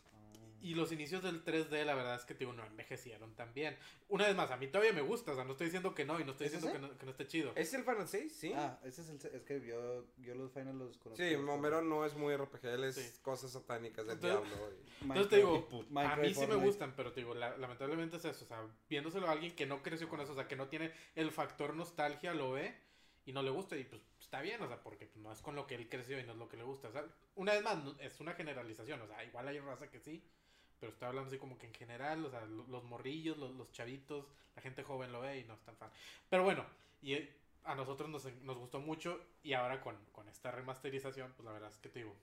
Y 0.62 0.74
los 0.74 0.92
inicios 0.92 1.22
del 1.22 1.42
3D, 1.44 1.84
la 1.84 1.94
verdad 1.94 2.14
es 2.16 2.24
que, 2.24 2.34
digo, 2.34 2.52
no 2.52 2.64
envejecieron 2.66 3.34
tan 3.34 3.54
bien. 3.54 3.76
Una 4.08 4.26
vez 4.26 4.36
más, 4.36 4.50
a 4.50 4.56
mí 4.56 4.66
todavía 4.68 4.92
me 4.92 5.00
gusta, 5.00 5.32
o 5.32 5.34
sea, 5.34 5.44
no 5.44 5.52
estoy 5.52 5.66
diciendo 5.66 5.94
que 5.94 6.04
no, 6.04 6.20
y 6.20 6.24
no 6.24 6.32
estoy 6.32 6.48
¿Es 6.48 6.52
diciendo 6.52 6.72
que 6.80 6.86
no, 6.86 6.98
que 6.98 7.04
no 7.06 7.10
esté 7.12 7.26
chido. 7.26 7.52
¿Es 7.56 7.72
el 7.74 7.82
Final 7.84 8.06
6? 8.06 8.32
Sí. 8.36 8.52
Ah, 8.54 8.78
ese 8.84 9.00
es 9.02 9.08
el. 9.08 9.16
Es 9.34 9.42
que 9.44 9.60
yo, 9.66 10.04
yo 10.18 10.34
los 10.34 10.52
Final 10.52 10.78
los 10.78 10.98
conozco. 10.98 11.22
sí, 11.24 11.36
Momero 11.36 11.80
no 11.82 12.04
es 12.04 12.14
muy 12.14 12.36
RPG, 12.36 12.66
él 12.66 12.84
es 12.84 12.96
Sí. 12.96 13.20
cosas 13.22 13.52
satánicas 13.52 14.06
del 14.06 14.16
Entonces- 14.16 14.50
diablo. 14.58 14.72
y- 14.74 14.90
Entonces 15.02 15.28
te 15.28 15.36
digo, 15.36 15.68
a 15.96 16.16
mí 16.16 16.34
sí 16.34 16.46
me 16.46 16.54
gustan, 16.56 16.94
pero 16.96 17.12
te 17.12 17.20
digo, 17.20 17.34
la- 17.34 17.56
lamentablemente 17.56 18.16
es 18.18 18.24
eso, 18.26 18.44
o 18.44 18.48
sea, 18.48 18.66
viéndoselo 18.88 19.28
a 19.28 19.32
alguien 19.32 19.54
que 19.56 19.64
no 19.66 19.82
creció 19.82 20.08
con 20.08 20.20
eso, 20.20 20.32
o 20.32 20.34
sea, 20.34 20.46
que 20.46 20.56
no 20.56 20.68
tiene 20.68 20.92
el 21.14 21.30
factor 21.30 21.74
nostalgia, 21.74 22.34
lo 22.34 22.52
ve 22.52 22.74
y 23.24 23.32
no 23.32 23.42
le 23.42 23.50
gusta, 23.50 23.76
y 23.76 23.84
pues 23.84 24.02
está 24.18 24.40
bien, 24.40 24.60
o 24.62 24.66
sea, 24.68 24.82
porque 24.82 25.06
pues, 25.06 25.18
no 25.22 25.30
es 25.32 25.40
con 25.40 25.54
lo 25.54 25.66
que 25.66 25.74
él 25.74 25.88
creció 25.88 26.18
y 26.18 26.24
no 26.24 26.32
es 26.32 26.38
lo 26.38 26.48
que 26.48 26.56
le 26.56 26.64
gusta, 26.64 26.88
o 26.88 26.92
sea, 26.92 27.04
una 27.34 27.52
vez 27.52 27.62
más, 27.62 27.78
es 28.00 28.18
una 28.20 28.32
generalización, 28.32 29.00
o 29.00 29.06
sea, 29.06 29.22
igual 29.24 29.46
hay 29.48 29.58
raza 29.60 29.88
que 29.90 30.00
sí, 30.00 30.22
pero 30.80 30.92
estoy 30.92 31.06
hablando 31.08 31.28
así 31.28 31.38
como 31.38 31.58
que 31.58 31.66
en 31.66 31.74
general, 31.74 32.24
o 32.24 32.30
sea, 32.30 32.44
lo- 32.46 32.66
los 32.68 32.82
morrillos, 32.84 33.36
los, 33.38 33.54
los 33.54 33.70
chavitos, 33.72 34.26
la 34.56 34.62
gente 34.62 34.82
joven 34.82 35.12
lo 35.12 35.20
ve 35.20 35.38
y 35.40 35.44
no 35.44 35.54
es 35.54 35.60
tan 35.60 35.76
fan. 35.76 35.90
Pero 36.28 36.42
bueno, 36.42 36.64
y 37.02 37.14
eh, 37.14 37.36
a 37.64 37.74
nosotros 37.74 38.08
nos, 38.08 38.24
nos 38.42 38.56
gustó 38.58 38.80
mucho, 38.80 39.20
y 39.42 39.52
ahora 39.52 39.80
con, 39.80 39.96
con 40.12 40.28
esta 40.28 40.50
remasterización, 40.50 41.32
pues 41.36 41.44
la 41.44 41.52
verdad 41.52 41.70
es 41.70 41.78
que 41.78 41.88
te 41.90 41.98
digo... 42.00 42.16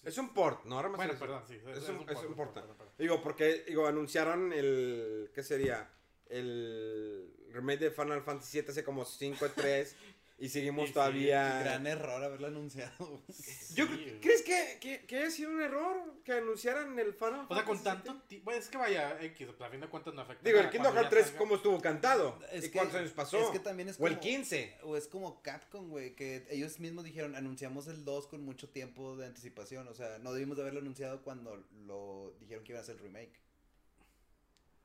sí, 0.00 0.08
Es 0.08 0.18
un 0.18 0.32
port, 0.32 0.64
¿no? 0.64 0.76
Bueno, 0.96 1.12
perdón, 1.18 1.42
sí. 1.48 1.54
Es 1.56 1.88
un, 1.88 1.96
es 2.08 2.18
un 2.28 2.34
port. 2.36 2.56
Digo, 2.98 3.22
porque 3.22 3.64
digo, 3.66 3.86
anunciaron 3.86 4.52
el. 4.52 5.30
¿Qué 5.34 5.42
sería? 5.42 5.90
el 6.26 7.32
remake 7.52 7.78
de 7.80 7.90
Final 7.90 8.22
Fantasy 8.22 8.60
VII 8.60 8.70
hace 8.70 8.82
como 8.84 9.04
5 9.04 9.46
3 9.54 9.94
y 10.36 10.48
seguimos 10.48 10.84
Y 10.84 10.86
sí, 10.88 10.92
todavía... 10.94 11.60
Gran 11.60 11.86
error 11.86 12.22
haberlo 12.24 12.48
anunciado. 12.48 13.22
Yo, 13.74 13.86
Sí, 13.86 14.18
¿Crees 14.20 14.42
que, 14.42 14.78
que, 14.80 15.06
que 15.06 15.16
haya 15.18 15.30
sido 15.30 15.50
un 15.50 15.60
error 15.60 16.22
que 16.24 16.32
anunciaran 16.32 16.98
el 16.98 17.14
Final 17.14 17.46
O 17.48 17.54
sea, 17.54 17.64
con 17.64 17.82
tanto. 17.82 18.20
Bueno, 18.42 18.60
es 18.60 18.68
que 18.68 18.76
vaya, 18.76 19.20
X, 19.22 19.46
pues, 19.56 19.60
a 19.60 19.70
fin 19.70 19.80
de 19.80 19.88
cuentas 19.88 20.12
no 20.12 20.22
afecta. 20.22 20.42
Digo, 20.48 20.58
el 20.60 20.70
Kingdom 20.70 20.92
Hearts 20.92 21.04
ya 21.06 21.10
3, 21.10 21.24
salga. 21.26 21.38
¿cómo 21.38 21.54
estuvo 21.56 21.80
cantado? 21.80 22.38
Es 22.50 22.64
¿Y 22.64 22.70
que- 22.70 22.78
cuántos 22.78 22.96
años 22.98 23.12
pasó? 23.12 23.38
Es 23.38 23.50
que 23.50 23.60
también 23.60 23.88
es 23.88 24.00
O 24.00 24.06
el 24.06 24.14
como- 24.14 24.22
15. 24.22 24.78
O 24.82 24.96
es 24.96 25.06
como 25.06 25.40
Capcom, 25.42 25.88
güey, 25.88 26.14
que 26.16 26.46
ellos 26.50 26.80
mismos 26.80 27.04
dijeron, 27.04 27.36
anunciamos 27.36 27.86
el 27.86 28.04
2 28.04 28.26
con 28.26 28.44
mucho 28.44 28.68
tiempo 28.68 29.16
de 29.16 29.26
anticipación. 29.26 29.86
O 29.88 29.94
sea, 29.94 30.18
no 30.18 30.32
debimos 30.32 30.56
de 30.56 30.62
haberlo 30.64 30.80
anunciado 30.80 31.22
cuando 31.22 31.64
lo 31.86 32.34
dijeron 32.40 32.64
que 32.64 32.72
iban 32.72 32.80
a 32.80 32.82
hacer 32.82 32.96
el 32.96 33.02
remake. 33.02 33.40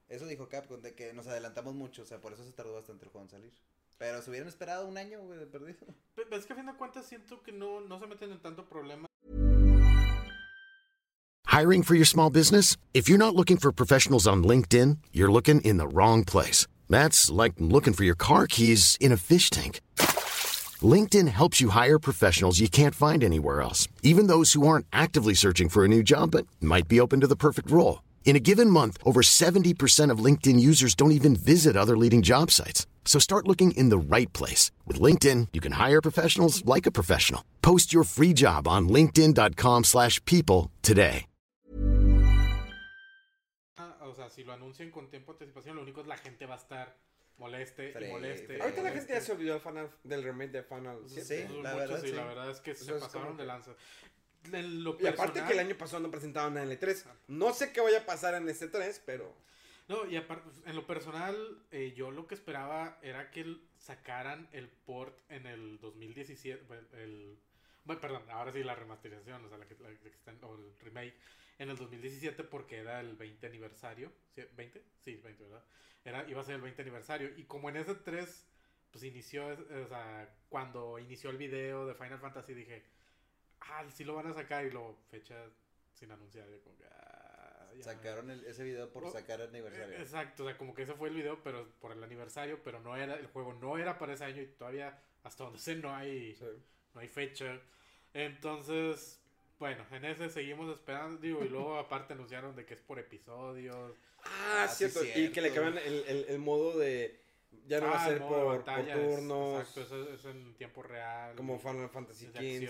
Eso 0.09 0.25
dijo 0.25 0.47
Capcom, 0.49 0.81
de 0.81 0.95
que 0.95 1.13
nos 1.13 1.27
adelantamos 1.27 1.73
mucho, 1.75 2.01
o 2.01 2.05
sea, 2.05 2.19
por 2.19 2.33
eso 2.33 2.43
se 2.43 2.51
tardó 2.51 2.73
bastante 2.73 3.05
el 3.05 3.11
juego 3.11 3.25
en 3.25 3.29
salir. 3.29 3.53
Pero 3.99 4.21
se 4.21 4.29
hubieran 4.29 4.47
esperado 4.47 4.87
un 4.87 4.97
año, 4.97 5.19
güey, 5.19 5.37
de 5.39 5.45
perdido. 5.45 5.79
Pero 6.15 6.37
Es 6.37 6.45
que 6.45 6.53
a 6.53 6.55
fin 6.55 6.65
de 6.65 6.73
cuentas 6.73 7.05
siento 7.05 7.43
que 7.43 7.51
no, 7.51 7.81
no 7.81 7.99
se 7.99 8.07
meten 8.07 8.31
en 8.31 8.39
tanto 8.39 8.63
problema. 8.63 9.05
Hiring 11.45 11.83
for 11.83 11.95
your 11.95 12.05
small 12.05 12.29
business? 12.29 12.77
If 12.93 13.09
you're 13.09 13.17
not 13.17 13.35
looking 13.35 13.57
for 13.57 13.73
professionals 13.73 14.25
on 14.25 14.43
LinkedIn, 14.43 14.99
you're 15.11 15.31
looking 15.31 15.59
in 15.61 15.77
the 15.77 15.87
wrong 15.87 16.23
place. 16.23 16.65
That's 16.89 17.29
like 17.29 17.55
looking 17.59 17.93
for 17.93 18.05
your 18.05 18.15
car 18.15 18.47
keys 18.47 18.97
in 19.01 19.11
a 19.11 19.17
fish 19.17 19.49
tank. 19.49 19.81
LinkedIn 20.81 21.27
helps 21.27 21.59
you 21.59 21.69
hire 21.69 21.99
professionals 21.99 22.61
you 22.61 22.69
can't 22.69 22.95
find 22.95 23.21
anywhere 23.21 23.61
else, 23.61 23.89
even 24.01 24.27
those 24.27 24.53
who 24.53 24.65
aren't 24.65 24.85
actively 24.93 25.33
searching 25.33 25.67
for 25.67 25.83
a 25.83 25.89
new 25.89 26.03
job 26.03 26.31
but 26.31 26.47
might 26.61 26.87
be 26.87 27.01
open 27.01 27.19
to 27.19 27.27
the 27.27 27.35
perfect 27.35 27.69
role. 27.69 28.01
In 28.23 28.37
a 28.37 28.39
given 28.39 28.69
month, 28.69 28.97
over 29.03 29.21
70% 29.21 30.11
of 30.11 30.23
LinkedIn 30.23 30.59
users 30.59 30.95
don't 30.95 31.11
even 31.11 31.35
visit 31.35 31.75
other 31.75 31.97
leading 31.97 32.21
job 32.21 32.51
sites. 32.51 32.85
So 33.09 33.17
start 33.17 33.47
looking 33.47 33.71
in 33.71 33.89
the 33.89 33.97
right 33.97 34.31
place. 34.33 34.69
With 34.85 35.01
LinkedIn, 35.01 35.47
you 35.51 35.59
can 35.61 35.71
hire 35.71 35.99
professionals 35.99 36.63
like 36.63 36.85
a 36.85 36.91
professional. 36.91 37.41
Post 37.63 37.91
your 37.91 38.03
free 38.03 38.33
job 38.35 38.67
on 38.67 38.87
linkedin.com/people 38.87 39.81
slash 39.83 40.23
people 40.25 40.69
today. 40.83 41.25
Ah, 43.77 43.95
O 44.01 44.13
sea, 44.13 44.29
si 44.29 44.43
lo 44.43 44.53
anuncian 44.53 44.91
con 44.91 45.09
tiempo 45.09 45.33
de 45.33 45.37
anticipación, 45.45 45.75
lo 45.77 45.81
único 45.81 46.01
es 46.01 46.07
la 46.07 46.17
gente 46.17 46.45
va 46.45 46.53
a 46.53 46.57
estar 46.59 46.95
moleste 47.39 47.95
Fre- 47.95 48.09
y 48.09 48.11
moleste. 48.11 48.57
y 48.57 48.61
Ahorita 48.61 48.83
la 48.83 48.91
gente 48.91 49.13
ya 49.13 49.21
se 49.21 49.31
olvidó 49.31 49.53
del, 49.53 49.61
Final- 49.63 49.91
del 50.03 50.23
remake 50.23 50.51
de 50.51 50.63
Final 50.63 50.97
Pues, 50.99 51.13
7. 51.25 51.47
Sí, 51.47 51.53
la 51.63 51.71
muchos 51.73 51.75
verdad, 51.77 52.01
sí, 52.01 52.07
sí. 52.09 52.13
la 52.13 52.25
verdad 52.25 52.51
es 52.51 52.59
que 52.59 52.75
se 52.75 52.95
es 52.95 53.01
pasaron 53.01 53.37
de 53.37 53.45
lanza. 53.45 53.71
En 54.53 54.83
lo 54.83 54.95
Y 54.99 55.07
aparte 55.07 55.43
que 55.47 55.53
el 55.53 55.59
año 55.59 55.75
pasado 55.75 56.01
no 56.03 56.11
presentaban 56.11 56.53
nada 56.53 56.71
en 56.71 56.79
L3. 56.79 57.05
No 57.27 57.53
sé 57.55 57.71
qué 57.73 57.81
vaya 57.81 58.01
a 58.01 58.05
pasar 58.05 58.35
en 58.35 58.47
este 58.49 58.67
3, 58.67 59.01
pero... 59.03 59.33
No, 59.89 60.05
y 60.05 60.15
aparte, 60.17 60.49
en 60.65 60.75
lo 60.75 60.85
personal, 60.85 61.35
eh, 61.71 61.93
yo 61.97 62.11
lo 62.11 62.27
que 62.27 62.35
esperaba 62.35 62.99
era 63.01 63.31
que 63.31 63.57
sacaran 63.77 64.47
el 64.51 64.69
port 64.69 65.17
en 65.29 65.47
el 65.47 65.79
2017. 65.79 66.63
bueno, 66.67 66.87
El, 66.93 67.39
bueno, 67.85 67.99
perdón, 67.99 68.23
ahora 68.29 68.51
sí 68.51 68.63
la 68.63 68.75
remasterización, 68.75 69.43
o 69.45 69.49
sea, 69.49 69.57
la 69.57 69.67
que, 69.67 69.75
la 69.79 69.89
está 69.89 70.31
en- 70.31 70.43
o 70.43 70.55
el 70.55 70.77
remake 70.79 71.15
en 71.57 71.69
el 71.71 71.77
2017 71.77 72.43
porque 72.43 72.77
era 72.77 72.99
el 73.01 73.15
20 73.15 73.47
aniversario. 73.47 74.11
¿sí? 74.35 74.41
¿20? 74.55 74.81
Sí, 74.99 75.15
20, 75.17 75.43
¿verdad? 75.43 75.63
Era, 76.05 76.29
iba 76.29 76.41
a 76.41 76.43
ser 76.43 76.55
el 76.55 76.61
20 76.61 76.81
aniversario. 76.83 77.29
Y 77.37 77.45
como 77.45 77.69
en 77.69 77.77
ese 77.77 77.95
3, 77.95 78.47
pues 78.91 79.03
inició, 79.03 79.47
o 79.47 79.87
sea, 79.87 80.29
cuando 80.49 80.99
inició 80.99 81.31
el 81.31 81.37
video 81.37 81.87
de 81.87 81.95
Final 81.95 82.19
Fantasy 82.19 82.53
dije, 82.53 82.83
ah, 83.61 83.85
sí 83.89 84.03
lo 84.03 84.15
van 84.15 84.27
a 84.27 84.33
sacar 84.33 84.65
y 84.65 84.71
luego 84.71 84.95
fecha 85.09 85.35
sin 85.93 86.11
anunciar. 86.11 86.47
yo 86.49 86.61
como 86.63 86.77
que, 86.77 86.85
ah, 86.85 87.08
ya. 87.79 87.93
Sacaron 87.93 88.29
el- 88.31 88.45
ese 88.45 88.63
video 88.63 88.89
por 88.89 89.09
sacar 89.11 89.41
aniversario. 89.41 89.97
Eh, 89.97 90.01
Exacto, 90.01 90.43
o 90.43 90.47
sea, 90.47 90.57
como 90.57 90.73
que 90.73 90.83
ese 90.83 90.93
fue 90.93 91.09
el 91.09 91.15
video, 91.15 91.41
pero 91.43 91.67
por 91.79 91.91
el 91.91 92.03
aniversario, 92.03 92.59
pero 92.63 92.79
no 92.79 92.95
era, 92.95 93.15
el 93.15 93.27
juego 93.27 93.53
no 93.53 93.77
era 93.77 93.97
para 93.97 94.13
ese 94.13 94.25
año 94.25 94.41
y 94.41 94.47
todavía, 94.47 95.01
hasta 95.23 95.43
donde 95.43 95.59
sé, 95.59 95.75
no 95.75 95.93
hay, 95.95 96.37
no 96.93 97.01
hay 97.01 97.07
fecha. 97.07 97.59
Entonces, 98.13 99.19
bueno, 99.59 99.85
en 99.91 100.05
ese 100.05 100.29
seguimos 100.29 100.73
esperando, 100.73 101.19
digo, 101.21 101.43
y 101.43 101.49
luego 101.49 101.77
aparte 101.77 102.13
anunciaron 102.13 102.55
de 102.55 102.65
que 102.65 102.73
es 102.73 102.81
por 102.81 102.99
episodios. 102.99 103.93
Ah, 104.23 104.63
Ah, 104.63 104.67
sí, 104.67 104.89
cierto. 104.89 105.19
Y 105.19 105.31
que 105.31 105.41
le 105.41 105.53
cambian 105.53 105.77
el, 105.77 106.03
el, 106.07 106.25
el 106.29 106.39
modo 106.39 106.77
de... 106.77 107.19
Ya 107.65 107.79
no 107.79 107.87
va 107.87 107.93
a 108.01 108.05
Ah, 108.05 108.07
ser 108.07 108.19
por, 108.19 108.63
turnos. 108.63 109.59
exacto, 109.61 109.81
eso 109.81 110.13
es 110.13 110.25
en 110.25 110.55
tiempo 110.55 110.81
real. 110.83 111.35
Como 111.35 111.59
Final 111.59 111.89
Fantasy 111.89 112.27
XV. 112.27 112.39
sí, 112.39 112.65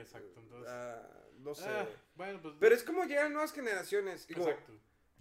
exacto, 0.00 0.40
entonces- 0.40 0.68
ah, 0.68 1.02
no 1.38 1.54
sé. 1.54 1.68
Ah, 1.68 1.86
bueno, 2.16 2.40
pues. 2.42 2.54
Pero 2.58 2.74
es 2.74 2.82
como 2.82 3.04
llegan 3.04 3.32
nuevas 3.32 3.52
generaciones. 3.52 4.26
Digo, 4.26 4.48
exacto. 4.48 4.72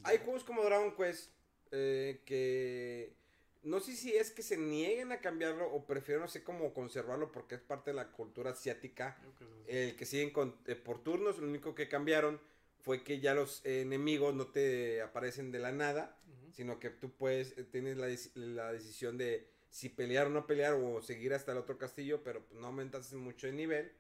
hay 0.03 0.17
juegos 0.19 0.43
como 0.43 0.63
Dragon 0.63 0.95
Quest 0.95 1.31
eh, 1.71 2.21
que 2.25 3.15
no 3.63 3.79
sé 3.79 3.95
si 3.95 4.13
es 4.15 4.29
que 4.31 4.41
se 4.43 4.57
nieguen 4.57 5.11
a 5.11 5.21
cambiarlo 5.21 5.71
o 5.71 5.85
prefieren, 5.85 6.21
no 6.21 6.27
sé 6.27 6.43
cómo 6.43 6.73
conservarlo 6.73 7.31
porque 7.31 7.55
es 7.55 7.61
parte 7.61 7.91
de 7.91 7.95
la 7.95 8.11
cultura 8.11 8.51
asiática. 8.51 9.17
El 9.67 9.95
que 9.95 10.05
siguen 10.05 10.31
con, 10.31 10.55
eh, 10.67 10.75
por 10.75 11.03
turnos, 11.03 11.39
lo 11.39 11.47
único 11.47 11.73
que 11.73 11.87
cambiaron 11.87 12.39
fue 12.79 13.03
que 13.03 13.19
ya 13.21 13.33
los 13.33 13.65
eh, 13.65 13.81
enemigos 13.81 14.35
no 14.35 14.47
te 14.47 15.01
aparecen 15.01 15.51
de 15.51 15.59
la 15.59 15.71
nada. 15.71 16.17
Sino 16.53 16.79
que 16.79 16.89
tú 16.89 17.11
puedes, 17.11 17.57
eh, 17.57 17.63
tienes 17.65 17.97
la, 17.97 18.07
la 18.35 18.71
decisión 18.71 19.17
de 19.17 19.47
si 19.69 19.89
pelear 19.89 20.27
o 20.27 20.29
no 20.29 20.45
pelear 20.47 20.73
o 20.73 21.01
seguir 21.01 21.33
hasta 21.33 21.51
el 21.51 21.57
otro 21.57 21.77
castillo, 21.77 22.23
pero 22.23 22.41
no 22.53 22.67
aumentas 22.67 23.11
mucho 23.13 23.47
de 23.47 23.53
nivel. 23.53 23.91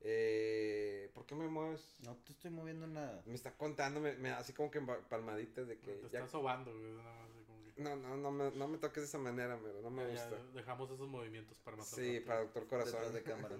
Eh, 0.00 1.10
¿Por 1.12 1.26
qué 1.26 1.34
me 1.34 1.48
mueves? 1.48 1.96
No 2.04 2.16
te 2.16 2.32
estoy 2.32 2.50
moviendo 2.50 2.86
nada. 2.86 3.20
Me 3.26 3.34
está 3.34 3.56
contando, 3.56 4.00
me, 4.00 4.14
me- 4.14 4.30
así 4.30 4.52
como 4.52 4.70
que 4.70 4.80
pa- 4.80 5.00
palmaditas 5.08 5.66
de 5.68 5.78
que... 5.78 5.92
Te 5.92 6.00
ya- 6.02 6.18
estás 6.20 6.30
sobando, 6.30 6.70
güey, 6.72 6.92
nada 6.92 7.02
más, 7.14 7.30
así 7.30 7.44
como 7.44 7.64
que- 7.74 7.82
no, 7.82 7.96
no, 7.96 8.16
no 8.16 8.30
me, 8.30 8.50
no 8.52 8.68
me 8.68 8.78
toques 8.78 9.02
de 9.02 9.08
esa 9.08 9.18
manera, 9.18 9.58
pero 9.62 9.82
no 9.82 9.90
me 9.90 10.04
ya 10.14 10.28
gusta. 10.30 10.42
dejamos 10.54 10.90
esos 10.92 11.08
movimientos 11.08 11.58
para 11.58 11.76
más 11.76 11.88
Sí, 11.88 12.20
para 12.20 12.40
Doctor 12.42 12.66
Corazón. 12.68 13.12
De 13.12 13.22
cámaras. 13.22 13.58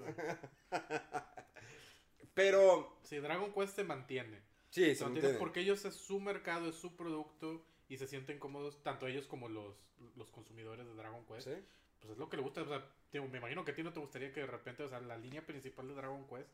pero, 2.34 2.96
Sí, 3.02 3.18
Dragon 3.18 3.52
Quest 3.52 3.76
se 3.76 3.84
mantiene. 3.84 4.40
sí, 4.70 4.94
Se 4.94 5.04
mantiene. 5.04 5.30
porque 5.38 5.60
ellos 5.60 5.84
es 5.84 5.94
su 5.94 6.20
mercado, 6.20 6.68
es 6.68 6.76
su 6.76 6.94
producto 6.96 7.64
y 7.88 7.96
se 7.96 8.06
sienten 8.06 8.38
cómodos, 8.38 8.82
tanto 8.82 9.06
ellos 9.06 9.26
como 9.26 9.48
los, 9.48 9.74
los 10.16 10.30
consumidores 10.30 10.86
de 10.86 10.94
Dragon 10.94 11.24
Quest. 11.26 11.48
Sí. 11.48 11.54
Pues 12.00 12.12
es 12.12 12.18
lo 12.18 12.28
que 12.28 12.36
le 12.36 12.42
gusta. 12.42 12.62
O 12.62 12.66
sea, 12.66 12.84
me 13.12 13.38
imagino 13.38 13.64
que 13.64 13.72
a 13.72 13.74
ti 13.74 13.82
no 13.82 13.92
te 13.92 14.00
gustaría 14.00 14.32
que 14.32 14.40
de 14.40 14.46
repente, 14.46 14.82
o 14.84 14.88
sea, 14.88 15.00
la 15.00 15.16
línea 15.16 15.44
principal 15.44 15.88
de 15.88 15.94
Dragon 15.94 16.26
Quest 16.28 16.48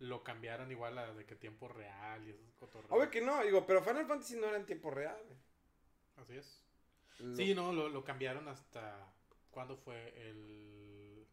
lo 0.00 0.22
cambiaran 0.24 0.70
igual 0.70 0.98
a 0.98 1.12
de 1.14 1.24
que 1.24 1.36
tiempo 1.36 1.68
real 1.68 2.26
y 2.26 2.30
esos 2.30 2.52
cotorreos. 2.58 2.90
Obvio 2.92 3.10
que 3.10 3.20
no, 3.20 3.42
digo, 3.44 3.64
pero 3.66 3.82
Final 3.82 4.06
Fantasy 4.06 4.36
no 4.36 4.46
era 4.48 4.56
en 4.56 4.66
tiempo 4.66 4.90
real. 4.90 5.20
Así 6.16 6.36
es. 6.36 6.60
Lo- 7.20 7.36
Sí, 7.36 7.54
no, 7.54 7.72
lo, 7.72 7.88
lo 7.88 8.04
cambiaron 8.04 8.48
hasta. 8.48 9.08
¿Cuándo 9.50 9.76
fue? 9.76 10.12
El. 10.28 11.26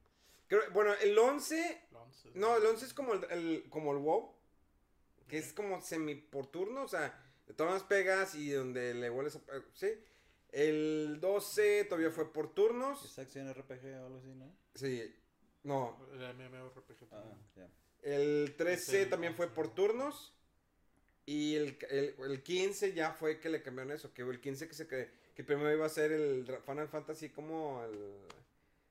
Creo- 0.48 0.70
bueno, 0.72 0.94
el 1.02 1.18
11. 1.18 1.88
el 1.92 1.96
11. 1.98 2.32
No, 2.36 2.58
el 2.58 2.66
11 2.66 2.86
es 2.86 2.94
como 2.94 3.14
el, 3.14 3.24
el- 3.32 3.70
como 3.70 3.92
el 3.94 3.98
WoW. 4.00 4.36
Que 5.28 5.38
es 5.38 5.54
como 5.54 5.82
semi 5.82 6.16
por 6.16 6.48
turno. 6.48 6.84
O 6.84 6.88
sea, 6.88 7.20
de 7.50 7.54
todas 7.56 7.74
las 7.74 7.84
pegas 7.84 8.36
y 8.36 8.52
donde 8.52 8.94
le 8.94 9.10
vuelves 9.10 9.36
a. 9.36 9.42
Sí. 9.74 9.90
El 10.52 11.20
12 11.20 11.84
todavía 11.86 12.12
fue 12.12 12.32
por 12.32 12.54
turnos. 12.54 13.04
Es 13.04 13.20
acción 13.20 13.54
RPG 13.54 13.86
o 14.02 14.06
algo 14.06 14.18
así, 14.20 14.34
¿no? 14.34 14.56
Sí. 14.76 15.14
No. 15.64 16.00
El 16.14 16.34
MMORPG. 16.36 17.04
Ah, 17.04 17.08
también. 17.10 17.40
ya. 17.56 17.70
El 18.02 18.56
13 18.58 19.02
Es 19.02 19.04
el 19.04 19.10
también 19.10 19.36
fue 19.36 19.46
11. 19.48 19.56
por 19.56 19.76
turnos. 19.76 20.34
Y 21.26 21.56
el, 21.56 21.78
el, 21.92 22.16
el 22.32 22.42
15 22.44 22.94
ya 22.94 23.12
fue 23.12 23.40
que 23.40 23.50
le 23.50 23.62
cambiaron 23.62 23.92
eso. 23.94 24.14
Que 24.14 24.22
el 24.24 24.40
15 24.40 24.68
que 24.68 24.74
se 24.74 24.88
que, 24.88 25.12
que 25.36 25.44
primero 25.44 25.72
iba 25.74 25.86
a 25.86 25.90
ser 25.90 26.12
el 26.12 26.46
Final 26.66 26.88
Fantasy 26.88 27.30
como 27.30 27.84
el. 27.84 28.16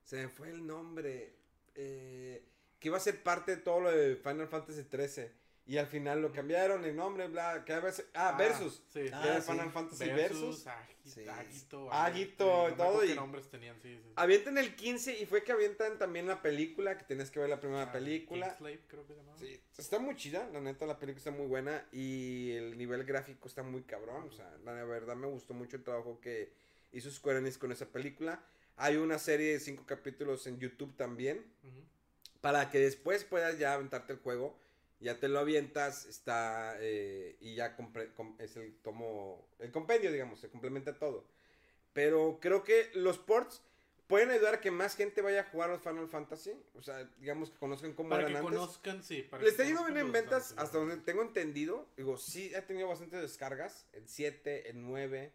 Se 0.04 0.16
me 0.16 0.28
fue 0.28 0.50
el 0.50 0.66
nombre. 0.66 1.34
eh, 1.74 2.44
que 2.78 2.88
iba 2.88 2.96
a 2.96 3.00
ser 3.00 3.22
parte 3.24 3.56
de 3.56 3.62
todo 3.62 3.80
lo 3.80 3.90
de 3.90 4.14
Final 4.16 4.46
Fantasy 4.46 4.84
13. 4.84 5.32
Y 5.68 5.76
al 5.76 5.86
final 5.86 6.22
lo 6.22 6.32
cambiaron 6.32 6.82
el 6.86 6.96
nombre, 6.96 7.28
bla. 7.28 7.62
Que 7.62 7.74
a 7.74 7.80
veces, 7.80 8.06
ah, 8.14 8.34
Versus. 8.38 8.82
Sí. 8.90 9.02
que 9.04 9.10
Ah, 9.12 9.22
era 9.26 9.40
sí. 9.42 9.52
Final 9.52 9.70
Fantasy 9.70 10.04
Versus, 10.06 10.64
Versus. 10.64 11.28
Agito, 11.28 11.92
Agito, 11.92 12.66
acuerdo 12.66 12.76
todo, 12.92 13.00
qué 13.02 13.06
y- 13.08 13.14
nombres 13.14 13.50
tenían, 13.50 13.76
sí, 13.82 13.94
sí. 13.96 14.00
sí. 14.02 14.12
Avientan 14.16 14.56
el 14.56 14.74
15 14.74 15.18
y 15.20 15.26
fue 15.26 15.44
que 15.44 15.52
avientan 15.52 15.98
también 15.98 16.26
la 16.26 16.40
película. 16.40 16.96
Que 16.96 17.04
tenías 17.04 17.30
que 17.30 17.38
ver 17.40 17.50
la 17.50 17.60
primera 17.60 17.82
Ah, 17.82 17.92
película. 17.92 18.56
Creo 18.58 19.06
que 19.06 19.12
se 19.12 19.20
llamaba. 19.20 19.38
Sí, 19.38 19.60
está 19.76 19.98
muy 19.98 20.16
chida, 20.16 20.48
la 20.54 20.60
neta, 20.62 20.86
la 20.86 20.98
película 20.98 21.18
está 21.18 21.30
muy 21.32 21.46
buena 21.46 21.86
y 21.92 22.52
el 22.52 22.78
nivel 22.78 23.04
gráfico 23.04 23.46
está 23.46 23.62
muy 23.62 23.82
cabrón. 23.82 24.26
O 24.26 24.32
sea, 24.32 24.50
la 24.64 24.72
verdad 24.84 25.16
me 25.16 25.26
gustó 25.26 25.52
mucho 25.52 25.76
el 25.76 25.82
trabajo 25.84 26.18
que 26.22 26.50
hizo 26.92 27.10
Square 27.10 27.40
Enix 27.40 27.58
con 27.58 27.72
esa 27.72 27.84
película. 27.84 28.42
Hay 28.78 28.96
una 28.96 29.18
serie 29.18 29.52
de 29.52 29.60
cinco 29.60 29.84
capítulos 29.84 30.46
en 30.46 30.58
YouTube 30.58 30.96
también 30.96 31.44
para 32.40 32.70
que 32.70 32.78
después 32.78 33.24
puedas 33.24 33.58
ya 33.58 33.74
aventarte 33.74 34.14
el 34.14 34.18
juego. 34.20 34.56
Ya 35.00 35.18
te 35.20 35.28
lo 35.28 35.38
avientas, 35.38 36.06
está 36.06 36.76
eh, 36.80 37.36
y 37.40 37.54
ya 37.54 37.76
es 38.38 38.56
el 38.56 38.74
tomo, 38.82 39.46
el 39.60 39.70
compendio, 39.70 40.10
digamos, 40.10 40.40
se 40.40 40.48
complementa 40.48 40.98
todo. 40.98 41.24
Pero 41.92 42.38
creo 42.40 42.64
que 42.64 42.90
los 42.94 43.18
ports 43.18 43.62
pueden 44.08 44.30
ayudar 44.30 44.54
a 44.54 44.60
que 44.60 44.70
más 44.70 44.96
gente 44.96 45.20
vaya 45.22 45.42
a 45.42 45.44
jugar 45.44 45.70
los 45.70 45.82
Final 45.82 46.08
Fantasy. 46.08 46.52
O 46.74 46.82
sea, 46.82 47.04
digamos 47.18 47.50
que 47.50 47.58
conozcan 47.58 47.92
cómo 47.92 48.08
Para 48.08 48.22
eran 48.22 48.32
que 48.32 48.38
antes. 48.38 48.54
conozcan, 48.58 49.02
sí. 49.02 49.22
Para 49.22 49.42
Le 49.42 49.46
que 49.46 49.50
está 49.50 49.64
yendo 49.64 49.84
bien 49.84 49.98
en 49.98 50.12
ventas, 50.12 50.54
hasta 50.56 50.78
donde 50.78 50.96
tengo 50.98 51.22
entendido. 51.22 51.86
Digo, 51.96 52.16
sí 52.16 52.54
ha 52.54 52.66
tenido 52.66 52.88
bastantes 52.88 53.20
descargas. 53.20 53.86
El 53.92 54.08
7, 54.08 54.70
el 54.70 54.82
9. 54.82 55.32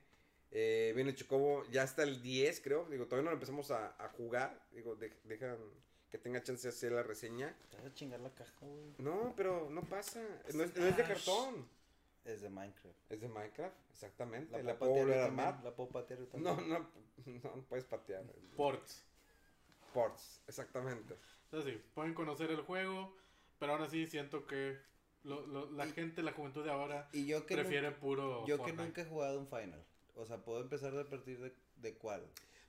Eh, 0.56 0.92
viene 0.96 1.16
Chocobo 1.16 1.64
ya 1.72 1.84
hasta 1.84 2.04
el 2.04 2.22
10, 2.22 2.62
creo. 2.62 2.86
Digo, 2.90 3.06
todavía 3.06 3.26
no 3.26 3.32
lo 3.32 3.36
empezamos 3.38 3.72
a, 3.72 3.96
a 4.04 4.10
jugar. 4.10 4.60
Digo, 4.72 4.96
de- 4.96 5.14
dejan 5.24 5.58
que 6.14 6.20
tenga 6.20 6.44
chance 6.44 6.62
de 6.62 6.70
hacer 6.70 6.92
la 6.92 7.02
reseña. 7.02 7.56
Te 7.72 7.78
vas 7.78 7.88
a 7.88 7.94
chingar 7.96 8.20
la 8.20 8.30
caja, 8.30 8.54
güey. 8.68 8.94
No, 9.00 9.34
pero 9.36 9.68
no 9.72 9.82
pasa. 9.82 10.22
No 10.54 10.64
es, 10.64 10.76
no 10.78 10.86
es 10.86 10.96
de 10.96 11.04
cartón. 11.04 11.68
Es 12.24 12.42
de 12.42 12.52
Minecraft. 12.52 13.12
Es 13.12 13.20
de 13.20 13.28
Minecraft, 13.28 13.76
exactamente. 13.92 14.62
La, 14.62 14.78
puedo 14.78 14.92
puedo 14.92 14.92
patear 14.94 15.06
volver 15.08 15.20
a 15.22 15.26
armar. 15.26 15.64
La 15.64 15.72
puedo 15.76 15.90
patear 15.90 16.20
también. 16.28 16.56
no, 16.70 16.80
no, 16.80 16.90
no 17.56 17.66
puedes 17.68 17.84
patear. 17.86 18.24
Ports. 18.56 19.04
Ports, 19.92 20.44
exactamente. 20.48 21.18
Entonces 21.46 21.74
sí, 21.74 21.82
pueden 21.96 22.14
conocer 22.14 22.52
el 22.52 22.62
juego, 22.62 23.16
pero 23.58 23.74
aún 23.74 23.82
así 23.82 24.06
siento 24.06 24.46
que 24.46 24.78
lo- 25.24 25.48
lo- 25.48 25.72
la 25.72 25.88
Y- 25.88 25.94
gente, 25.94 26.22
la 26.22 26.34
juventud 26.34 26.64
de 26.64 26.70
ahora, 26.70 27.10
Y 27.12 27.26
yo 27.26 27.48
que 27.48 27.56
prefiere 27.56 27.88
nunca, 27.88 28.00
puro 28.02 28.46
yo 28.46 28.64
que 28.64 28.72
nunca 28.74 29.02
he 29.02 29.06
jugado 29.06 29.40
un 29.40 29.48
Final. 29.48 29.84
O 30.14 30.28
sea, 30.28 30.38
puedo 30.38 30.62
empezar 30.62 30.96
a 30.96 31.10
partir 31.10 31.40
de, 31.40 31.52
de 31.78 31.96
cuál. 31.98 32.24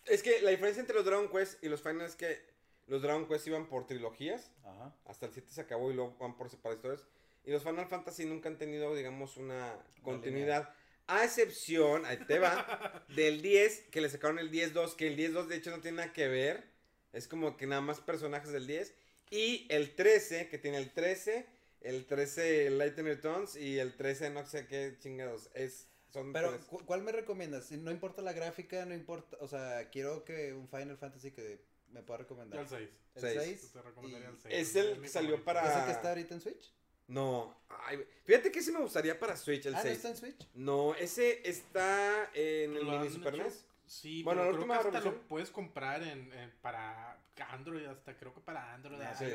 Es 0.06 0.22
que 0.22 0.40
la 0.40 0.50
diferencia 0.50 0.80
entre 0.80 0.96
los 0.96 1.04
Dragon 1.04 1.28
Quest 1.28 1.62
y 1.62 1.68
los 1.68 1.82
Final 1.82 2.06
es 2.06 2.16
que 2.16 2.53
los 2.86 3.02
Dragon 3.02 3.26
Quest 3.26 3.46
iban 3.46 3.66
por 3.68 3.86
trilogías. 3.86 4.50
Ajá. 4.64 4.94
Hasta 5.06 5.26
el 5.26 5.32
7 5.32 5.50
se 5.52 5.60
acabó 5.60 5.90
y 5.90 5.94
luego 5.94 6.16
van 6.18 6.36
por 6.36 6.50
separadas 6.50 6.78
historias. 6.78 7.06
Y 7.44 7.50
los 7.52 7.62
Final 7.62 7.86
Fantasy 7.86 8.24
nunca 8.24 8.48
han 8.48 8.58
tenido, 8.58 8.94
digamos, 8.94 9.36
una 9.36 9.76
continuidad. 10.02 10.74
A 11.06 11.24
excepción, 11.24 12.06
ahí 12.06 12.16
te 12.26 12.38
va, 12.38 13.04
del 13.14 13.42
10, 13.42 13.88
que 13.90 14.00
le 14.00 14.08
sacaron 14.08 14.38
el 14.38 14.50
10-2, 14.50 14.94
que 14.96 15.08
el 15.08 15.16
10-2 15.18 15.46
de 15.48 15.56
hecho 15.56 15.70
no 15.70 15.80
tiene 15.82 15.98
nada 15.98 16.12
que 16.14 16.28
ver. 16.28 16.64
Es 17.12 17.28
como 17.28 17.56
que 17.58 17.66
nada 17.66 17.82
más 17.82 18.00
personajes 18.00 18.50
del 18.50 18.66
10. 18.66 18.94
Y 19.30 19.66
el 19.70 19.94
13, 19.94 20.48
que 20.48 20.58
tiene 20.58 20.78
el 20.78 20.92
13, 20.92 21.46
el 21.82 22.06
13 22.06 22.70
Lightning 22.70 23.04
Returns 23.06 23.56
y 23.56 23.78
el 23.78 23.94
13 23.94 24.30
no 24.30 24.46
sé 24.46 24.66
qué 24.66 24.96
chingados. 24.98 25.50
Es, 25.54 25.88
son 26.10 26.32
Pero, 26.32 26.50
tres. 26.54 26.64
¿cu- 26.64 26.84
¿cuál 26.86 27.02
me 27.02 27.12
recomiendas? 27.12 27.70
No 27.72 27.90
importa 27.90 28.22
la 28.22 28.32
gráfica, 28.32 28.86
no 28.86 28.94
importa. 28.94 29.36
O 29.40 29.48
sea, 29.48 29.90
quiero 29.90 30.24
que 30.24 30.54
un 30.54 30.68
Final 30.68 30.96
Fantasy 30.96 31.30
que 31.32 31.60
me 31.94 32.02
pueda 32.02 32.18
recomendar. 32.18 32.60
El 32.60 32.68
6. 32.68 32.90
El 33.14 33.20
Seis. 33.22 33.40
6. 33.60 33.72
Te 33.72 33.82
recomendaría 33.82 34.28
el 34.28 34.38
6. 34.38 34.54
Es 34.54 34.76
el 34.76 35.00
que 35.00 35.08
salió 35.08 35.42
para- 35.44 35.70
¿Es 35.70 35.76
el 35.78 35.84
que 35.86 35.90
está 35.92 36.08
ahorita 36.10 36.34
en 36.34 36.40
Switch? 36.40 36.72
No, 37.06 37.54
ay, 37.68 38.02
fíjate 38.24 38.50
que 38.50 38.62
sí 38.62 38.72
me 38.72 38.80
gustaría 38.80 39.18
para 39.18 39.36
Switch 39.36 39.66
el 39.66 39.74
ah, 39.74 39.78
¿no 39.78 39.82
6. 39.82 39.96
está 39.96 40.08
en 40.08 40.16
Switch? 40.16 40.48
No, 40.54 40.94
ese 40.94 41.48
está 41.48 42.30
en 42.34 42.76
el 42.76 42.84
¿Lo 42.84 42.98
mini 42.98 43.10
Super? 43.10 43.36
NES. 43.36 43.66
Sí, 43.86 44.22
Bueno, 44.22 44.40
pero 44.42 44.54
creo 44.54 44.66
que 44.66 44.72
hasta 44.88 45.00
lo 45.00 45.22
puedes 45.28 45.50
comprar 45.50 46.02
en, 46.02 46.32
en- 46.32 46.50
para 46.62 47.20
Android, 47.50 47.84
hasta 47.84 48.16
creo 48.16 48.32
que 48.32 48.40
para 48.40 48.72
Android. 48.72 48.98
Ah, 49.02 49.14
sí. 49.14 49.26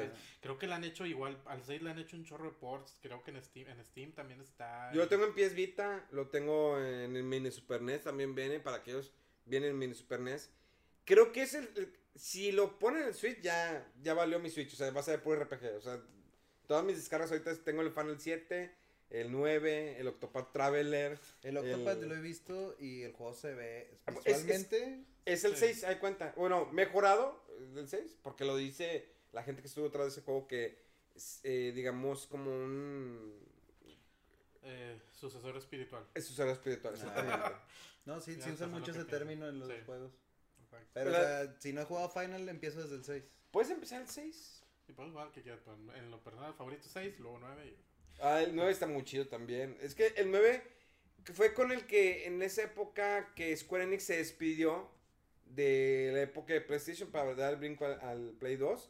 Creo 0.41 0.57
que 0.57 0.65
le 0.65 0.73
han 0.73 0.83
hecho 0.83 1.05
igual, 1.05 1.39
al 1.45 1.63
6 1.63 1.83
le 1.83 1.91
han 1.91 1.99
hecho 1.99 2.17
un 2.17 2.25
chorro 2.25 2.45
de 2.45 2.51
ports, 2.57 2.97
creo 3.03 3.23
que 3.23 3.29
en 3.29 3.43
Steam, 3.43 3.67
en 3.69 3.83
Steam 3.85 4.11
también 4.13 4.41
está. 4.41 4.91
Yo 4.91 5.01
lo 5.01 5.07
tengo 5.07 5.25
en 5.25 5.33
PS 5.35 5.53
Vita, 5.53 6.07
lo 6.11 6.27
tengo 6.29 6.79
en 6.79 7.15
el 7.15 7.23
mini 7.23 7.51
Super 7.51 7.81
NES, 7.83 8.03
también 8.05 8.33
viene 8.33 8.59
para 8.59 8.77
aquellos 8.77 9.11
viene 9.45 9.67
en 9.67 9.77
mini 9.77 9.93
Super 9.93 10.19
NES. 10.21 10.49
Creo 11.05 11.31
que 11.31 11.43
es 11.43 11.53
el, 11.53 11.69
el- 11.75 11.93
si 12.19 12.51
lo 12.51 12.77
ponen 12.79 13.03
en 13.07 13.13
Switch 13.13 13.39
ya 13.41 13.87
ya 14.01 14.13
valió 14.13 14.39
mi 14.39 14.49
Switch, 14.49 14.73
o 14.73 14.75
sea, 14.75 14.91
va 14.91 14.99
a 14.99 15.03
ser 15.03 15.23
puro 15.23 15.41
RPG, 15.43 15.77
o 15.77 15.81
sea, 15.81 16.01
todas 16.67 16.83
mis 16.83 16.97
descargas 16.97 17.31
ahorita 17.31 17.55
tengo 17.63 17.81
el 17.81 17.91
Final 17.91 18.19
7, 18.19 18.75
el 19.09 19.31
9, 19.31 19.97
el 19.99 20.07
Octopath 20.07 20.51
Traveler, 20.51 21.17
El 21.43 21.57
Octopath 21.57 22.01
El- 22.03 22.09
lo 22.09 22.15
he 22.15 22.21
visto 22.21 22.75
y 22.79 23.01
el 23.03 23.13
juego 23.13 23.33
se 23.33 23.53
ve 23.55 23.97
Ah, 24.05 24.11
es- 24.11 24.17
es- 24.17 24.23
visualmente. 24.45 25.03
es 25.25 25.43
el 25.45 25.53
Sí. 25.55 25.59
6, 25.67 25.83
hay 25.85 25.95
cuenta. 25.97 26.33
Bueno, 26.35 26.65
mejorado 26.71 27.43
del 27.73 27.87
6, 27.87 28.17
porque 28.21 28.45
lo 28.45 28.55
dice 28.57 29.07
la 29.31 29.43
gente 29.43 29.61
que 29.61 29.67
estuvo 29.67 29.85
detrás 29.85 30.05
de 30.05 30.11
ese 30.11 30.21
juego 30.21 30.47
que 30.47 30.77
es, 31.15 31.39
eh, 31.43 31.71
digamos 31.73 32.27
como 32.27 32.51
un 32.51 33.33
Eh, 34.63 34.99
sucesor 35.13 35.55
espiritual. 35.57 36.05
es 36.13 36.25
sucesor 36.25 36.49
espiritual, 36.49 36.93
exactamente. 36.93 37.55
No, 38.05 38.19
sí, 38.21 38.35
sí 38.41 38.49
usan 38.51 38.71
mucho 38.71 38.91
ese 38.91 39.05
término 39.05 39.47
en 39.49 39.59
los 39.59 39.69
Sí. 39.69 39.75
juegos. 39.85 40.11
Pero, 40.93 41.09
La- 41.11 41.19
o 41.19 41.21
sea, 41.21 41.55
si 41.59 41.73
no 41.73 41.81
he 41.81 41.85
jugado 41.85 42.09
Final, 42.09 42.47
empiezo 42.49 42.81
desde 42.81 42.95
el 42.95 43.03
6. 43.03 43.23
¿Puedes 43.51 43.71
empezar 43.71 44.01
el 44.01 44.07
6? 44.07 44.63
Y 44.87 44.93
pues 44.93 45.07
igual 45.09 45.31
que 45.31 45.41
quieras, 45.41 45.61
en 45.95 46.09
lo 46.11 46.23
personal 46.23 46.53
favorito 46.55 46.83
6, 46.91 47.19
luego 47.19 47.39
9 47.39 47.65
y... 47.67 47.77
Ah, 48.21 48.41
el 48.41 48.55
9 48.55 48.71
está 48.71 48.87
muy 48.87 49.03
chido 49.03 49.27
también. 49.27 49.77
Es 49.81 49.95
que 49.95 50.07
el 50.17 50.29
9 50.31 50.63
que 51.23 51.33
fue 51.33 51.53
con 51.53 51.71
el 51.71 51.85
que 51.85 52.25
en 52.25 52.41
esa 52.41 52.63
época 52.63 53.33
que 53.35 53.55
Square 53.55 53.83
Enix 53.83 54.03
se 54.03 54.17
despidió 54.17 54.89
de 55.45 56.09
la 56.13 56.21
época 56.21 56.53
de 56.53 56.61
PlayStation 56.61 57.11
para 57.11 57.33
dar 57.35 57.53
el 57.53 57.59
brinco 57.59 57.85
al, 57.85 57.99
al 58.01 58.31
Play 58.39 58.55
2. 58.55 58.89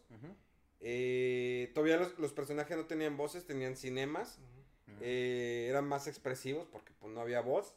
eh, 0.81 1.71
todavía 1.73 1.97
los, 1.97 2.17
los 2.19 2.31
personajes 2.33 2.77
no 2.77 2.85
tenían 2.85 3.17
voces, 3.17 3.45
tenían 3.45 3.75
cinemas. 3.75 4.39
eh, 5.01 5.67
eran 5.69 5.85
más 5.87 6.07
expresivos 6.07 6.67
porque 6.71 6.93
pues, 6.99 7.11
no 7.13 7.21
había 7.21 7.41
voz. 7.41 7.73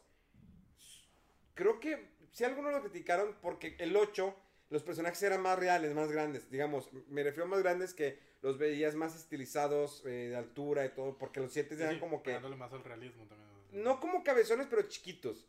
Creo 1.55 1.79
que 1.79 2.12
si 2.33 2.43
algunos 2.43 2.73
lo 2.73 2.81
criticaron 2.81 3.35
porque 3.41 3.75
el 3.79 3.95
8 3.95 4.35
los 4.69 4.83
personajes 4.83 5.21
eran 5.23 5.41
más 5.41 5.57
reales, 5.57 5.93
más 5.93 6.11
grandes. 6.11 6.49
Digamos, 6.49 6.91
me 7.07 7.23
refiero 7.23 7.45
a 7.45 7.47
más 7.47 7.61
grandes 7.61 7.93
que 7.93 8.17
los 8.41 8.57
veías 8.57 8.95
más 8.95 9.15
estilizados, 9.15 10.03
eh, 10.05 10.29
de 10.29 10.35
altura 10.35 10.83
y 10.85 10.89
todo, 10.89 11.17
porque 11.17 11.39
los 11.39 11.53
7 11.53 11.75
eran 11.75 11.93
Sí, 11.95 11.99
como 11.99 12.21
que... 12.23 12.31
Dándole 12.31 12.55
más 12.55 12.73
al 12.73 12.83
realismo 12.83 13.25
también. 13.27 13.83
No 13.83 13.99
como 13.99 14.23
cabezones, 14.23 14.67
pero 14.69 14.81
chiquitos. 14.83 15.47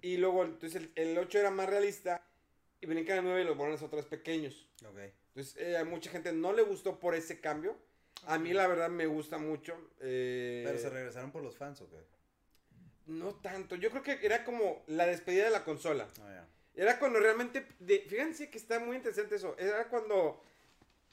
Y 0.00 0.16
luego, 0.16 0.42
entonces 0.44 0.82
el, 0.82 0.92
el 0.96 1.18
8 1.18 1.38
era 1.38 1.50
más 1.50 1.68
realista. 1.68 2.20
Y 2.80 2.86
brincan 2.86 3.18
al 3.18 3.24
9 3.24 3.42
y 3.42 3.44
los 3.44 3.56
ponen 3.56 3.74
otra 3.74 3.96
vez 3.96 4.06
pequeños. 4.06 4.66
Ok. 4.84 4.98
Entonces 5.28 5.56
eh, 5.58 5.76
a 5.76 5.84
mucha 5.84 6.10
gente 6.10 6.32
no 6.32 6.52
le 6.52 6.62
gustó 6.62 6.98
por 6.98 7.14
ese 7.14 7.40
cambio. 7.40 7.76
A 8.26 8.38
mí 8.38 8.52
la 8.52 8.66
verdad 8.66 8.88
me 8.88 9.06
gusta 9.06 9.38
mucho. 9.38 9.76
eh, 10.00 10.62
Pero 10.66 10.78
se 10.78 10.90
regresaron 10.90 11.30
por 11.30 11.42
los 11.42 11.56
fans, 11.56 11.80
¿o 11.82 11.88
qué? 11.90 11.98
No 13.06 13.34
tanto. 13.36 13.76
Yo 13.76 13.90
creo 13.90 14.02
que 14.02 14.18
era 14.24 14.44
como 14.44 14.82
la 14.86 15.06
despedida 15.06 15.44
de 15.44 15.50
la 15.50 15.64
consola. 15.64 16.08
Ah. 16.20 16.46
Era 16.74 16.98
cuando 16.98 17.20
realmente... 17.20 17.66
de- 17.80 18.00
fíjense 18.08 18.48
que 18.50 18.58
está 18.58 18.78
muy 18.78 18.96
interesante 18.96 19.34
eso. 19.36 19.54
Era 19.58 19.88
cuando... 19.88 20.42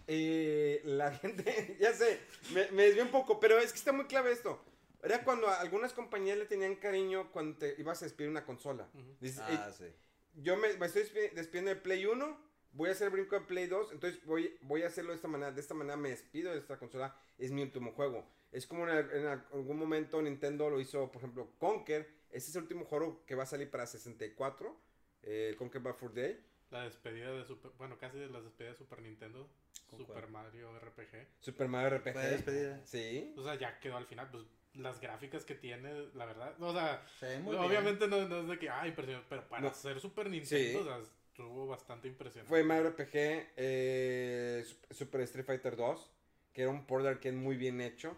eh, 0.08 0.82
la 0.86 1.12
gente... 1.16 1.78
ya 1.80 1.94
sé, 1.94 2.20
me, 2.54 2.70
me 2.72 2.84
desvié 2.84 3.04
un 3.04 3.12
poco. 3.12 3.40
Pero 3.40 3.58
es 3.60 3.72
que 3.72 3.78
está 3.80 3.92
muy 3.92 4.06
clave 4.06 4.32
esto. 4.32 4.64
Era 5.04 5.24
cuando 5.24 5.48
a 5.48 5.60
algunas 5.62 5.94
compañías 5.94 6.38
le 6.38 6.46
tenían 6.46 6.76
cariño 6.76 7.32
cuando 7.32 7.58
te 7.58 7.76
ibas 7.78 8.02
a 8.02 8.06
despedir 8.06 8.30
una 8.30 8.46
consola. 8.46 8.88
Dices, 9.22 9.40
Ah, 9.40 9.68
"Ey, 9.70 9.74
sí. 9.78 9.94
yo 10.42 10.58
me, 10.58 10.74
me 10.78 10.86
estoy 10.88 11.04
despi- 11.04 11.32
despidiendo 11.34 11.70
de 11.70 11.78
Play 11.78 12.06
1, 12.06 12.38
voy 12.74 12.90
a 12.90 12.92
hacer 12.92 13.10
brinco 13.10 13.36
de 13.40 13.46
Play 13.46 13.68
2, 13.68 13.94
entonces 13.94 14.24
voy, 14.26 14.58
voy 14.62 14.84
a 14.84 14.88
hacerlo 14.88 15.12
de 15.12 15.16
esta 15.16 15.30
manera, 15.30 15.52
de 15.54 15.62
esta 15.62 15.74
manera 15.74 15.96
me 15.96 16.10
despido 16.10 16.52
de 16.52 16.60
esta 16.60 16.78
consola, 16.78 17.16
es 17.38 17.52
mi 17.52 17.62
último 17.64 17.94
juego. 17.94 18.28
Es 18.52 18.66
como 18.66 18.88
en, 18.88 19.10
en 19.12 19.26
algún 19.28 19.78
momento 19.78 20.22
Nintendo 20.22 20.70
lo 20.70 20.80
hizo, 20.80 21.12
por 21.12 21.22
ejemplo, 21.22 21.52
Conker, 21.60 22.08
ese 22.32 22.50
es 22.50 22.56
el 22.56 22.64
último 22.64 22.86
juego 22.86 23.24
que 23.26 23.36
va 23.36 23.44
a 23.44 23.46
salir 23.46 23.70
para 23.70 23.86
64, 23.86 24.76
eh, 25.24 25.56
Conker 25.58 25.82
Bad 25.82 25.96
for 25.96 26.14
Day, 26.14 26.40
La 26.72 26.84
despedida 26.84 27.32
de 27.32 27.46
Super... 27.46 27.72
Bueno, 27.78 27.98
casi 27.98 28.18
de 28.18 28.28
la 28.28 28.42
despedida 28.42 28.72
de 28.72 28.78
Super 28.78 29.02
Nintendo. 29.02 29.50
¿Con 29.88 30.00
Super 30.00 30.28
cuál? 30.28 30.32
Mario 30.32 30.78
RPG. 30.80 31.28
Super 31.40 31.68
Mario 31.68 31.98
RPG. 31.98 32.14
Fue 32.14 32.28
despedida. 32.28 32.86
Sí. 32.86 33.34
O 33.38 33.44
sea, 33.44 33.56
ya 33.56 33.80
quedó 33.80 33.98
al 33.98 34.06
final, 34.06 34.30
pues 34.30 34.44
las 34.76 35.00
gráficas 35.02 35.46
que 35.46 35.56
tiene, 35.56 36.10
la 36.14 36.26
verdad. 36.26 36.56
O 36.62 36.72
sea, 36.74 37.04
bien. 37.22 37.48
obviamente 37.48 38.08
no, 38.08 38.28
no 38.28 38.42
es 38.42 38.48
de 38.48 38.60
que, 38.60 38.70
ah, 38.70 38.88
impresionante, 38.88 39.26
pero 39.30 39.48
para 39.50 39.64
No. 39.64 39.74
ser 39.74 40.00
Super 40.00 40.30
Nintendo, 40.30 40.70
Sí. 40.70 40.76
o 40.76 40.84
sea, 40.84 41.00
estuvo 41.00 41.66
bastante 41.68 42.08
impresionante. 42.08 42.48
Fue 42.48 42.64
Mario 42.64 42.90
RPG, 42.92 43.54
eh, 43.58 44.64
Sup- 44.66 44.94
Super 44.94 45.22
Street 45.22 45.46
Fighter 45.46 45.76
2, 45.76 46.12
que 46.54 46.62
era 46.62 46.70
un 46.72 46.86
port 46.86 47.04
de 47.04 47.10
arcade 47.10 47.36
muy 47.36 47.58
bien 47.58 47.82
hecho. 47.82 48.16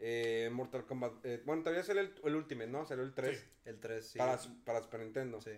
Eh, 0.00 0.48
Mortal 0.52 0.84
Kombat, 0.86 1.24
eh, 1.24 1.42
bueno, 1.44 1.62
todavía 1.62 1.82
salió 1.84 2.02
el, 2.02 2.14
el 2.24 2.34
Ultimate, 2.36 2.70
¿no? 2.70 2.84
Salió 2.86 3.04
el 3.04 3.14
3 3.14 3.38
Sí. 3.38 3.44
El 3.64 3.80
3, 3.80 4.06
sí. 4.06 4.18
para, 4.18 4.38
para 4.64 4.82
Super 4.82 5.00
Nintendo. 5.00 5.40
Sí. 5.40 5.52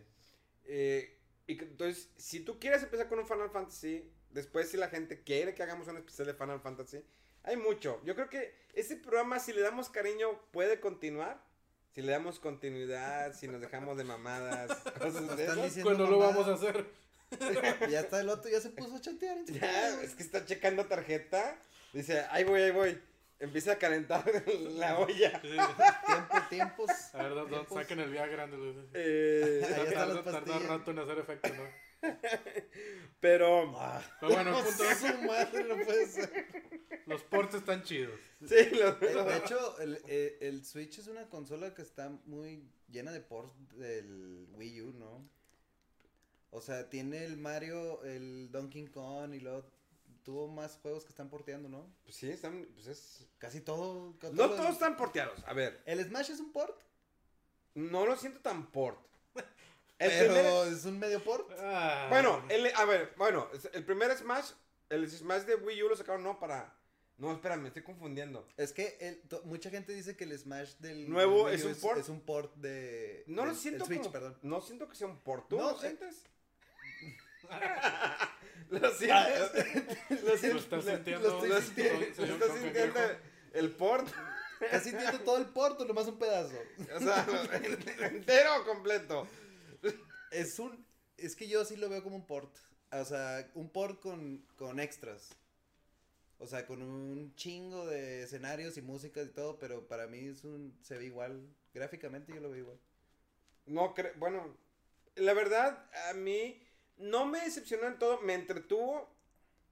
Eh, 0.65 1.19
y 1.47 1.57
que- 1.57 1.65
entonces, 1.65 2.11
si 2.17 2.41
tú 2.41 2.59
quieres 2.59 2.83
empezar 2.83 3.09
con 3.09 3.19
un 3.19 3.27
Final 3.27 3.51
Fantasy, 3.51 4.11
después 4.31 4.69
si 4.71 4.77
la 4.77 4.89
gente 4.89 5.23
quiere 5.23 5.55
que 5.55 5.63
hagamos 5.63 5.89
un 5.89 5.97
especial 5.97 6.27
de 6.27 6.35
Final 6.35 6.61
Fantasy, 6.61 7.03
hay 7.43 7.57
mucho. 7.57 8.01
Yo 8.05 8.15
creo 8.15 8.29
que 8.29 8.55
este 8.75 8.97
programa, 8.97 9.39
si 9.39 9.53
le 9.53 9.61
damos 9.63 9.89
cariño, 9.89 10.41
puede 10.51 10.81
continuar. 10.81 11.41
Si 11.95 12.03
le 12.03 12.13
damos 12.13 12.39
continuidad, 12.41 13.33
si 13.35 13.49
nos 13.49 13.61
dejamos 13.61 13.97
de 13.97 14.05
mamadas, 14.05 14.69
cosas 14.99 15.37
de 15.37 15.45
esas. 15.45 15.83
Cuando 15.83 16.07
lo 16.07 16.19
vamos 16.19 16.47
a 16.49 16.55
hacer. 16.55 16.85
Ya 17.91 18.01
está 18.01 18.21
el 18.21 18.29
otro, 18.29 18.49
ya 18.49 18.61
se 18.61 18.71
puso 18.71 18.95
a 18.97 19.01
chatear. 19.01 19.45
Ya, 19.47 20.01
es 20.01 20.15
que 20.15 20.23
está 20.23 20.45
checando 20.45 20.87
tarjeta. 20.87 21.59
Dice, 21.93 22.21
ahí 22.31 22.45
voy, 22.45 22.61
ahí 22.63 22.71
voy. 22.71 23.01
Empieza 23.39 23.73
a 23.73 23.77
calentar 23.79 24.25
la 24.79 24.99
olla. 24.99 25.41
Sí, 25.43 25.49
sí. 25.49 25.57
Tiempo, 26.07 26.37
tiempos. 26.49 26.91
A 27.15 27.23
ver, 27.23 27.29
don- 27.35 27.39
don, 27.39 27.49
tiempos. 27.51 27.79
saquen 27.79 28.01
el 28.01 28.11
Viagra. 28.11 28.47
grande. 28.47 28.89
Eh, 28.95 29.63
Ahí 29.65 29.93
Tarda, 29.95 30.23
pastillas. 30.25 30.67
rato 30.67 30.91
en 30.91 30.99
hacer 31.01 31.19
efecto, 31.19 31.49
¿no? 31.55 31.87
pero, 33.21 33.73
Ah, 33.79 34.03
Pero 34.21 34.33
bueno, 34.35 34.59
el 34.59 34.65
punto 34.65 34.85
es, 34.91 34.99
su 34.99 35.23
madre, 35.23 35.65
no 35.65 35.85
puede 35.85 36.07
ser. 36.07 36.47
los 37.07 37.23
ports 37.25 37.55
están 37.57 37.83
chidos. 37.83 38.19
sí, 38.47 38.71
lo- 38.73 38.93
De 38.95 39.15
de 39.25 39.37
hecho, 39.37 39.79
el, 39.81 39.99
eh, 40.07 40.39
el 40.41 40.65
Switch 40.65 40.99
es 40.99 41.07
una 41.07 41.29
consola 41.29 41.75
que 41.75 41.83
está 41.83 42.09
muy 42.27 42.63
llena 42.89 43.13
de 43.13 43.21
ports 43.21 43.53
del 43.77 44.47
Wii 44.55 44.81
U, 44.83 44.93
¿no? 44.93 45.29
O 46.51 46.61
sea, 46.61 46.89
tiene 46.89 47.25
el 47.25 47.37
Mario, 47.37 48.03
el 48.05 48.51
Donkey 48.51 48.87
Kong 48.87 49.35
y 49.35 49.41
luego 49.41 49.67
tuvo 50.27 50.49
más 50.49 50.77
juegos 50.83 51.05
que 51.05 51.11
están 51.11 51.31
porteando, 51.31 51.69
¿no? 51.69 51.87
pues 52.03 52.17
sí, 52.17 52.29
están, 52.29 52.67
pues 52.75 52.89
es... 52.89 53.25
Casi 53.39 53.61
todo. 53.61 54.13
No 54.23 54.47
los- 54.49 54.57
todos 54.57 54.73
están 54.73 54.97
porteados. 54.97 55.39
A 55.47 55.53
ver, 55.55 55.81
¿El 55.87 56.05
Smash 56.05 56.31
es 56.33 56.41
un 56.41 56.53
port? 56.53 56.77
no 57.75 58.05
lo 58.07 58.17
siento 58.17 58.41
tan 58.41 58.67
port. 58.73 58.99
El 59.99 60.11
pero 60.11 60.35
primer- 60.35 60.73
es 60.75 60.85
un 60.85 60.99
medio 60.99 61.23
port. 61.23 61.49
Ah, 61.59 62.09
Bueno, 62.11 62.45
el, 62.51 62.67
a 62.75 62.85
ver, 62.85 63.15
bueno, 63.17 63.49
el 63.73 63.85
primer 63.85 64.15
Smash, 64.17 64.51
el 64.91 65.09
Smash 65.09 65.43
de 65.45 65.55
Wii 65.55 65.83
U 65.85 65.89
lo 65.91 65.97
sacaron 65.97 66.23
no 66.25 66.39
para... 66.41 66.75
No, 67.19 67.33
espérame, 67.33 67.63
me 67.63 67.69
estoy 67.69 67.83
confundiendo. 67.83 68.47
Es 68.59 68.73
que 68.73 68.99
el- 69.01 69.23
to- 69.29 69.41
mucha 69.45 69.71
gente 69.71 69.95
dice 69.95 70.17
que 70.17 70.25
el 70.25 70.39
Smash 70.39 70.75
del 70.81 71.09
Nuevo 71.09 71.49
es 71.49 71.65
un 71.65 71.75
port. 71.77 71.99
Es 72.01 72.09
un 72.11 72.21
port 72.21 72.55
de. 72.57 73.25
No 73.27 73.47
lo 73.47 73.55
siento 73.55 73.87
Switch, 73.87 74.01
como... 74.01 74.13
perdón. 74.13 74.39
No 74.43 74.61
siento 74.61 74.87
que 74.87 74.97
sea 74.97 75.07
un 75.07 75.19
port. 75.21 75.49
¿Tú 75.49 75.57
No, 75.57 75.71
lo 75.71 75.83
eh. 75.83 75.97
¿Lo 78.71 78.91
sientes? 78.95 79.53
¿Lo 80.11 80.17
¿Lo 80.31 80.37
sientes? 80.39 80.63
estás 80.65 80.85
lo- 80.85 80.95
sintiendo? 80.95 81.29
lo 81.47 81.57
estoy 81.59 81.85
¿Lo 82.27 82.35
¿Estás 82.35 82.59
sintiendo 82.61 83.01
el 83.53 83.71
port? 83.73 84.09
Estás 84.61 84.85
sintiendo 84.85 85.21
todo 85.21 85.39
el 85.39 85.47
port 85.47 85.81
o 85.81 85.85
nomás 85.85 86.07
un 86.07 86.19
pedazo. 86.19 86.57
O 86.95 86.99
sea, 87.01 87.27
entero 88.11 88.57
o 88.63 88.65
completo. 88.65 89.29
Es 90.31 90.59
un. 90.59 90.85
Es 91.17 91.37
que 91.37 91.49
yo 91.49 91.65
sí 91.65 91.77
lo 91.77 91.89
veo 91.89 92.03
como 92.03 92.17
un 92.17 92.27
port. 92.27 92.55
O 92.93 93.05
sea, 93.05 93.49
un 93.55 93.69
port 93.71 94.01
con, 94.01 94.45
con 94.57 94.81
extras. 94.81 95.31
O 96.39 96.47
sea, 96.47 96.67
con 96.67 96.83
un 96.83 97.35
chingo 97.35 97.87
de 97.87 98.23
escenarios 98.25 98.77
y 98.77 98.83
músicas 98.83 99.27
y 99.27 99.31
todo, 99.31 99.59
pero 99.59 99.87
para 99.87 100.07
mí 100.07 100.19
es 100.27 100.45
un. 100.45 100.77
Se 100.83 100.99
ve 100.99 101.05
igual. 101.07 101.47
Gráficamente 101.73 102.33
yo 102.35 102.41
lo 102.41 102.51
veo 102.51 102.61
igual. 102.61 102.79
No 103.67 103.95
creo, 103.95 104.13
bueno, 104.17 104.57
la 105.17 105.35
verdad, 105.35 105.91
a 106.09 106.13
mí 106.15 106.63
no 106.99 107.27
me 107.27 107.41
decepcionó 107.41 107.87
en 107.87 107.99
todo, 107.99 108.21
me 108.21 108.35
entretuvo. 108.35 109.15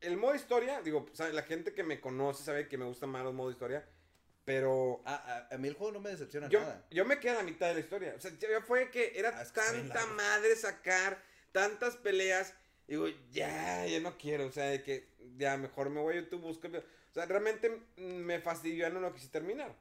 El 0.01 0.17
modo 0.17 0.35
historia, 0.35 0.83
digo, 0.83 1.07
sabe, 1.13 1.33
la 1.33 1.43
gente 1.43 1.73
que 1.73 1.83
me 1.83 2.01
conoce 2.01 2.45
sabe 2.45 2.69
que 2.69 2.77
me 2.77 2.85
gustan 2.85 3.09
más 3.11 3.25
los 3.25 3.33
modos 3.33 3.53
historia, 3.55 3.89
pero 4.45 5.01
a, 5.07 5.49
a 5.51 5.57
mí 5.57 5.69
el 5.69 5.75
juego 5.75 5.93
no 5.95 6.01
me 6.01 6.11
decepciona 6.11 6.49
yo, 6.51 6.61
nada. 6.61 6.85
yo 6.91 7.05
me 7.07 7.19
quedé 7.19 7.31
a 7.33 7.35
la 7.37 7.43
mitad 7.43 7.69
de 7.69 7.75
la 7.75 7.81
historia. 7.81 8.15
O 8.17 8.21
sea, 8.21 8.31
ya 8.39 8.61
fue 8.61 8.91
que 8.91 9.13
era 9.19 9.31
Ah, 9.39 9.43
es 9.43 9.53
tanta 9.53 10.05
madre 10.09 10.55
sacar, 10.57 11.23
tantas 11.53 11.97
peleas. 11.97 12.53
Digo, 12.87 13.07
ya, 13.31 13.87
ya 13.87 14.01
no 14.01 14.19
quiero. 14.19 14.45
O 14.47 14.53
sea, 14.53 14.67
de 14.67 14.83
que 14.83 15.09
ya 15.39 15.57
mejor 15.57 15.89
me 15.89 16.01
voy 16.03 16.19
a 16.19 16.21
YouTube, 16.21 16.43
busco. 16.43 16.69
O 16.69 17.15
sea, 17.15 17.25
realmente 17.25 17.81
me 17.97 18.41
fastidió, 18.41 18.91
no 18.91 19.01
lo 19.01 19.15
quise 19.15 19.29
terminar. 19.29 19.75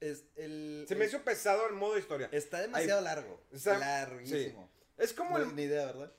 Es 0.00 0.24
el, 0.36 0.86
Se 0.88 0.94
me 0.94 1.04
hizo 1.04 1.20
pesado 1.22 1.66
el 1.66 1.74
modo 1.74 1.98
historia. 1.98 2.30
Está 2.32 2.62
demasiado 2.62 3.02
largo. 3.02 3.42
Está- 3.52 3.76
larguísimo. 3.76 4.70
Es 4.96 5.12
como 5.12 5.36
No, 5.38 5.44
el, 5.44 5.54
ni 5.54 5.64
idea, 5.64 5.84
¿verdad? 5.84 6.10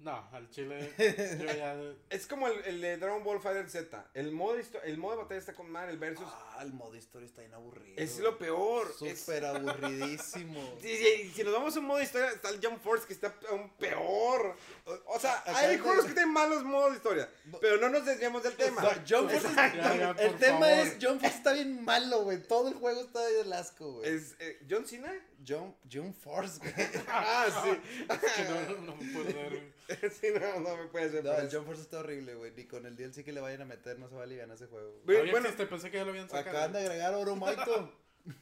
No, 0.00 0.26
al 0.32 0.48
chile. 0.48 0.92
Yo 0.98 1.44
ya. 1.44 1.76
Es 2.08 2.26
como 2.26 2.48
el, 2.48 2.64
el 2.64 2.80
de 2.80 2.96
Dragon 2.96 3.22
Ball 3.22 3.40
Fighter 3.40 3.68
Z. 3.68 4.10
El 4.14 4.32
modo, 4.32 4.56
el 4.84 4.96
modo 4.96 5.16
de 5.16 5.22
batalla 5.22 5.38
está 5.38 5.54
con 5.54 5.70
madre, 5.70 5.92
el 5.92 5.98
versus. 5.98 6.26
Ah, 6.26 6.49
el 6.62 6.72
modo 6.72 6.94
historia 6.96 7.26
está 7.26 7.40
bien 7.42 7.54
aburrido. 7.54 7.94
es 7.96 8.18
lo 8.18 8.38
peor. 8.38 8.92
es- 9.02 9.18
Súper 9.20 9.44
aburridísimo. 9.44 10.74
Sí, 10.80 10.96
sí, 10.96 11.32
si 11.34 11.44
nos 11.44 11.52
vamos 11.52 11.76
a 11.76 11.80
un 11.80 11.86
modo 11.86 12.00
historia, 12.00 12.30
está 12.30 12.48
el 12.50 12.60
Jump 12.64 12.82
Force 12.82 13.06
que 13.06 13.12
está 13.12 13.34
aún 13.50 13.70
peor. 13.78 14.56
O, 14.84 14.98
o 15.14 15.20
sea, 15.20 15.38
Acá 15.40 15.58
hay 15.58 15.78
juegos 15.78 16.06
que 16.06 16.12
tienen 16.14 16.32
malos 16.32 16.64
modos 16.64 16.90
de 16.92 16.96
historia. 16.96 17.28
Pero 17.60 17.76
no 17.78 17.88
nos 17.90 18.04
desviamos 18.06 18.42
del 18.42 18.54
tema. 18.54 18.82
No, 18.82 18.88
Jump 19.08 19.30
Force 19.30 19.48
Ya, 19.54 19.66
está- 19.66 19.96
ya, 19.96 20.10
el 20.24 20.36
tema 20.38 20.60
favor. 20.66 20.86
es 20.86 20.96
Jump 21.00 21.20
Force 21.20 21.36
está 21.36 21.52
bien 21.52 21.84
malo, 21.84 22.22
güey. 22.22 22.42
Todo 22.42 22.68
el 22.68 22.74
juego 22.74 23.00
está 23.00 23.20
de 23.26 23.54
asco, 23.54 23.92
güey. 23.94 24.08
Es 24.14 24.34
eh, 24.38 24.58
John 24.68 24.86
Cena. 24.86 25.12
Jump, 25.46 25.74
Jump 25.90 26.14
Force, 26.22 26.58
güey. 26.58 26.72
Ah, 27.08 27.46
sí. 27.64 27.70
Es 28.08 28.32
que 28.32 28.44
no, 28.44 28.76
no 28.82 28.96
me 28.96 29.12
puedo 29.12 29.24
ver. 29.26 29.72
sí, 30.12 30.26
no, 30.40 30.60
no 30.60 30.76
me 30.76 30.86
puede 30.88 31.10
ser. 31.10 31.24
No, 31.24 31.32
el. 31.34 31.50
Jump 31.50 31.66
Force 31.66 31.82
está 31.82 32.00
horrible, 32.00 32.34
güey. 32.34 32.52
Ni 32.52 32.64
con 32.66 32.84
el 32.86 32.94
DLC 32.96 33.24
que 33.24 33.32
le 33.32 33.40
vayan 33.40 33.62
a 33.62 33.64
meter 33.64 33.98
no 33.98 34.08
se 34.08 34.14
va 34.14 34.20
a 34.22 34.24
aliviar 34.24 34.50
ese 34.50 34.66
juego. 34.66 35.00
Bueno, 35.04 35.38
existe, 35.38 35.66
pensé 35.66 35.90
que 35.90 35.96
ya 35.96 36.04
lo 36.04 36.10
habían 36.10 36.28
sacado. 36.28 36.49
Acaban 36.50 36.72
de 36.72 36.78
agregar 36.80 37.14
Oro 37.14 37.36
Maito. 37.36 37.92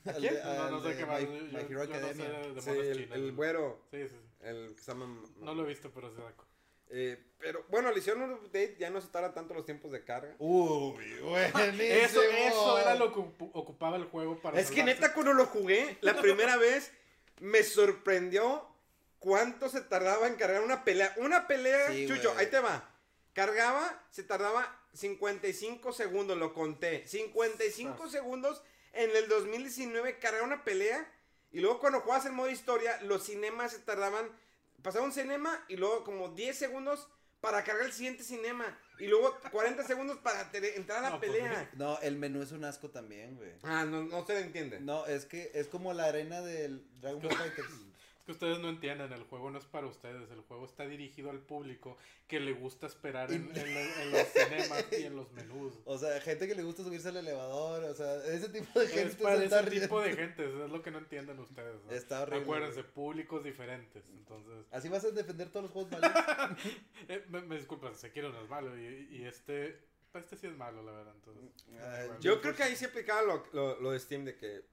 ¿A 0.06 0.12
quién? 0.18 0.34
No, 0.44 0.70
no 0.70 0.82
sé 0.82 0.96
qué 0.96 1.06
más. 1.06 1.20
My, 1.20 1.26
yo- 1.26 1.32
My 1.44 1.50
yo- 1.52 1.58
Hero 1.60 1.68
yo 1.68 1.76
no 1.78 1.84
sé 1.84 1.96
Academia. 1.96 2.28
de 2.54 2.60
sí, 2.62 2.70
el, 3.12 3.32
güero. 3.32 3.80
Sí, 3.90 4.02
sí, 4.02 4.08
sí. 4.08 4.16
El 4.40 4.74
que 4.74 4.82
se 4.82 4.92
llama. 4.92 5.22
No 5.40 5.54
lo 5.54 5.64
he 5.64 5.68
visto, 5.68 5.90
pero 5.94 6.10
se 6.10 6.16
saco. 6.16 6.44
Eh, 6.90 7.22
pero 7.38 7.64
bueno, 7.68 7.92
le 7.92 7.98
hicieron 7.98 8.22
un 8.22 8.32
update, 8.32 8.76
ya 8.78 8.88
no 8.88 9.00
se 9.02 9.08
tarda 9.08 9.34
tanto 9.34 9.52
los 9.52 9.64
tiempos 9.66 9.92
de 9.92 10.04
carga. 10.04 10.34
Uy, 10.38 11.04
buenísimo. 11.22 11.82
Eso, 11.82 12.22
eso 12.22 12.78
era 12.78 12.94
lo 12.94 13.12
que 13.12 13.20
ocu- 13.20 13.50
ocupaba 13.52 13.96
el 13.96 14.04
juego 14.04 14.40
para. 14.40 14.58
Es 14.58 14.70
que 14.70 14.82
neta, 14.82 15.12
cuando 15.12 15.32
lo 15.34 15.46
jugué 15.46 15.98
la 16.00 16.18
primera 16.20 16.56
vez, 16.58 16.92
me 17.40 17.62
sorprendió 17.62 18.66
cuánto 19.18 19.68
se 19.68 19.80
tardaba 19.82 20.26
en 20.28 20.36
cargar 20.36 20.62
una 20.62 20.82
pelea. 20.84 21.14
Una 21.18 21.46
pelea, 21.46 21.88
Sí, 21.92 22.06
Chucho, 22.08 22.32
güey. 22.32 22.44
ahí 22.46 22.50
te 22.50 22.58
va. 22.60 22.88
Cargaba, 23.34 24.02
se 24.10 24.22
tardaba 24.24 24.80
55 24.98 25.92
segundos, 25.92 26.36
lo 26.36 26.52
conté. 26.52 27.06
55 27.06 28.04
Ah. 28.04 28.10
segundos 28.10 28.62
en 28.92 29.14
el 29.16 29.28
2019 29.28 30.18
cargar 30.18 30.42
una 30.42 30.64
pelea. 30.64 31.10
Y 31.50 31.60
luego 31.60 31.80
cuando 31.80 32.00
jugabas 32.00 32.26
en 32.26 32.34
modo 32.34 32.50
historia, 32.50 33.00
los 33.02 33.24
cinemas 33.24 33.72
se 33.72 33.78
tardaban. 33.78 34.28
Pasaba 34.82 35.04
un 35.04 35.12
cinema 35.12 35.64
y 35.68 35.76
luego 35.76 36.04
como 36.04 36.28
10 36.30 36.56
segundos 36.58 37.08
para 37.40 37.62
cargar 37.64 37.86
el 37.86 37.92
siguiente 37.92 38.22
cinema. 38.24 38.78
Y 38.98 39.06
luego 39.06 39.38
40 39.52 39.84
segundos 39.84 40.18
para 40.18 40.50
entrar 40.52 40.98
a 40.98 41.02
la 41.02 41.10
No, 41.10 41.18
pues, 41.20 41.30
pelea. 41.30 41.70
No, 41.74 41.98
el 42.00 42.16
menú 42.16 42.42
es 42.42 42.50
un 42.52 42.64
asco 42.64 42.90
también, 42.90 43.36
güey. 43.36 43.52
Ah, 43.62 43.84
no, 43.84 44.02
no 44.02 44.26
se 44.26 44.34
le 44.34 44.40
entiende. 44.40 44.80
No, 44.80 45.06
es 45.06 45.24
que 45.24 45.52
es 45.54 45.68
como 45.68 45.94
la 45.94 46.06
arena 46.06 46.40
del 46.42 46.84
Dragon 47.00 47.22
Ball 47.22 47.36
Fighters. 47.36 47.68
Que 48.28 48.32
ustedes 48.32 48.58
no 48.58 48.68
entienden, 48.68 49.10
el 49.14 49.22
juego 49.22 49.50
no 49.50 49.56
es 49.58 49.64
para 49.64 49.86
ustedes, 49.86 50.30
el 50.30 50.42
juego 50.42 50.66
está 50.66 50.86
dirigido 50.86 51.30
al 51.30 51.38
público 51.38 51.96
que 52.26 52.38
le 52.40 52.52
gusta 52.52 52.86
esperar 52.86 53.32
en, 53.32 53.50
en 53.56 53.74
los, 53.74 53.96
en 53.96 54.12
los 54.12 54.28
cinemas 54.28 54.84
y 54.92 55.02
en 55.04 55.16
los 55.16 55.32
menús. 55.32 55.80
O 55.86 55.96
sea, 55.96 56.20
gente 56.20 56.46
que 56.46 56.54
le 56.54 56.62
gusta 56.62 56.84
subirse 56.84 57.08
al 57.08 57.16
elevador, 57.16 57.84
o 57.84 57.94
sea, 57.94 58.16
ese 58.26 58.50
tipo 58.50 58.78
de 58.78 58.86
gente 58.86 59.08
Es 59.08 59.16
para 59.16 59.38
se 59.38 59.46
ese 59.46 59.62
riendo. 59.62 59.86
tipo 59.86 60.00
de 60.02 60.12
gente, 60.14 60.44
eso 60.46 60.66
es 60.66 60.70
lo 60.70 60.82
que 60.82 60.90
no 60.90 60.98
entienden 60.98 61.38
ustedes. 61.38 61.82
¿no? 61.86 61.90
Está 61.90 62.20
horrible, 62.20 62.42
Acuérdense, 62.42 62.84
públicos 62.84 63.42
diferentes, 63.42 64.04
entonces... 64.10 64.66
Así 64.72 64.90
vas 64.90 65.06
a 65.06 65.10
defender 65.10 65.48
todos 65.48 65.62
los 65.62 65.72
juegos 65.72 65.90
malos. 65.92 66.10
Eh, 67.08 67.24
me, 67.30 67.40
me 67.40 67.56
disculpan, 67.56 67.94
Sekiro 67.94 68.28
no 68.28 68.42
es 68.42 68.50
malo 68.50 68.78
y, 68.78 69.08
y 69.10 69.24
este... 69.24 69.88
Este 70.12 70.36
sí 70.36 70.48
es 70.48 70.56
malo, 70.58 70.82
la 70.82 70.92
verdad, 70.92 71.14
entonces... 71.14 71.44
Bueno. 71.66 72.20
Yo 72.20 72.42
creo 72.42 72.54
que 72.54 72.62
ahí 72.64 72.76
se 72.76 72.84
aplicaba 72.84 73.22
lo, 73.22 73.46
lo, 73.54 73.80
lo 73.80 73.92
de 73.92 73.98
Steam 74.00 74.26
de 74.26 74.36
que... 74.36 74.64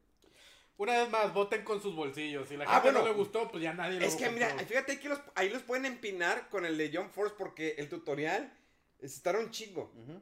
Una 0.77 0.97
vez 1.01 1.09
más, 1.09 1.33
voten 1.33 1.63
con 1.63 1.81
sus 1.81 1.95
bolsillos. 1.95 2.49
Si 2.49 2.57
la 2.57 2.65
Ah, 2.65 2.81
gente 2.81 2.91
bueno. 2.91 2.99
no 2.99 3.05
le 3.05 3.13
gustó, 3.13 3.49
pues 3.49 3.63
ya 3.63 3.73
nadie 3.73 3.99
lo 3.99 4.05
Es 4.05 4.15
que 4.15 4.29
mira, 4.29 4.49
fíjate 4.59 4.99
que 4.99 5.07
los, 5.09 5.19
ahí 5.35 5.49
los 5.49 5.61
pueden 5.63 5.85
empinar 5.85 6.49
con 6.49 6.65
el 6.65 6.77
de 6.77 6.91
John 6.93 7.09
Force 7.11 7.33
porque 7.37 7.75
el 7.77 7.87
tutorial 7.87 8.51
es 8.99 9.13
estar 9.15 9.37
un 9.37 9.51
chingo. 9.51 9.91
Ujú, 9.95 10.21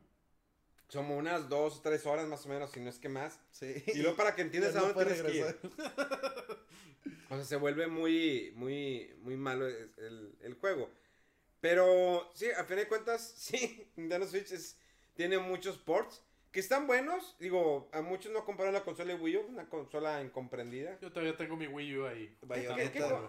Como 0.91 1.17
unas 1.17 1.49
dos 1.49 1.77
o 1.77 1.81
tres 1.81 2.05
horas 2.05 2.27
más 2.27 2.45
o 2.45 2.49
menos, 2.49 2.69
si 2.71 2.79
no 2.79 2.89
es 2.89 2.99
que 2.99 3.09
más. 3.09 3.39
Sí. 3.51 3.83
Y 3.87 3.99
luego 4.03 4.15
para 4.15 4.35
que 4.35 4.43
entiendas 4.43 4.75
a 4.75 4.81
no 4.81 4.93
dónde 4.93 4.93
puede 4.93 5.13
tienes 5.13 5.31
que 5.31 5.37
ir. 5.37 5.43
regresar. 5.45 6.57
O 7.29 7.35
sea, 7.35 7.45
se 7.45 7.55
vuelve 7.55 7.87
muy, 7.87 8.51
muy, 8.55 9.11
muy 9.21 9.35
malo 9.35 9.67
el, 9.67 9.91
el- 9.97 10.35
el 10.41 10.53
juego. 10.53 10.91
Pero 11.61 12.29
sí, 12.35 12.45
a 12.51 12.63
fin 12.65 12.77
de 12.77 12.87
cuentas, 12.87 13.33
sí, 13.37 13.87
Nintendo 13.95 14.27
Switch 14.27 14.51
es- 14.51 14.77
tiene 15.15 15.39
muchos 15.39 15.77
ports 15.79 16.21
que 16.53 16.61
están 16.61 16.87
buenos. 16.87 17.35
Digo, 17.39 17.89
a 17.91 18.01
muchos 18.01 18.31
no 18.31 18.45
comparan 18.45 18.71
la 18.73 18.83
consola 18.85 19.13
de 19.13 19.19
Wii 19.19 19.37
U, 19.37 19.41
una 19.47 19.67
consola 19.67 20.21
incomprendida. 20.21 20.97
Yo 21.01 21.11
todavía 21.11 21.35
tengo 21.35 21.57
mi 21.57 21.67
Wii 21.67 21.97
U 21.97 22.05
ahí. 22.07 22.37
Bayonetta. 22.43 22.91
¿Qué- 22.93 22.99
qué? 22.99 23.27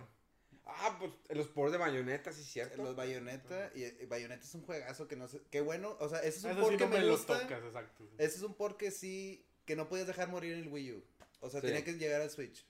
Ah, 0.66 0.96
pues 0.98 1.12
los 1.36 1.48
ports 1.48 1.72
de 1.72 1.78
Bayonetta, 1.78 2.32
sí, 2.32 2.42
cierto. 2.42 2.82
Los 2.82 2.96
Bayonetta, 2.96 3.70
y 3.74 3.84
y 3.84 4.06
Bayonetta 4.06 4.44
es 4.44 4.54
un 4.54 4.62
juegazo 4.64 5.06
que 5.08 5.14
no 5.16 5.28
sé, 5.28 5.42
qué 5.50 5.60
bueno, 5.60 5.94
o 6.00 6.08
sea, 6.08 6.20
ese 6.20 6.38
es 6.38 6.44
un 6.44 6.50
Eso 6.52 6.60
port 6.60 6.72
sí 6.72 6.78
que 6.78 6.84
no 6.84 6.90
me, 6.90 7.00
me 7.00 7.10
gusta. 7.10 7.40
tocas, 7.40 7.62
exacto. 7.64 8.04
Ese 8.16 8.36
es 8.36 8.42
un 8.42 8.54
port 8.54 8.78
que 8.78 8.90
sí, 8.90 9.44
que 9.66 9.76
no 9.76 9.88
podías 9.88 10.06
dejar 10.06 10.28
morir 10.28 10.52
en 10.54 10.60
el 10.60 10.68
Wii 10.68 10.92
U. 10.92 11.04
O 11.40 11.50
sea, 11.50 11.60
Sí. 11.60 11.66
tenía 11.66 11.84
que 11.84 11.94
llegar 11.94 12.22
al 12.22 12.30
Switch. 12.30 12.64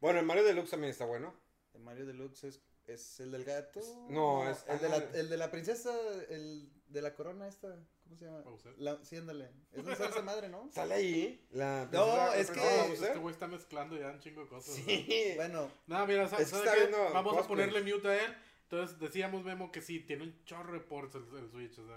Bueno, 0.00 0.18
el 0.20 0.24
Mario 0.24 0.44
Deluxe 0.44 0.70
también 0.70 0.90
está 0.92 1.04
bueno. 1.04 1.34
El 1.74 1.82
Mario 1.82 2.06
Deluxe 2.06 2.44
es, 2.44 2.60
es 2.86 3.20
el 3.20 3.30
del 3.32 3.44
gato. 3.44 3.80
No, 4.08 4.48
es- 4.50 4.64
el 4.68 4.78
de, 4.78 4.88
la, 4.88 4.96
ajá. 4.96 5.06
el 5.14 5.28
de 5.28 5.36
la 5.36 5.50
princesa, 5.50 5.94
el 6.30 6.70
de 6.88 7.02
la 7.02 7.14
corona 7.14 7.48
esta, 7.48 7.76
¿cómo 8.06 8.16
se 8.16 8.24
llama? 8.24 8.40
Bowser. 8.40 8.74
La, 8.78 8.98
sí, 9.04 9.16
ándale. 9.16 9.50
Es 9.72 9.84
donde 9.84 9.96
sale 9.96 10.10
esa 10.10 10.22
madre, 10.22 10.48
¿no? 10.48 10.70
¿Sale 10.72 10.94
ahí? 10.94 11.46
La 11.50 11.86
No, 11.92 12.32
es 12.32 12.50
que- 12.50 12.56
No, 12.60 12.92
este 12.94 13.18
güey 13.18 13.34
está 13.34 13.46
mezclando 13.46 13.96
ya 13.98 14.08
un 14.10 14.20
chingo 14.20 14.40
de 14.42 14.48
cosas. 14.48 14.74
Sí. 14.74 15.32
Bueno, 15.36 15.70
No, 15.86 16.06
mira, 16.06 16.26
sa- 16.28 16.36
Es 16.38 16.44
que 16.44 16.50
¿sabe 16.50 16.62
está 16.64 16.74
qué? 16.74 16.80
viendo 16.86 17.12
Vamos 17.12 17.36
a 17.36 17.46
ponerle 17.46 17.82
mute 17.82 18.08
a 18.08 18.24
él. 18.24 18.34
Entonces 18.62 18.98
decíamos, 18.98 19.44
Memo, 19.44 19.70
que 19.70 19.82
sí, 19.82 20.00
tiene 20.00 20.24
un 20.24 20.44
chorro 20.44 20.72
de 20.72 20.80
ports 20.80 21.14
el, 21.14 21.24
el 21.38 21.50
Switch. 21.50 21.78
O 21.78 21.86
sea, 21.86 21.96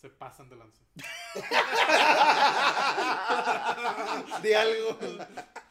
se 0.00 0.08
pasan 0.10 0.48
de 0.48 0.56
lanza. 0.56 0.82
de 4.42 4.56
algo. 4.56 4.98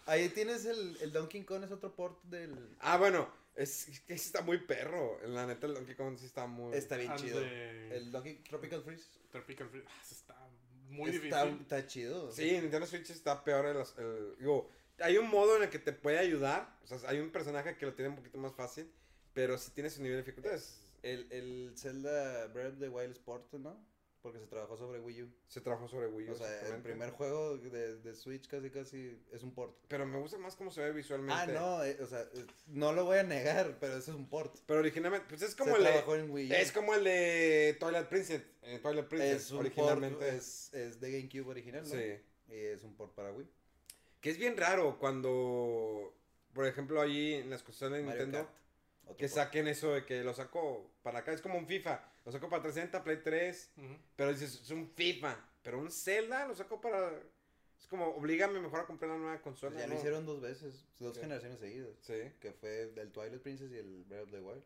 Ahí 0.06 0.30
tienes 0.30 0.66
el, 0.66 0.98
el 1.02 1.12
Donkey 1.14 1.44
Kong, 1.44 1.64
es 1.64 1.72
otro 1.72 1.96
port 1.96 2.22
del... 2.24 2.76
Ah, 2.82 2.98
bueno, 2.98 3.28
es 3.56 4.02
que 4.08 4.14
está 4.14 4.42
muy 4.42 4.58
perro. 4.60 5.20
La 5.28 5.46
neta, 5.46 5.68
el 5.68 5.74
Donkey 5.76 5.96
Kong 5.96 6.18
sí 6.18 6.26
está 6.26 6.48
muy... 6.48 6.76
Está 6.76 6.98
bien 6.98 7.16
chido. 7.16 7.40
de 7.40 7.98
El 7.98 8.12
Donkey 8.12 8.36
Tropical 8.44 8.84
Freeze. 8.84 9.06
Tropical 9.32 9.70
Freeze. 9.70 9.88
Ah, 9.90 10.02
está 10.12 10.50
muy 10.90 11.10
está, 11.12 11.44
difícil. 11.46 11.62
Está 11.64 11.88
chido. 11.88 12.32
Sí, 12.32 12.52
Nintendo 12.52 12.86
Switch 12.86 13.10
está 13.10 13.44
peor. 13.44 13.66
en 13.68 13.74
los- 13.76 13.98
el- 13.98 14.36
digo, 14.38 14.70
hay 15.00 15.18
un 15.18 15.30
modo 15.30 15.58
en 15.58 15.64
el 15.64 15.70
que 15.70 15.80
te 15.80 15.94
puede 15.94 16.20
ayudar. 16.20 16.78
O 16.84 16.88
sea, 16.88 16.98
hay 17.10 17.20
un 17.20 17.32
personaje 17.32 17.78
que 17.78 17.86
lo 17.86 17.94
tiene 17.94 18.10
un 18.10 18.16
poquito 18.18 18.38
más 18.38 18.54
fácil. 18.54 18.92
Pero 19.34 19.58
sí 19.58 19.72
tiene 19.72 19.90
su 19.90 20.02
nivel 20.04 20.18
de 20.18 20.22
dificultades. 20.24 20.80
El, 21.02 21.28
el 21.32 21.74
Zelda 21.76 22.46
Breath 22.48 22.74
of 22.74 22.80
the 22.80 22.90
Wild 22.90 23.12
Sport, 23.14 23.52
¿no? 23.54 23.84
Porque 24.24 24.40
se 24.40 24.48
trabajó 24.48 24.78
sobre 24.78 25.02
Wii 25.02 25.24
U. 25.24 25.30
Se 25.50 25.60
trabajó 25.60 25.88
sobre 25.90 26.08
Wii 26.08 26.30
U. 26.30 26.32
O 26.32 26.36
sea, 26.36 26.68
el 26.70 26.82
primer 26.82 27.12
juego 27.12 27.58
de, 27.58 27.98
de 27.98 28.16
Switch 28.16 28.48
casi 28.48 28.70
casi 28.70 29.22
es 29.34 29.44
un 29.44 29.54
port. 29.54 29.76
Pero 29.90 30.06
me 30.06 30.18
gusta 30.18 30.38
más 30.38 30.56
cómo 30.56 30.72
se 30.72 30.80
ve 30.82 30.94
visualmente. 30.94 31.36
Ah, 31.38 31.46
no, 31.46 31.84
eh, 31.84 31.98
o 32.02 32.08
sea, 32.08 32.22
eh, 32.22 32.46
no 32.68 32.94
lo 32.94 33.04
voy 33.04 33.18
a 33.18 33.24
negar, 33.24 33.78
pero 33.82 33.98
eso 33.98 34.12
es 34.12 34.18
un 34.18 34.30
port. 34.30 34.56
Pero 34.66 34.80
originalmente, 34.80 35.28
pues 35.28 35.42
es 35.42 35.56
como 35.56 35.72
se 35.74 35.78
el 35.80 35.84
de, 35.84 35.90
trabajó 35.90 36.16
en 36.16 36.32
Wii 36.32 36.52
U. 36.52 36.54
Es 36.56 36.72
como 36.72 36.94
el 36.96 37.04
de 37.04 37.76
Twilight 37.82 38.08
Princess. 38.08 38.42
eh, 38.62 38.80
Twilight 38.82 39.08
Princess, 39.08 39.44
Es 39.44 39.52
un 39.52 39.58
originalmente. 39.60 40.16
port, 40.26 40.38
es, 40.38 40.74
es 40.74 41.00
de 41.02 41.12
GameCube 41.12 41.50
original, 41.50 41.84
¿no? 41.84 41.90
Sí. 41.90 42.20
Y 42.48 42.56
es 42.56 42.82
un 42.84 42.96
port 42.96 43.14
para 43.14 43.32
Wii. 43.34 43.48
Que 44.22 44.30
es 44.30 44.38
bien 44.38 44.56
raro 44.56 44.98
cuando, 45.00 46.14
por 46.54 46.66
ejemplo, 46.66 47.02
allí 47.02 47.34
en 47.34 47.50
las 47.50 47.62
consolas 47.62 48.00
de 48.00 48.06
Mario 48.06 48.22
Nintendo, 48.24 48.48
Kart, 49.06 49.18
que 49.18 49.26
port. 49.28 49.36
saquen 49.36 49.68
eso 49.68 49.92
de 49.92 50.06
que 50.06 50.24
lo 50.24 50.34
sacó 50.34 50.90
para 51.04 51.20
acá. 51.20 51.34
Es 51.34 51.42
como 51.42 51.58
un 51.58 51.68
FIFA. 51.68 52.02
Lo 52.26 52.32
sacó 52.32 52.50
para 52.50 52.62
360, 52.64 53.04
Play 53.04 53.18
3. 53.24 53.72
Ujú. 53.78 53.98
Pero 54.16 54.32
dices, 54.32 54.62
es 54.62 54.70
un 54.72 54.90
FIFA. 54.90 55.38
Pero 55.62 55.80
un 55.80 55.92
Zelda 55.92 56.48
lo 56.48 56.56
sacó 56.56 56.80
para. 56.82 57.12
Es 57.80 57.88
como, 57.88 58.08
oblígame 58.16 58.60
mejor 58.60 58.82
a 58.82 58.86
comprar 58.86 59.12
la 59.12 59.18
nueva 59.18 59.42
consola. 59.42 59.74
Pues 59.74 59.84
ya 59.84 59.90
lo 59.90 59.96
hicieron 60.00 60.26
dos 60.26 60.42
veces, 60.42 60.86
dos 61.00 61.16
Sí. 61.16 61.22
generaciones 61.22 61.60
seguidas. 61.60 61.90
Sí. 62.02 62.14
Que 62.40 62.52
fue 62.54 62.94
el 62.96 63.12
Twilight 63.12 63.42
Princess 63.42 63.72
y 63.72 63.78
el 63.78 64.04
Breath 64.06 64.24
of 64.24 64.32
the 64.32 64.40
Wild. 64.40 64.64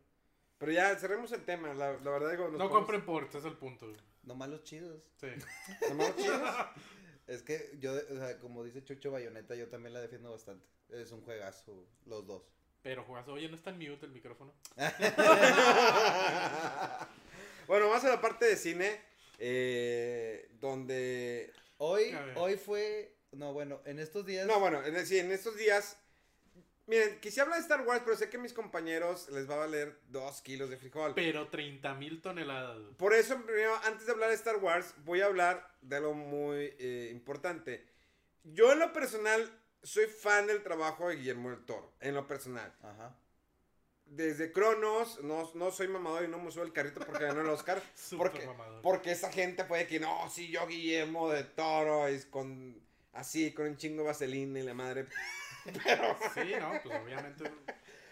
Pero 0.58 0.72
ya, 0.72 0.96
cerremos 0.96 1.30
el 1.32 1.44
tema. 1.44 1.74
La, 1.74 1.92
la 1.92 2.10
verdad, 2.10 2.30
digo. 2.30 2.44
No 2.48 2.52
podemos- 2.58 2.72
compren 2.72 3.04
ports, 3.04 3.34
es 3.34 3.44
el 3.44 3.56
punto. 3.56 3.86
güey. 3.86 3.98
No 4.22 4.34
malos 4.34 4.62
chidos. 4.64 5.02
Sí. 5.20 5.26
Nomás 5.88 6.16
chidos. 6.16 6.40
Es 7.26 7.42
que 7.42 7.76
yo, 7.80 7.92
o 7.92 8.16
sea, 8.16 8.38
como 8.38 8.64
dice 8.64 8.82
Chucho 8.84 9.10
Bayonetta, 9.10 9.54
yo 9.54 9.68
también 9.68 9.92
la 9.94 10.00
defiendo 10.00 10.30
bastante. 10.30 10.66
Es 10.90 11.12
un 11.12 11.22
juegazo, 11.22 11.86
los 12.06 12.26
dos. 12.26 12.42
Pero 12.82 13.04
juegas, 13.04 13.28
oye, 13.28 13.48
no 13.48 13.56
está 13.56 13.70
en 13.70 13.78
mute 13.78 14.06
el 14.06 14.12
micrófono. 14.12 14.52
bueno, 17.68 17.88
vamos 17.88 18.04
a 18.04 18.08
la 18.08 18.20
parte 18.20 18.46
de 18.46 18.56
cine. 18.56 19.00
eh, 19.38 20.48
donde. 20.60 21.52
Hoy, 21.76 22.16
hoy 22.34 22.56
fue, 22.56 23.14
no, 23.30 23.52
bueno, 23.52 23.80
en 23.84 24.00
estos 24.00 24.26
días. 24.26 24.46
No, 24.46 24.58
bueno, 24.58 24.82
es 24.82 24.92
decir, 24.92 25.24
en 25.24 25.30
estos 25.30 25.56
días. 25.56 25.96
Miren, 26.86 27.20
quisiera 27.20 27.42
hablar 27.44 27.58
de 27.58 27.62
Star 27.62 27.86
Wars, 27.86 28.00
pero 28.02 28.16
sé 28.16 28.30
que 28.30 28.38
a 28.38 28.40
mis 28.40 28.54
compañeros 28.54 29.28
les 29.28 29.48
va 29.48 29.54
a 29.56 29.58
valer 29.58 30.00
dos 30.08 30.40
kilos 30.40 30.70
de 30.70 30.78
frijol. 30.78 31.12
Pero 31.14 31.48
30 31.48 31.94
mil 31.94 32.22
toneladas. 32.22 32.78
Por 32.96 33.12
eso, 33.12 33.40
primero, 33.44 33.76
antes 33.84 34.06
de 34.06 34.12
hablar 34.12 34.30
de 34.30 34.36
Star 34.36 34.56
Wars, 34.56 34.94
voy 35.04 35.20
a 35.20 35.26
hablar 35.26 35.70
de 35.82 35.96
algo 35.96 36.14
muy 36.14 36.74
eh, 36.78 37.10
importante. 37.12 37.86
Yo, 38.42 38.72
en 38.72 38.78
lo 38.78 38.90
personal, 38.94 39.52
soy 39.82 40.06
fan 40.06 40.46
del 40.46 40.62
trabajo 40.62 41.10
de 41.10 41.16
Guillermo 41.16 41.50
del 41.50 41.64
Toro. 41.66 41.92
En 42.00 42.14
lo 42.14 42.26
personal. 42.26 42.74
Ajá. 42.82 43.14
Desde 44.10 44.52
Cronos, 44.52 45.22
no, 45.22 45.50
no 45.54 45.70
soy 45.70 45.88
mamador 45.88 46.24
y 46.24 46.28
no 46.28 46.38
me 46.38 46.50
subo 46.50 46.64
el 46.64 46.72
carrito 46.72 47.00
porque 47.00 47.24
ganó 47.24 47.40
el 47.42 47.48
Oscar. 47.50 47.80
Porque, 48.16 48.46
mamador. 48.46 48.82
porque 48.82 49.10
esa 49.12 49.30
gente 49.30 49.64
puede 49.64 49.86
que 49.86 50.00
no, 50.00 50.28
sí, 50.30 50.48
yo 50.48 50.66
Guillermo 50.66 51.28
de 51.30 51.44
Toro, 51.44 52.06
es 52.08 52.24
con 52.26 52.80
así, 53.12 53.52
con 53.52 53.66
un 53.66 53.76
chingo 53.76 54.02
de 54.02 54.08
vaselina 54.08 54.58
y 54.60 54.62
la 54.62 54.74
madre. 54.74 55.06
Sí, 56.34 56.52
no, 56.58 56.80
pues 56.82 56.98
obviamente 57.02 57.44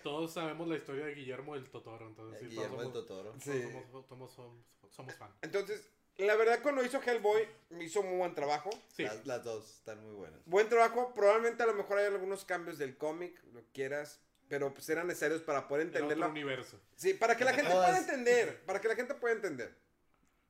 todos 0.03 0.33
sabemos 0.35 0.69
la 0.69 0.77
historia 0.77 1.07
de 1.07 1.15
Guillermo 1.15 1.55
del 1.55 1.69
Totoro. 1.71 2.07
Entonces, 2.07 2.41
sí, 2.41 2.47
Guillermo 2.49 2.83
del 2.83 2.93
Totoro. 2.93 3.31
somos, 3.31 3.45
Sí. 3.45 3.63
somos, 3.63 4.07
somos, 4.07 4.33
somos, 4.35 4.65
somos 4.91 5.15
fan. 5.15 5.31
Entonces, 5.41 5.89
la 6.19 6.37
verdad, 6.37 6.61
cuando 6.63 6.85
hizo 6.85 7.01
Hellboy, 7.01 7.49
me 7.71 7.85
hizo 7.85 8.03
muy 8.03 8.19
buen 8.19 8.35
trabajo. 8.35 8.69
Sí, 8.89 9.05
Las, 9.05 9.25
las 9.27 9.43
dos 9.45 9.71
están 9.79 10.03
muy 10.05 10.13
buenas. 10.15 10.41
Buen 10.45 10.69
trabajo, 10.69 11.15
probablemente 11.15 11.63
a 11.63 11.67
lo 11.67 11.75
mejor 11.75 11.99
hay 11.99 12.07
algunos 12.07 12.45
cambios 12.45 12.77
del 12.79 12.99
cómic, 12.99 13.43
lo 13.55 13.63
quieras, 13.73 14.21
pero 14.49 14.73
pues 14.73 14.89
eran 14.89 15.07
necesarios 15.07 15.43
para 15.43 15.67
poder 15.69 15.83
en 15.83 15.89
otro 15.89 16.01
entenderlo. 16.03 16.31
universo. 16.31 16.81
Sí, 16.97 17.15
para 17.15 17.37
que 17.37 17.45
la 17.45 17.53
gente 17.53 17.71
Todas. 17.71 17.87
pueda 17.89 17.99
entender, 18.01 18.63
para 18.65 18.81
que 18.81 18.89
la 18.89 18.97
gente 18.97 19.15
pueda 19.15 19.35
entender. 19.35 19.75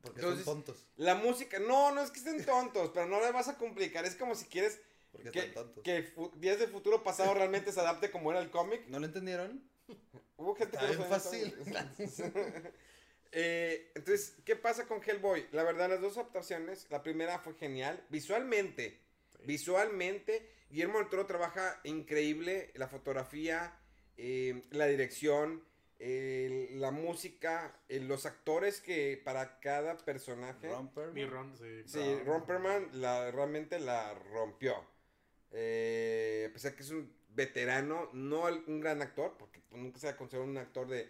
Porque 0.03 0.21
Entonces, 0.21 0.45
son 0.45 0.63
tontos. 0.65 0.87
La 0.97 1.15
música, 1.15 1.59
no, 1.59 1.93
no 1.93 2.03
es 2.03 2.11
que 2.11 2.19
estén 2.19 2.45
tontos, 2.45 2.91
pero 2.95 3.07
no 3.07 3.21
le 3.21 3.33
vas 3.33 3.49
a 3.49 3.57
complicar, 3.59 4.05
es 4.05 4.15
como 4.15 4.35
si 4.35 4.45
quieres 4.47 4.81
Porque 5.11 5.31
que, 5.31 5.39
están 5.41 5.65
tontos. 5.65 5.83
que 5.83 6.13
Días 6.37 6.59
del 6.59 6.71
Futuro 6.71 7.03
Pasado 7.03 7.35
realmente 7.35 7.73
se 7.73 7.81
adapte 7.81 8.11
como 8.11 8.31
era 8.31 8.41
el 8.41 8.51
cómic. 8.51 8.87
¿No 8.89 8.99
lo 9.01 9.07
entendieron? 9.07 9.63
Hubo 10.37 10.55
gente 10.55 10.77
Está 10.77 10.89
que 10.89 10.97
bien 10.97 11.09
fácil. 11.09 11.55
Eh, 13.33 13.91
entonces, 13.95 14.35
¿qué 14.47 14.57
pasa 14.57 14.87
con 14.87 15.03
Hellboy? 15.03 15.47
La 15.53 15.63
verdad, 15.63 15.91
las 15.91 16.01
dos 16.01 16.17
adaptaciones, 16.17 16.87
la 16.91 17.03
primera 17.03 17.39
fue 17.39 17.55
genial, 17.55 18.03
visualmente, 18.09 19.01
visualmente, 19.45 20.49
Guillermo 20.71 20.99
del 21.01 21.09
Toro 21.09 21.27
trabaja 21.27 21.79
increíble, 21.85 22.71
la 22.77 22.89
fotografía, 22.89 23.79
eh, 24.17 24.63
la 24.71 24.87
dirección, 24.87 25.63
eh, 25.99 26.69
la 26.73 26.91
música, 26.91 27.79
eh, 27.89 28.01
los 28.01 28.27
actores 28.27 28.81
que 28.81 29.21
para 29.25 29.61
cada 29.61 29.97
personaje... 29.99 30.69
Romper. 30.69 31.13
Mi 31.13 31.25
Ron, 31.25 31.57
sí. 31.57 31.83
Sí, 31.85 31.99
claro. 31.99 32.25
Romperman 32.25 32.89
la, 33.01 33.31
realmente 33.31 33.79
la 33.79 34.15
rompió. 34.15 34.75
Eh, 35.53 36.49
a 36.51 36.53
pesar 36.53 36.75
que 36.75 36.83
es 36.83 36.91
un 36.91 37.15
veterano, 37.29 38.11
no 38.13 38.49
el- 38.49 38.63
un 38.67 38.81
gran 38.81 39.01
actor, 39.03 39.37
porque 39.39 39.61
nunca 39.71 39.99
se 39.99 40.09
ha 40.09 40.17
considerado 40.17 40.51
un 40.51 40.59
actor 40.59 40.89
de, 40.89 41.09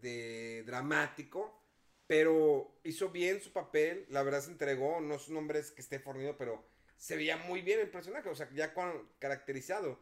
de 0.00 0.62
dramático, 0.64 1.60
pero 2.06 2.78
hizo 2.84 3.10
bien 3.10 3.40
su 3.40 3.52
papel, 3.52 4.06
la 4.10 4.22
verdad 4.22 4.42
se 4.42 4.50
entregó, 4.50 5.00
no 5.00 5.14
es 5.14 5.28
un 5.28 5.36
hombre 5.38 5.60
que 5.74 5.80
esté 5.80 5.98
fornido, 5.98 6.36
pero 6.36 6.64
se 6.96 7.16
veía 7.16 7.36
muy 7.36 7.62
bien 7.62 7.80
el 7.80 7.90
personaje, 7.90 8.28
o 8.28 8.34
sea, 8.34 8.48
ya 8.54 8.72
cuan- 8.74 9.08
caracterizado. 9.18 9.98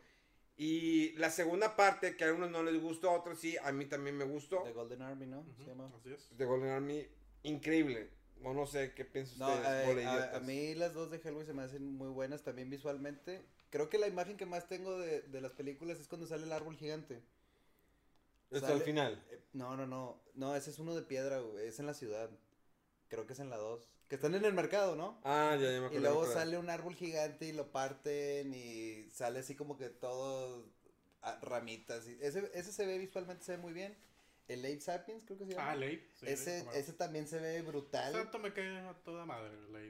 Y 0.56 1.12
la 1.16 1.30
segunda 1.30 1.76
parte, 1.76 2.16
que 2.16 2.24
a 2.24 2.28
algunos 2.28 2.50
no 2.50 2.62
les 2.62 2.80
gustó, 2.80 3.10
a 3.10 3.18
otros 3.18 3.38
sí, 3.38 3.56
a 3.62 3.72
mí 3.72 3.86
también 3.86 4.16
me 4.16 4.24
gustó, 4.24 4.62
The 4.64 4.72
Golden 4.72 5.02
Army, 5.02 5.26
¿no? 5.26 5.40
Ujú, 5.40 5.62
Se 5.64 5.70
llama. 5.70 5.90
Así 5.98 6.12
es. 6.12 6.36
de 6.36 6.44
Golden 6.44 6.70
Army, 6.70 7.06
increíble. 7.42 8.10
O 8.44 8.52
no 8.52 8.66
sé 8.66 8.92
qué 8.94 9.04
piensan 9.04 9.38
No, 9.38 9.48
ustedes, 9.54 9.84
a, 9.84 9.88
bola 9.88 10.10
a- 10.10 10.14
a 10.14 10.18
idiotas. 10.18 10.42
mí 10.42 10.74
las 10.74 10.94
dos 10.94 11.10
de 11.12 11.18
Hellboy 11.18 11.44
se 11.46 11.52
me 11.54 11.62
hacen 11.62 11.92
muy 11.96 12.08
buenas 12.08 12.42
también 12.42 12.68
visualmente. 12.70 13.40
Creo 13.70 13.88
que 13.88 13.98
la 13.98 14.08
imagen 14.08 14.36
que 14.36 14.46
más 14.46 14.68
tengo 14.68 14.98
de, 14.98 15.22
de 15.22 15.40
las 15.40 15.52
películas 15.52 15.98
es 16.00 16.08
cuando 16.08 16.26
sale 16.26 16.42
el 16.44 16.52
árbol 16.52 16.76
gigante. 16.76 17.22
Hasta 18.50 18.66
Sale- 18.66 18.80
el 18.80 18.82
final. 18.82 19.24
Eh, 19.30 19.40
No, 19.52 19.76
no, 19.76 19.86
no. 19.86 20.20
No, 20.34 20.54
ese 20.56 20.70
es 20.70 20.78
uno 20.80 20.94
de 20.94 21.02
piedra, 21.02 21.38
güey. 21.38 21.68
Es 21.68 21.78
en 21.78 21.86
la 21.86 21.94
ciudad. 21.94 22.30
Creo 23.12 23.26
que 23.26 23.34
es 23.34 23.40
en 23.40 23.50
la 23.50 23.58
2. 23.58 23.90
Que 24.08 24.14
están 24.14 24.34
en 24.34 24.42
el 24.46 24.54
mercado, 24.54 24.96
¿no? 24.96 25.20
Ah, 25.22 25.54
ya, 25.60 25.66
ya 25.70 25.80
me 25.80 25.86
acuerdo. 25.86 25.98
Y 25.98 26.00
luego 26.00 26.24
sale 26.26 26.56
un 26.56 26.70
árbol 26.70 26.94
gigante 26.94 27.44
y 27.44 27.52
lo 27.52 27.70
parten 27.70 28.54
y 28.54 29.06
sale 29.10 29.40
así 29.40 29.54
como 29.54 29.76
que 29.76 29.90
todo 29.90 30.64
ah, 31.20 31.38
ramitas. 31.42 32.08
y- 32.08 32.16
ese, 32.22 32.50
ese 32.54 32.72
se 32.72 32.86
ve 32.86 32.96
visualmente, 32.96 33.44
se 33.44 33.52
ve 33.52 33.58
muy 33.58 33.74
bien. 33.74 33.94
El 34.48 34.60
Ape 34.64 34.80
Sapiens, 34.80 35.24
creo 35.24 35.36
que 35.38 35.44
se 35.44 35.52
llama. 35.52 35.72
Ah. 35.72 35.76
Sí, 35.78 36.26
ese, 36.26 36.64
ese 36.74 36.94
también 36.94 37.28
se 37.28 37.38
ve 37.38 37.60
brutal. 37.60 38.14
Exacto, 38.14 38.38
me 38.38 38.54
cae 38.54 38.78
a 38.78 38.94
toda 39.04 39.26
madre. 39.26 39.54
O 39.58 39.68
sea, 39.70 39.80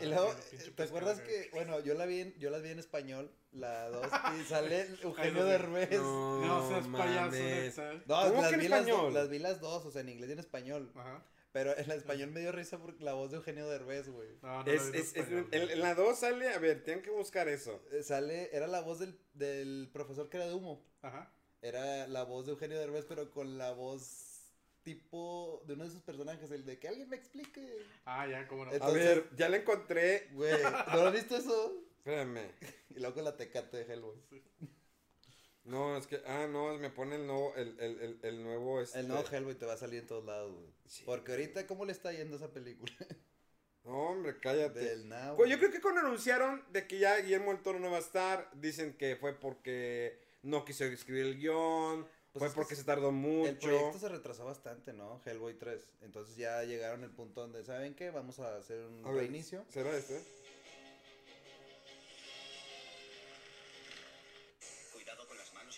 Y 0.00 0.06
luego, 0.10 0.34
¿te 0.74 0.82
acuerdas 0.82 1.20
que, 1.20 1.50
bueno, 1.52 1.78
yo 1.78 1.94
la 1.94 2.06
vi 2.06 2.20
en, 2.22 2.34
yo 2.40 2.50
las 2.50 2.60
vi 2.60 2.70
en 2.70 2.80
español, 2.80 3.30
la 3.52 3.88
2, 3.88 4.06
y 4.40 4.44
sale 4.48 4.88
Eugenio. 5.02 5.44
Derbez. 5.44 5.92
No, 5.92 6.44
No 6.44 6.68
seas 6.68 6.86
payaso, 6.88 7.20
mames. 7.30 7.76
neta. 7.78 7.92
No, 8.06 8.28
¿Cómo 8.30 8.42
las 8.42 8.48
que 8.48 8.54
en 8.56 8.60
vi 8.60 8.68
las, 8.68 8.80
español? 8.80 9.00
dos, 9.04 9.14
las 9.14 9.28
vi 9.30 9.38
las 9.38 9.60
dos, 9.60 9.84
o 9.86 9.90
sea, 9.92 10.00
en 10.00 10.08
inglés 10.08 10.30
y 10.30 10.32
en 10.32 10.38
español. 10.40 10.92
Ajá. 10.96 11.24
Pero 11.54 11.78
en 11.78 11.86
la 11.86 11.94
español 11.94 12.32
me 12.32 12.40
dio 12.40 12.50
risa 12.50 12.78
porque 12.80 13.04
la 13.04 13.12
voz 13.12 13.30
de 13.30 13.36
Eugenio 13.36 13.68
Derbez, 13.68 14.08
güey. 14.08 14.28
No, 14.42 14.64
no, 14.64 14.72
Es, 14.72 14.86
no, 14.88 14.94
es, 14.94 15.14
es- 15.14 15.28
en, 15.52 15.80
la 15.80 15.94
2 15.94 16.18
sale, 16.18 16.48
a 16.48 16.58
ver, 16.58 16.82
tienen 16.82 17.00
que 17.04 17.10
buscar 17.10 17.46
eso. 17.48 17.80
Eh, 17.92 18.02
Sale, 18.02 18.50
era 18.52 18.66
la 18.66 18.80
voz 18.80 18.98
del, 18.98 19.16
del 19.34 19.88
profesor 19.92 20.28
que 20.28 20.38
era 20.38 20.48
de 20.48 20.54
humo. 20.54 20.84
Ajá. 21.00 21.32
Era 21.62 22.08
la 22.08 22.24
voz 22.24 22.46
de 22.46 22.52
Eugenio 22.52 22.76
Derbez, 22.76 23.04
pero 23.08 23.30
con 23.30 23.56
la 23.56 23.70
voz 23.70 24.50
tipo 24.82 25.62
de 25.66 25.74
uno 25.74 25.84
de 25.84 25.90
sus 25.90 26.02
personajes, 26.02 26.50
el 26.50 26.64
de 26.66 26.80
que 26.80 26.88
alguien 26.88 27.08
me 27.08 27.14
explique. 27.16 27.86
Ah, 28.04 28.26
ya, 28.26 28.48
cómo 28.48 28.64
no. 28.64 28.72
A 28.72 28.74
Entonces- 28.74 29.04
ver, 29.04 29.28
ya 29.36 29.48
la 29.48 29.58
encontré. 29.58 30.30
Güey, 30.32 30.60
¿no 30.60 30.96
lo 30.96 31.06
has 31.06 31.12
visto 31.14 31.36
eso? 31.36 31.84
Espérame. 31.98 32.50
Y 32.96 32.98
luego 32.98 33.14
con 33.14 33.24
la 33.24 33.36
tecate 33.36 33.76
de 33.76 33.92
Hellboy. 33.92 34.16
No, 35.64 35.96
es 35.96 36.06
que, 36.06 36.20
ah, 36.26 36.46
no, 36.46 36.76
me 36.78 36.90
pone 36.90 37.16
el 37.16 37.26
nuevo, 37.26 37.54
el, 37.56 37.78
el, 37.80 37.98
el, 38.00 38.18
el 38.22 38.42
nuevo, 38.42 38.80
este. 38.82 39.00
El 39.00 39.08
nuevo 39.08 39.24
Hellboy 39.30 39.54
te 39.54 39.64
va 39.64 39.72
a 39.72 39.78
salir 39.78 40.00
en 40.00 40.06
todos 40.06 40.24
lados, 40.24 40.52
güey. 40.54 40.66
Sí. 40.86 41.04
Porque 41.06 41.32
ahorita, 41.32 41.66
¿cómo 41.66 41.84
le 41.86 41.92
está 41.92 42.12
yendo 42.12 42.36
esa 42.36 42.52
película? 42.52 42.92
No, 43.84 44.10
hombre, 44.10 44.38
cállate. 44.40 44.78
Del 44.80 45.08
Now. 45.08 45.36
Pues 45.36 45.50
yo 45.50 45.58
creo 45.58 45.70
que 45.70 45.80
cuando 45.80 46.00
anunciaron 46.00 46.62
de 46.72 46.86
que 46.86 46.98
ya 46.98 47.18
Guillermo 47.18 47.52
del 47.52 47.62
Toro 47.62 47.78
no 47.78 47.90
va 47.90 47.98
a 47.98 48.00
estar, 48.00 48.50
dicen 48.54 48.94
que 48.96 49.16
fue 49.16 49.34
porque 49.38 50.18
no 50.42 50.64
quiso 50.64 50.84
escribir 50.84 51.26
el 51.26 51.38
guion, 51.38 52.06
Pues 52.32 52.44
fue 52.46 52.54
porque 52.54 52.76
se 52.76 52.84
tardó 52.84 53.08
El 53.08 53.14
mucho. 53.14 53.58
proyecto 53.60 53.98
se 53.98 54.08
retrasó 54.08 54.44
bastante, 54.46 54.92
¿no? 54.94 55.20
Hellboy 55.26 55.58
3. 55.58 55.82
Entonces 56.00 56.34
ya 56.36 56.62
llegaron 56.64 57.04
al 57.04 57.10
punto 57.10 57.42
donde, 57.42 57.62
¿saben 57.64 57.94
qué? 57.94 58.10
Vamos 58.10 58.38
a 58.38 58.56
hacer 58.56 58.80
un 58.86 59.04
A 59.04 59.10
ver, 59.10 59.20
reinicio. 59.20 59.64
¿Será 59.68 59.94
este? 59.96 60.18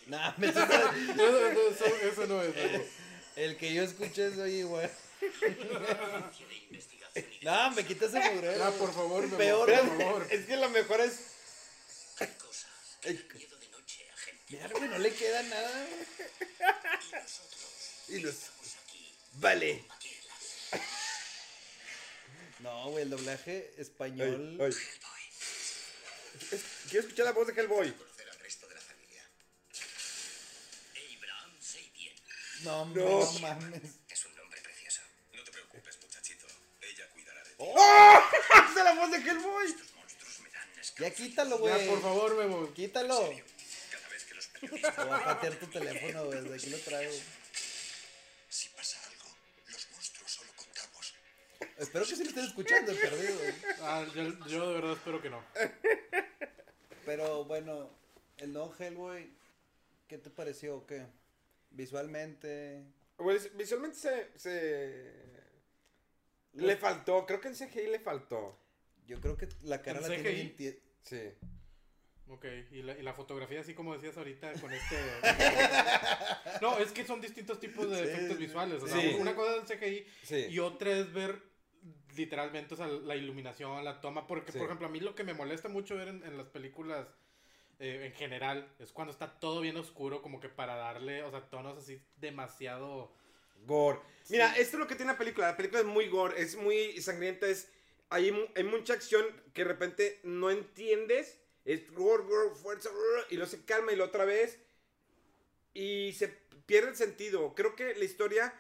Nah, 0.07 0.33
me 0.37 0.53
No, 0.53 0.67
no, 0.67 1.53
no, 1.53 1.61
eso, 1.71 1.85
eso 1.87 2.27
no 2.27 2.43
es. 2.43 2.55
no. 2.55 2.83
El 3.37 3.57
que 3.57 3.75
yo 3.75 3.83
escuché 3.83 4.29
es 4.29 4.39
oye, 4.39 4.65
güey. 4.65 4.89
No, 7.43 7.71
me 7.73 7.85
quita 7.85 8.07
ese 8.07 8.21
mugrero. 8.21 8.65
Ah, 8.65 8.71
por 8.79 8.93
favor, 8.95 9.23
Memo, 9.25 9.37
Peor, 9.37 9.67
por 9.67 9.99
favor. 9.99 10.27
Es 10.31 10.47
que 10.47 10.57
lo 10.57 10.69
mejor 10.71 11.01
es. 11.01 11.19
Mira, 14.49 14.69
güey, 14.69 14.89
no 14.89 14.99
le 14.99 15.13
queda 15.13 15.43
nada. 15.43 15.87
Y 18.09 18.21
los... 18.21 18.35
Vale. 19.35 19.85
No, 22.61 22.91
güey, 22.91 23.03
el 23.05 23.11
doblaje 23.11 23.73
español. 23.77 24.57
Ay, 24.61 24.67
ay. 24.67 24.73
Es- 26.53 26.63
quiero 26.89 27.01
escuchar 27.07 27.27
la 27.27 27.33
voz 27.33 27.47
de 27.49 27.53
Hellboy. 27.61 27.93
No, 32.67 32.85
No. 32.87 32.95
no 32.95 33.33
mames. 33.41 33.83
Es 34.09 34.25
un 34.27 34.35
nombre 34.37 34.61
precioso. 34.61 35.01
No 35.35 35.43
te 35.45 35.51
preocupes, 35.53 35.99
muchachito. 36.03 36.47
Ella 36.81 37.09
cuidará 37.13 37.43
de 37.45 37.51
ti. 37.51 37.57
¡Oh! 37.59 38.23
¡Esa 38.51 38.69
es 38.69 38.85
la 38.85 38.95
voz 38.95 39.11
de 39.11 39.17
Hellboy! 39.19 39.69
Los 39.73 39.95
monstruos 39.95 40.41
me 40.41 40.51
dan 40.51 40.69
Ya 40.99 41.11
quítalo, 41.15 41.57
Ya, 41.57 41.75
güey. 41.77 41.89
por 41.89 42.03
favor, 42.03 42.37
Memo. 42.37 42.73
Quítalo. 42.75 43.19
Cada 43.91 44.09
vez 44.09 44.25
que 44.25 44.35
los 44.35 44.47
periodistas... 44.49 44.97
Te 44.97 45.05
voy 45.05 45.15
a 45.15 45.25
patear 45.25 45.55
tu 45.57 45.67
teléfono, 45.69 46.25
güey. 46.27 46.41
Desde 46.43 46.55
aquí 46.57 46.67
lo 46.71 46.79
traigo. 46.81 47.13
si 48.49 48.69
pasa 48.71 48.99
algo, 49.09 49.29
los 49.69 49.91
monstruos 49.93 50.33
solo 50.33 50.53
contamos. 50.57 51.15
Espero 51.79 52.05
que 52.07 52.17
sí 52.17 52.23
lo 52.25 52.29
estén 52.31 52.45
escuchando, 52.47 52.91
el 52.93 52.99
perdido. 52.99 53.39
Ah, 53.83 54.05
yo, 54.15 54.47
yo 54.49 54.69
de 54.71 54.75
verdad 54.75 54.93
espero 54.95 55.23
que 55.23 55.31
no. 55.31 55.45
Pero 57.05 57.45
bueno, 57.45 57.91
el 58.39 58.53
nuevo 58.53 58.75
Hellboy, 58.77 59.31
¿qué 60.09 60.19
te 60.19 60.31
pareció 60.31 60.77
o 60.79 60.87
qué? 60.87 61.07
Visualmente. 61.71 62.85
Pues, 63.17 63.55
visualmente 63.57 63.97
se, 63.99 64.39
se... 64.39 65.27
Le 66.55 66.77
faltó, 66.77 67.27
creo 67.27 67.41
que 67.41 67.49
en 67.49 67.55
CGI 67.55 67.89
le 67.89 68.01
faltó. 68.01 68.59
Yo 69.07 69.21
creo 69.21 69.37
que 69.37 69.49
la 69.63 69.83
cara 69.83 69.99
¿En 69.99 70.03
la 70.03 70.09
tiene 70.09 70.23
CGI? 70.31 70.35
bien 70.35 70.57
tie- 70.57 70.81
Sí. 71.03 71.23
Ok, 72.29 72.45
y 72.73 72.83
la, 72.83 72.99
y 72.99 73.03
la 73.03 73.15
fotografía, 73.15 73.61
así 73.61 73.73
como 73.73 73.95
decías 73.95 74.17
ahorita, 74.17 74.53
con 74.61 74.73
este... 74.73 74.97
no, 76.61 76.77
es 76.79 76.91
que 76.91 77.05
son 77.07 77.21
distintos 77.21 77.61
tipos 77.61 77.89
de 77.89 77.97
Sí, 77.99 78.03
efectos 78.11 78.39
visuales. 78.39 78.83
O 78.83 78.89
sea, 78.89 79.01
sí. 79.01 79.17
una 79.21 79.35
cosa 79.37 79.57
es 79.63 79.71
el 79.71 79.79
CGI 79.79 80.07
Sí. 80.25 80.47
y 80.51 80.59
otra 80.59 80.91
es 80.91 81.13
ver 81.13 81.41
literalmente 82.17 82.75
o 82.75 82.77
sea, 82.77 82.89
la 82.89 83.15
iluminación, 83.15 83.85
la 83.85 84.01
toma. 84.01 84.27
Porque, 84.27 84.51
Sí. 84.51 84.59
por 84.59 84.67
ejemplo, 84.67 84.89
a 84.89 84.91
mí 84.91 84.99
lo 85.01 85.15
que 85.15 85.23
me 85.23 85.35
molesta 85.35 85.69
mucho 85.69 85.95
ver 85.95 86.09
en, 86.09 86.25
en 86.25 86.37
las 86.37 86.49
películas 86.49 87.07
eh, 87.79 88.07
en 88.07 88.13
general 88.13 88.73
es 88.79 88.93
cuando 88.93 89.13
está 89.13 89.39
todo 89.39 89.61
bien 89.61 89.77
oscuro, 89.77 90.23
como 90.23 90.41
que 90.41 90.49
para 90.49 90.77
darle, 90.77 91.23
o 91.23 91.31
sea, 91.31 91.49
tonos 91.49 91.79
así 91.79 92.01
demasiado... 92.17 93.15
Gore. 93.65 94.01
Mira, 94.29 94.53
esto 94.53 94.77
es 94.77 94.81
lo 94.81 94.87
que 94.87 94.95
tiene 94.95 95.13
la 95.13 95.19
película. 95.19 95.49
La 95.49 95.57
película 95.57 95.81
es 95.81 95.87
muy 95.87 96.09
gore, 96.09 96.41
es 96.41 96.57
muy 96.57 97.01
sangrienta, 97.01 97.47
es... 97.47 97.71
Hay, 98.11 98.31
hay 98.55 98.65
mucha 98.65 98.93
acción 98.93 99.25
que 99.53 99.63
de 99.63 99.69
repente 99.69 100.21
no 100.23 100.51
entiendes. 100.51 101.41
Es 101.65 101.91
gore, 101.93 102.23
gore, 102.25 102.55
fuerza, 102.55 102.91
y 103.31 103.35
luego 103.35 103.51
se 103.51 103.65
calma 103.65 103.93
y 103.93 103.97
la 103.97 104.05
otra 104.05 104.25
vez. 104.25 104.61
Y 105.75 106.13
se 106.13 106.29
pierde 106.67 106.91
el 106.91 106.97
sentido. 106.97 107.55
Creo 107.55 107.75
que 107.75 107.95
la 107.95 108.05
historia, 108.05 108.55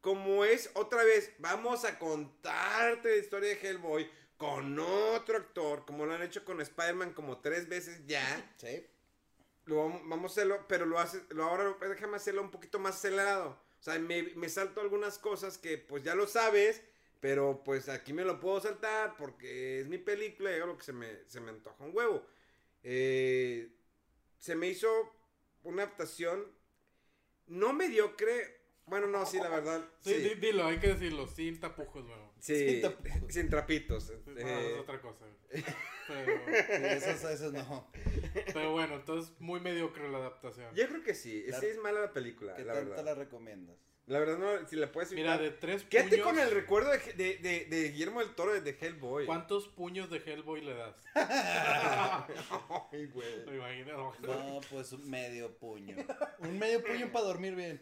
como 0.00 0.44
es 0.44 0.70
otra 0.74 1.02
vez, 1.02 1.32
vamos 1.38 1.84
a 1.84 1.98
contarte 1.98 3.10
la 3.10 3.16
historia 3.16 3.48
de 3.48 3.60
Hellboy 3.60 4.08
con 4.42 4.76
otro 4.80 5.36
actor, 5.36 5.84
como 5.86 6.04
lo 6.04 6.14
han 6.14 6.22
hecho 6.22 6.44
con 6.44 6.60
Spider-Man 6.60 7.12
como 7.12 7.38
tres 7.38 7.68
veces 7.68 8.04
ya. 8.08 8.52
Sí. 8.58 8.84
Lo 9.66 9.76
vamos, 9.76 10.00
vamos 10.06 10.32
a 10.32 10.34
hacerlo, 10.34 10.66
pero 10.66 10.84
lo 10.84 10.98
hace, 10.98 11.22
lo 11.28 11.44
ahora 11.44 11.76
déjame 11.88 12.16
hacerlo 12.16 12.42
un 12.42 12.50
poquito 12.50 12.80
más 12.80 12.96
acelerado. 12.96 13.50
O 13.78 13.82
sea, 13.84 13.96
me, 14.00 14.24
me 14.34 14.48
salto 14.48 14.80
algunas 14.80 15.16
cosas 15.20 15.58
que 15.58 15.78
pues 15.78 16.02
ya 16.02 16.16
lo 16.16 16.26
sabes, 16.26 16.82
pero 17.20 17.62
pues 17.64 17.88
aquí 17.88 18.12
me 18.12 18.24
lo 18.24 18.40
puedo 18.40 18.60
saltar 18.60 19.16
porque 19.16 19.78
es 19.78 19.86
mi 19.86 19.98
película 19.98 20.50
y 20.50 20.58
lo 20.58 20.76
que 20.76 20.82
se 20.82 20.92
me, 20.92 21.24
se 21.28 21.40
me 21.40 21.50
antoja 21.50 21.84
un 21.84 21.94
huevo. 21.94 22.26
Eh, 22.82 23.70
se 24.40 24.56
me 24.56 24.66
hizo 24.66 24.88
una 25.62 25.84
adaptación 25.84 26.44
no 27.46 27.72
mediocre. 27.72 28.61
Bueno, 28.86 29.06
no, 29.06 29.24
sí, 29.24 29.38
la 29.38 29.48
verdad. 29.48 29.80
Sí, 30.00 30.14
Sí, 30.14 30.20
di- 30.20 30.34
dilo, 30.34 30.66
hay 30.66 30.78
que 30.78 30.88
decirlo, 30.88 31.26
sin 31.26 31.58
tapujos, 31.60 32.04
weón. 32.04 32.30
sí, 32.38 32.56
Sin 32.68 32.82
tapujos. 32.82 33.32
sin 33.32 33.48
trapitos. 33.48 34.10
Eh, 34.10 34.72
es 34.74 34.80
otra 34.80 35.00
cosa. 35.00 35.24
Pero, 35.50 35.62
Sí, 36.46 36.84
esos, 37.08 37.24
esos 37.30 37.52
no. 37.52 37.90
pero 38.52 38.72
bueno, 38.72 38.96
entonces 38.96 39.32
muy 39.38 39.60
mediocre 39.60 40.08
la 40.10 40.18
adaptación. 40.18 40.74
yo 40.74 40.88
creo 40.88 41.02
que 41.02 41.14
sí. 41.14 41.44
La- 41.46 41.60
Sí 41.60 41.66
es 41.66 41.78
mala 41.78 42.00
la 42.00 42.12
película, 42.12 42.54
¿Qué 42.56 42.64
la 42.64 42.74
tanto 42.74 42.90
verdad. 42.90 43.04
la 43.04 43.14
recomiendas? 43.14 43.76
La 44.06 44.18
verdad, 44.18 44.36
no, 44.36 44.66
si 44.68 44.74
la 44.74 44.90
puedes 44.90 45.12
Mira, 45.12 45.38
de 45.38 45.52
tres 45.52 45.84
Quédate 45.84 46.10
puños, 46.18 46.26
con 46.26 46.38
el 46.40 46.50
recuerdo 46.50 46.90
de, 46.90 46.98
de, 47.14 47.38
de, 47.38 47.64
de 47.66 47.88
Guillermo 47.92 48.18
del 48.18 48.34
Toro 48.34 48.60
de 48.60 48.76
Hellboy. 48.78 49.26
¿cuántos 49.26 49.68
puños 49.68 50.10
de 50.10 50.16
Hellboy 50.18 50.60
le 50.60 50.74
das? 50.74 50.96
Ay, 52.92 53.06
güey. 53.06 53.46
Me 53.46 53.56
imagino. 53.56 54.12
No, 54.20 54.60
pues 54.70 54.90
un 54.92 55.08
medio 55.08 55.56
puño. 55.56 55.96
Un 56.40 56.58
medio 56.58 56.82
puño 56.82 57.12
para 57.12 57.26
dormir 57.26 57.54
bien. 57.54 57.80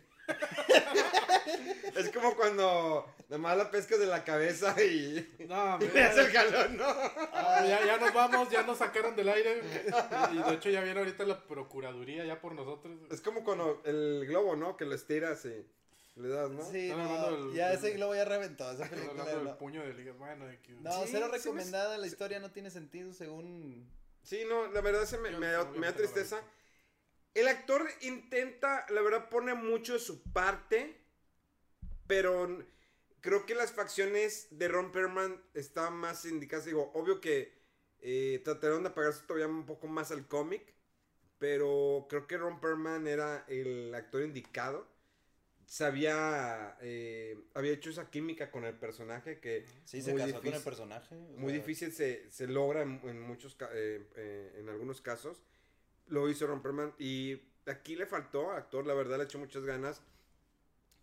Es 1.97 2.11
como 2.11 2.35
cuando 2.37 3.13
nomás 3.29 3.57
la 3.57 3.71
pescas 3.71 3.99
de 3.99 4.07
la 4.07 4.25
cabeza 4.25 4.75
y, 4.83 5.29
No, 5.49 5.79
y 5.81 5.89
le 5.89 6.03
hace 6.03 6.21
el 6.23 6.33
jalón, 6.33 6.77
¿no? 6.77 6.85
Ah, 6.87 7.65
ya, 7.67 7.85
ya 7.85 7.99
nos 7.99 8.15
vamos, 8.15 8.49
ya 8.51 8.63
nos 8.63 8.79
sacaron 8.79 9.17
del 9.17 9.29
aire. 9.29 9.63
Y 10.33 10.39
de 10.43 10.55
hecho 10.55 10.71
ya 10.71 10.81
viene 10.83 10.99
ahorita 11.01 11.25
la 11.25 11.47
procuraduría 11.47 12.25
ya 12.25 12.41
por 12.41 12.55
nosotros. 12.55 12.97
Es 13.11 13.21
como 13.21 13.45
cuando 13.45 13.83
el 13.85 14.25
globo, 14.27 14.57
¿no? 14.57 14.77
Que 14.77 14.85
lo 14.85 14.95
estiras 14.95 15.45
y 15.45 15.67
le 16.21 16.29
das, 16.29 16.51
¿no? 16.51 16.63
Sí, 16.71 16.89
no, 16.91 17.31
del- 17.31 17.55
ya 17.55 17.69
del- 17.69 17.79
ese 17.79 17.91
globo 17.93 18.15
ya 18.15 18.25
reventó. 18.25 18.71
Esa 18.71 18.85
película 18.89 19.11
hablando 19.23 19.37
del 19.37 19.45
no. 19.45 19.59
puño 19.59 19.83
de 19.83 19.95
ligas. 19.95 20.17
Bueno, 20.17 20.47
de 20.47 20.59
que- 20.61 20.73
No, 20.75 20.93
Sí, 20.93 21.09
cero 21.11 21.27
sí 21.27 21.33
me- 21.33 21.39
recomendada. 21.39 21.99
La 21.99 22.07
historia 22.07 22.39
no 22.41 22.51
tiene 22.53 22.71
sentido 22.71 23.13
según. 23.13 23.89
Sí, 24.23 24.45
no, 24.49 24.67
la 24.71 24.81
verdad 24.81 25.05
se 25.07 25.19
me, 25.19 25.31
me, 25.33 25.39
me 25.39 25.87
da 25.87 25.93
tristeza. 25.95 26.41
El 27.35 27.49
actor 27.49 27.89
intenta, 28.03 28.87
la 28.91 29.03
verdad, 29.03 29.29
pone 29.29 29.55
mucho 29.55 29.93
de 29.95 29.99
su 30.01 30.23
parte, 30.33 30.97
pero 32.07 32.65
creo 33.21 33.47
que 33.47 33.55
las 33.55 33.73
facciones 33.73 34.49
de 34.51 34.69
Ron 34.69 34.91
Perlman 34.91 35.41
están 35.55 35.95
más 35.95 36.25
indicadas. 36.25 36.65
Digo, 36.67 36.91
obvio 36.95 37.21
que 37.21 37.53
eh, 38.01 38.41
trataron 38.45 38.83
de 38.83 38.89
apagarse 38.89 39.23
todavía 39.27 39.47
un 39.47 39.65
poco 39.65 39.87
más 39.87 40.11
al 40.11 40.27
cómic, 40.27 40.75
pero 41.39 42.07
creo 42.09 42.27
que 42.27 42.37
Ron 42.37 42.61
Perlman 42.61 43.07
era 43.07 43.45
el 43.49 43.95
actor 43.95 44.23
indicado. 44.23 44.89
Sabía, 45.67 46.77
eh, 46.81 47.39
había 47.55 47.71
hecho 47.71 47.91
esa 47.91 48.11
química 48.11 48.51
con 48.51 48.65
el 48.65 48.75
personaje 48.75 49.39
que 49.39 49.65
Sí, 49.85 50.03
se 50.03 50.11
muy 50.11 50.21
casó 50.21 50.39
con 50.41 50.47
el 50.47 50.53
difícil- 50.55 50.65
personaje. 50.65 51.15
muy 51.37 51.53
sea, 51.53 51.61
difícil 51.61 51.93
se, 51.93 52.29
se 52.29 52.49
logra 52.49 52.83
en, 52.83 53.01
en 53.05 53.21
muchos 53.21 53.57
eh, 53.73 54.53
en 54.57 54.69
algunos 54.69 55.01
casos 55.01 55.41
lo 56.11 56.29
hizo 56.29 56.47
Ron 56.47 56.63
Perlman 56.63 56.95
y 56.99 57.41
aquí 57.67 57.97
le 57.97 58.07
faltó 58.07 58.51
actor 58.53 58.87
la 58.87 58.95
verdad 58.95 59.19
le 59.19 59.25
echó 59.25 59.39
muchas 59.39 59.65
ganas 59.65 60.03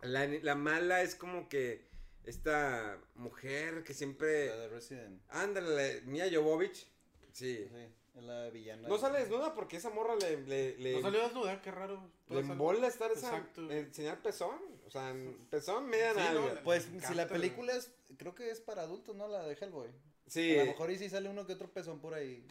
la, 0.02 0.26
la 0.26 0.54
mala 0.54 1.02
es 1.02 1.14
como 1.16 1.48
que 1.48 1.86
esta 2.24 2.98
mujer 3.16 3.82
que 3.84 3.94
siempre 3.94 4.46
La 4.48 4.56
de 4.56 4.68
Resident. 4.68 5.20
ándale 5.28 6.02
Mia 6.02 6.26
Jovovich 6.32 6.86
sí 7.32 7.68
Sí, 7.68 7.68
es 8.16 8.24
la 8.24 8.50
villana. 8.50 8.86
no 8.88 8.98
sale 8.98 9.20
desnuda 9.20 9.54
porque 9.54 9.76
esa 9.78 9.90
morra 9.90 10.14
le 10.16 10.36
le, 10.42 10.76
le, 10.78 10.92
No 10.96 11.02
salió 11.02 11.22
desnuda, 11.22 11.60
qué 11.62 11.70
raro. 11.70 12.10
le 12.28 12.40
embola 12.40 12.86
estar 12.86 13.10
esa 13.12 13.28
Exacto. 13.36 13.70
enseñar 13.70 14.20
pezón 14.22 14.58
o 14.86 14.90
sea 14.90 15.14
pezón 15.50 15.86
media 15.88 16.12
Sí, 16.14 16.20
no, 16.34 16.62
Pues 16.64 16.88
Me 16.90 17.00
si 17.00 17.14
la 17.14 17.26
película 17.28 17.72
es. 17.74 17.90
Creo 18.16 18.34
que 18.34 18.50
es 18.50 18.60
para 18.60 18.82
adultos, 18.82 19.14
¿no? 19.16 19.28
La 19.28 19.46
de 19.46 19.54
Hellboy. 19.54 19.90
sí 20.26 20.56
A 20.58 20.64
lo 20.64 20.70
mejor 20.72 20.90
y 20.90 20.98
sí 20.98 21.08
sale 21.10 21.28
uno 21.28 21.46
que 21.46 21.52
otro 21.52 21.70
pezón 21.70 22.00
por 22.00 22.14
ahí. 22.14 22.44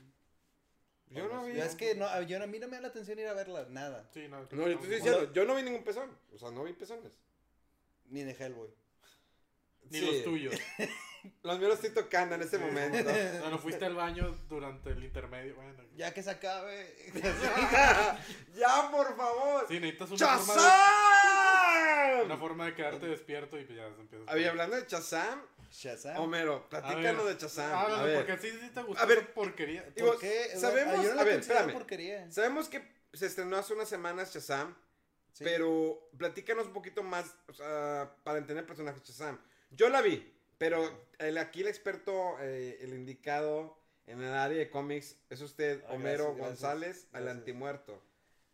Yo 1.09 1.27
no 1.27 1.45
vi 1.45 1.59
Es 1.59 1.75
que 1.75 1.95
no, 1.95 2.05
a- 2.05 2.21
yo, 2.23 2.41
a 2.41 2.47
mí 2.47 2.59
no 2.59 2.67
me 2.67 2.75
da 2.77 2.81
la 2.83 2.87
atención 2.89 3.17
ir 3.19 3.27
a 3.27 3.33
verla, 3.33 3.65
nada. 3.69 4.07
Sí, 4.13 4.27
no, 4.27 4.41
no 4.41 4.47
yo 4.49 4.49
te 4.65 4.71
estoy 4.73 4.89
no, 4.89 4.95
diciendo 4.95 5.33
yo 5.33 5.45
no 5.45 5.55
vi 5.55 5.63
ningún 5.63 5.83
pezón 5.83 6.09
o 6.33 6.37
sea 6.37 6.51
no 6.51 6.63
vi 6.63 6.73
pezones 6.73 7.11
Ni 8.09 8.23
de 8.23 8.31
Hellboy. 8.33 8.69
Ni 9.89 9.99
Sí. 9.99 10.05
los 10.05 10.23
tuyos. 10.23 10.55
Los 11.43 11.57
míos 11.57 11.69
los 11.71 11.83
estoy 11.83 12.03
tocando 12.03 12.35
en 12.35 12.41
este 12.41 12.57
momento. 12.57 13.09
No, 13.41 13.49
no 13.49 13.57
fuiste 13.57 13.83
al 13.85 13.95
baño 13.95 14.33
durante 14.47 14.91
el 14.91 15.03
intermedio. 15.03 15.55
Bueno, 15.55 15.73
Ya 15.95 16.13
que 16.13 16.23
se 16.23 16.29
acabe. 16.29 16.95
¡Ya, 18.55 18.89
por 18.91 19.15
favor! 19.17 19.65
sí, 19.67 19.79
necesitas 19.79 20.11
una 20.11 20.37
forma, 20.37 20.53
de, 20.53 20.59
¡Chazam! 20.59 22.25
una 22.25 22.37
forma 22.37 22.65
de 22.67 22.75
quedarte 22.75 23.07
despierto 23.07 23.59
y 23.59 23.65
pues 23.65 23.77
ya 23.77 23.93
se 23.93 24.01
empieza. 24.01 24.31
Había 24.31 24.49
hablando 24.51 24.75
de 24.77 24.85
Chazam, 24.85 25.41
Shazam. 25.71 26.17
Homero, 26.21 26.67
platícanos 26.69 27.25
de 27.27 27.37
Chazam. 27.37 27.71
A 27.73 28.03
ver, 28.03 28.17
porque 28.17 28.31
así 28.33 28.49
sí 28.51 28.69
te 28.73 28.81
gustó 28.81 29.01
A 29.03 29.05
ver, 29.05 29.33
porquería. 29.33 29.83
¿Por 29.85 29.93
digo, 29.93 30.17
qué? 30.19 30.51
sabemos- 30.57 31.03
Yo 31.03 31.09
no 31.09 31.15
la 31.15 31.21
a 31.21 31.25
ver, 31.25 31.39
espérame. 31.39 31.73
porquería. 31.73 32.31
sabemos 32.31 32.69
que 32.69 32.81
se 33.13 33.25
estrenó 33.25 33.57
hace 33.57 33.73
unas 33.73 33.89
semanas 33.89 34.31
Chazam, 34.33 34.75
Sí. 35.33 35.43
pero 35.43 36.09
platícanos 36.17 36.67
un 36.67 36.73
poquito 36.73 37.03
más, 37.03 37.35
o 37.47 37.53
sea, 37.53 38.15
para 38.23 38.39
entender 38.39 38.63
el 38.63 38.67
personaje 38.67 38.99
de 38.99 39.05
Chazam. 39.05 39.39
Yo 39.71 39.89
la 39.89 40.01
vi, 40.01 40.33
pero 40.57 41.07
el, 41.19 41.37
aquí 41.37 41.61
el 41.61 41.67
experto, 41.67 42.37
eh, 42.39 42.79
el 42.81 42.93
indicado 42.93 43.77
en 44.07 44.21
el 44.23 44.33
área 44.33 44.57
de 44.57 44.69
cómics 44.69 45.17
es 45.29 45.41
usted, 45.41 45.83
Ah, 45.87 45.93
Homero 45.93 46.33
gracias, 46.33 46.37
gracias, 46.37 46.61
González, 46.61 47.07
al 47.13 47.23
gracias. 47.23 47.37
antimuerto. 47.39 48.03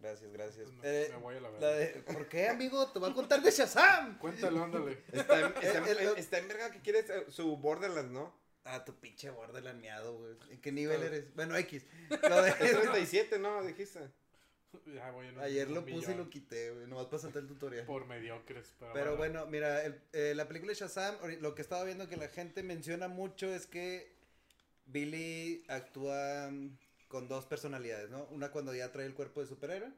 Gracias, 0.03 0.31
gracias. 0.33 0.65
Pues 0.65 0.77
me- 0.83 1.01
Eh, 1.03 1.07
me 1.11 1.17
voy 1.17 1.35
a 1.37 1.39
la 1.39 1.49
de- 1.71 2.03
¿Por 2.05 2.27
qué, 2.27 2.49
amigo? 2.49 2.91
Te 2.91 2.99
voy 2.99 3.09
a 3.11 3.13
contar 3.13 3.41
de 3.41 3.49
Shazam. 3.51 4.17
Cuéntalo, 4.19 4.63
ándale. 4.65 5.01
Está 5.13 5.39
en, 5.39 5.45
está 5.61 5.77
en- 5.77 5.87
El- 5.87 5.97
el- 5.97 6.17
está 6.17 6.37
en 6.39 6.47
verga 6.49 6.71
que 6.71 6.81
quiere 6.81 7.05
su 7.31 7.55
Borderlands, 7.55 8.11
¿no? 8.11 8.35
Ah, 8.65 8.83
tu 8.83 8.93
pinche 8.99 9.29
borderland 9.29 9.79
miado, 9.79 10.17
güey. 10.17 10.35
¿En 10.49 10.59
qué 10.59 10.71
nivel 10.73 11.03
eres? 11.03 11.33
Bueno, 11.35 11.55
X. 11.55 11.85
Lo 12.29 12.41
de... 12.41 12.49
Es 12.49 12.57
37, 12.81 13.39
¿no? 13.39 13.63
Dijiste. 13.63 13.99
Ya 14.93 15.11
voy 15.11 15.27
en 15.27 15.37
un- 15.37 15.43
Ayer 15.43 15.67
un 15.69 15.75
lo 15.75 15.85
puse 15.85 16.11
y 16.13 16.15
lo 16.15 16.29
quité, 16.29 16.71
güey. 16.71 16.87
Nomás 16.87 17.05
para 17.05 17.19
saltar 17.21 17.43
el 17.43 17.47
tutorial. 17.47 17.85
Por 17.85 18.05
mediocres. 18.05 18.73
Pero, 18.79 18.93
Pero 18.93 19.15
bueno, 19.17 19.45
mira, 19.45 19.83
el- 19.85 20.01
eh, 20.11 20.33
la 20.35 20.47
película 20.49 20.71
de 20.73 20.79
Shazam, 20.79 21.15
lo 21.41 21.55
que 21.55 21.61
estaba 21.61 21.83
viendo 21.85 22.09
que 22.09 22.17
la 22.17 22.27
gente 22.27 22.61
menciona 22.63 23.07
mucho 23.07 23.53
es 23.53 23.67
que 23.67 24.11
Billy 24.85 25.63
actúa 25.69 26.49
mm, 26.51 26.77
con 27.13 27.27
dos 27.27 27.45
personalidades, 27.45 28.09
¿no? 28.09 28.25
Una 28.31 28.49
cuando 28.49 28.73
ya 28.73 28.91
trae 28.91 29.05
el 29.05 29.13
cuerpo 29.13 29.39
de 29.39 29.45
superhéroe, 29.45 29.91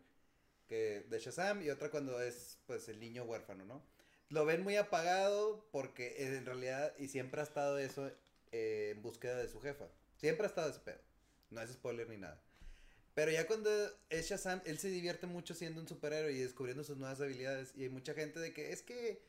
que 0.68 1.06
de 1.10 1.18
Shazam, 1.18 1.62
y 1.62 1.70
otra 1.70 1.90
cuando 1.90 2.22
es, 2.22 2.58
pues, 2.68 2.90
el 2.90 3.00
niño 3.00 3.24
huérfano, 3.24 3.64
¿no? 3.64 3.82
Lo 4.28 4.44
ven 4.44 4.64
muy 4.64 4.76
apagado 4.76 5.66
porque 5.72 6.08
eh, 6.18 6.36
en 6.36 6.46
realidad, 6.46 6.94
y 7.00 7.08
siempre 7.08 7.40
ha 7.40 7.46
estado 7.46 7.78
eso 7.78 8.12
eh, 8.52 8.92
en 8.94 9.02
búsqueda 9.02 9.38
de 9.38 9.48
su 9.48 9.62
jefa. 9.62 9.86
Siempre 10.18 10.46
ha 10.46 10.50
estado 10.50 10.70
ese 10.70 10.82
pedo. 10.82 11.00
No 11.52 11.62
es 11.62 11.72
spoiler 11.72 12.10
ni 12.10 12.18
nada. 12.18 12.44
Pero 13.14 13.32
ya 13.32 13.48
cuando 13.48 13.70
es 14.10 14.28
Shazam, 14.28 14.62
él 14.66 14.78
se 14.78 14.90
divierte 14.90 15.26
mucho 15.26 15.54
siendo 15.54 15.80
un 15.80 15.88
superhéroe 15.88 16.34
y 16.34 16.40
descubriendo 16.40 16.84
sus 16.84 16.98
nuevas 16.98 17.22
habilidades. 17.22 17.72
Y 17.78 17.84
hay 17.84 17.90
mucha 17.90 18.14
gente 18.14 18.42
de 18.42 18.52
que 18.52 18.74
es 18.74 18.82
que 18.82 19.22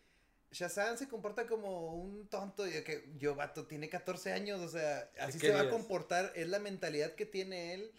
Shazam 0.53 0.97
se 0.97 1.09
comporta 1.09 1.47
como 1.47 1.95
un 1.95 2.29
tonto. 2.29 2.67
Y 2.67 2.71
de 2.71 2.85
que 2.85 3.09
yo, 3.19 3.35
vato, 3.35 3.67
tiene 3.67 3.89
14 3.89 4.33
años. 4.33 4.61
O 4.61 4.69
sea, 4.69 5.11
así 5.21 5.39
se 5.39 5.51
va 5.51 5.63
a 5.63 5.71
comportar. 5.71 6.33
Es 6.35 6.49
la 6.49 6.59
mentalidad 6.59 7.15
que 7.15 7.27
tiene 7.27 7.75
él. 7.75 7.93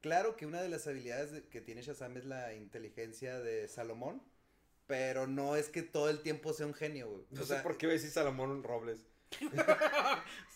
Claro 0.00 0.36
que 0.36 0.46
una 0.46 0.62
de 0.62 0.68
las 0.68 0.86
habilidades 0.86 1.32
de- 1.32 1.42
que 1.48 1.60
tiene 1.60 1.82
Shazam 1.82 2.16
es 2.16 2.24
la 2.24 2.54
inteligencia 2.54 3.38
de 3.40 3.66
Salomón. 3.68 4.22
Pero 4.86 5.26
no 5.26 5.56
es 5.56 5.68
que 5.68 5.82
todo 5.82 6.08
el 6.08 6.22
tiempo 6.22 6.52
sea 6.54 6.66
un 6.66 6.72
genio, 6.74 7.10
güey. 7.10 7.26
No 7.30 7.42
O 7.42 7.44
sé 7.44 7.54
sea, 7.54 7.62
por 7.62 7.76
qué 7.76 7.86
voy 7.86 7.94
a 7.94 7.98
decir 7.98 8.10
Salomón 8.10 8.62
Robles. 8.62 9.00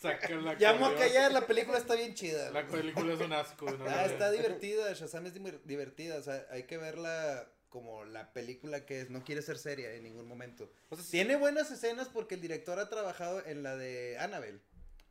La 0.02 0.56
Ya 0.58 0.72
mo' 0.72 0.86
acordeón. 0.86 0.96
callar, 0.98 1.32
la 1.32 1.46
película 1.46 1.78
está 1.78 1.94
bien 1.94 2.14
chida. 2.14 2.50
La 2.50 2.66
película 2.66 3.12
es 3.14 3.20
un 3.20 3.32
asco. 3.32 3.70
¿no? 3.70 3.84
Ah, 3.86 4.06
está 4.06 4.30
divertida, 4.30 4.92
Shazam 4.94 5.26
es 5.26 5.34
diver- 5.34 5.62
divertida, 5.64 6.16
o 6.16 6.22
sea, 6.22 6.46
hay 6.50 6.62
que 6.64 6.78
verla 6.78 7.46
como 7.72 8.04
la 8.04 8.34
película 8.34 8.84
que 8.84 9.00
es, 9.00 9.10
no 9.10 9.24
quiere 9.24 9.40
ser 9.40 9.56
seria 9.56 9.94
en 9.94 10.04
ningún 10.04 10.28
momento. 10.28 10.70
O 10.90 10.96
sea, 10.96 11.04
Tiene 11.10 11.36
buenas 11.36 11.70
escenas 11.70 12.08
porque 12.08 12.34
el 12.34 12.42
director 12.42 12.78
ha 12.78 12.90
trabajado 12.90 13.44
en 13.46 13.62
la 13.62 13.76
de 13.76 14.18
Annabelle, 14.18 14.60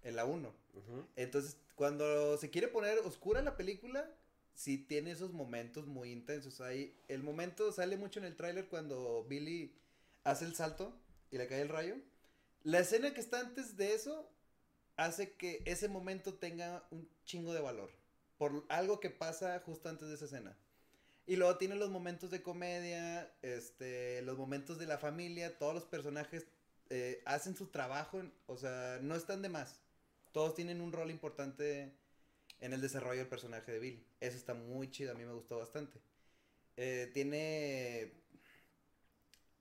en 0.04 0.16
la 0.16 0.26
1. 0.26 0.48
Ujú. 0.48 1.08
Entonces, 1.16 1.58
cuando 1.74 2.38
se 2.38 2.52
quiere 2.52 2.68
poner 2.68 3.00
oscura 3.00 3.42
la 3.42 3.58
película, 3.58 4.08
sí 4.54 4.78
tiene 4.78 5.10
esos 5.10 5.34
momentos 5.34 5.88
muy 5.88 6.12
intensos. 6.12 6.62
Ahí, 6.62 6.96
el 7.08 7.24
momento 7.24 7.72
sale 7.72 7.98
mucho 7.98 8.20
en 8.20 8.26
el 8.26 8.36
tráiler 8.36 8.68
cuando 8.68 9.26
Billy 9.28 9.76
hace 10.24 10.46
el 10.46 10.54
salto 10.54 10.96
y 11.32 11.40
le 11.40 11.48
cae 11.48 11.62
el 11.62 11.70
rayo. 11.70 11.96
La 12.64 12.80
escena 12.80 13.12
que 13.12 13.22
está 13.22 13.40
antes 13.40 13.76
de 13.76 13.96
eso 13.96 14.30
hace 14.98 15.34
que 15.34 15.64
ese 15.66 15.88
momento 15.88 16.36
tenga 16.36 16.86
un 16.92 17.10
chingo 17.26 17.54
de 17.54 17.62
valor. 17.62 17.90
Por 18.38 18.66
algo 18.70 19.00
que 19.00 19.10
pasa 19.10 19.60
justo 19.66 19.90
antes 19.90 20.10
de 20.10 20.14
esa 20.14 20.26
escena. 20.26 20.56
Y 21.32 21.38
luego 21.38 21.58
tiene 21.58 21.76
los 21.76 21.90
momentos 21.90 22.30
de 22.30 22.42
comedia, 22.44 23.34
este, 23.42 24.22
los 24.24 24.38
momentos 24.38 24.78
de 24.80 24.86
la 24.86 24.98
familia, 24.98 25.58
todos 25.58 25.74
los 25.74 25.86
personajes 25.86 26.46
eh, 26.90 27.22
hacen 27.26 27.56
su 27.56 27.68
trabajo, 27.68 28.20
en- 28.20 28.34
o 28.48 28.58
sea, 28.58 29.00
no 29.02 29.16
están 29.16 29.42
de 29.42 29.48
más. 29.48 29.80
Todos 30.34 30.56
tienen 30.56 30.82
un 30.82 30.92
rol 30.92 31.10
importante 31.10 31.94
en 32.60 32.74
el 32.74 32.82
desarrollo 32.82 33.20
del 33.20 33.30
personaje 33.30 33.72
de 33.72 33.80
Billy. 33.80 34.06
Eso 34.20 34.36
está 34.36 34.54
muy 34.54 34.92
chido, 34.92 35.14
a 35.14 35.16
mí 35.16 35.24
me 35.24 35.32
gustó 35.32 35.58
bastante. 35.58 36.02
Eh, 36.76 37.10
tiene... 37.14 38.12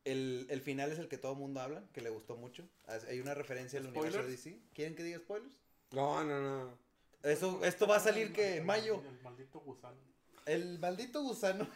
El, 0.05 0.49
el 0.51 0.61
final 0.63 0.91
es 0.91 0.99
el 0.99 1.07
que 1.07 1.19
todo 1.19 1.35
el 1.35 1.39
mundo 1.39 1.61
habla, 1.61 1.85
que 1.93 2.01
le 2.01 2.11
gustó 2.11 2.35
mucho. 2.35 2.69
Hay 3.09 3.21
una 3.21 3.35
referencia 3.35 3.79
al 3.79 3.87
universo 3.87 4.23
de. 4.25 4.31
DC. 4.31 4.59
¿Quieren 4.75 4.97
que 4.97 5.05
diga 5.05 5.19
spoilers? 5.19 5.55
No, 5.93 6.25
no, 6.25 6.41
no. 6.41 6.79
Eso, 7.23 7.65
esto 7.65 7.87
va 7.87 7.97
a 7.99 8.01
salir 8.01 8.33
que 8.33 8.57
en 8.57 8.67
mayo. 8.67 9.05
El 9.07 9.21
maldito 9.23 9.61
gusano. 9.61 9.99
El 10.47 10.79
maldito 10.79 11.23
gusano. 11.23 11.69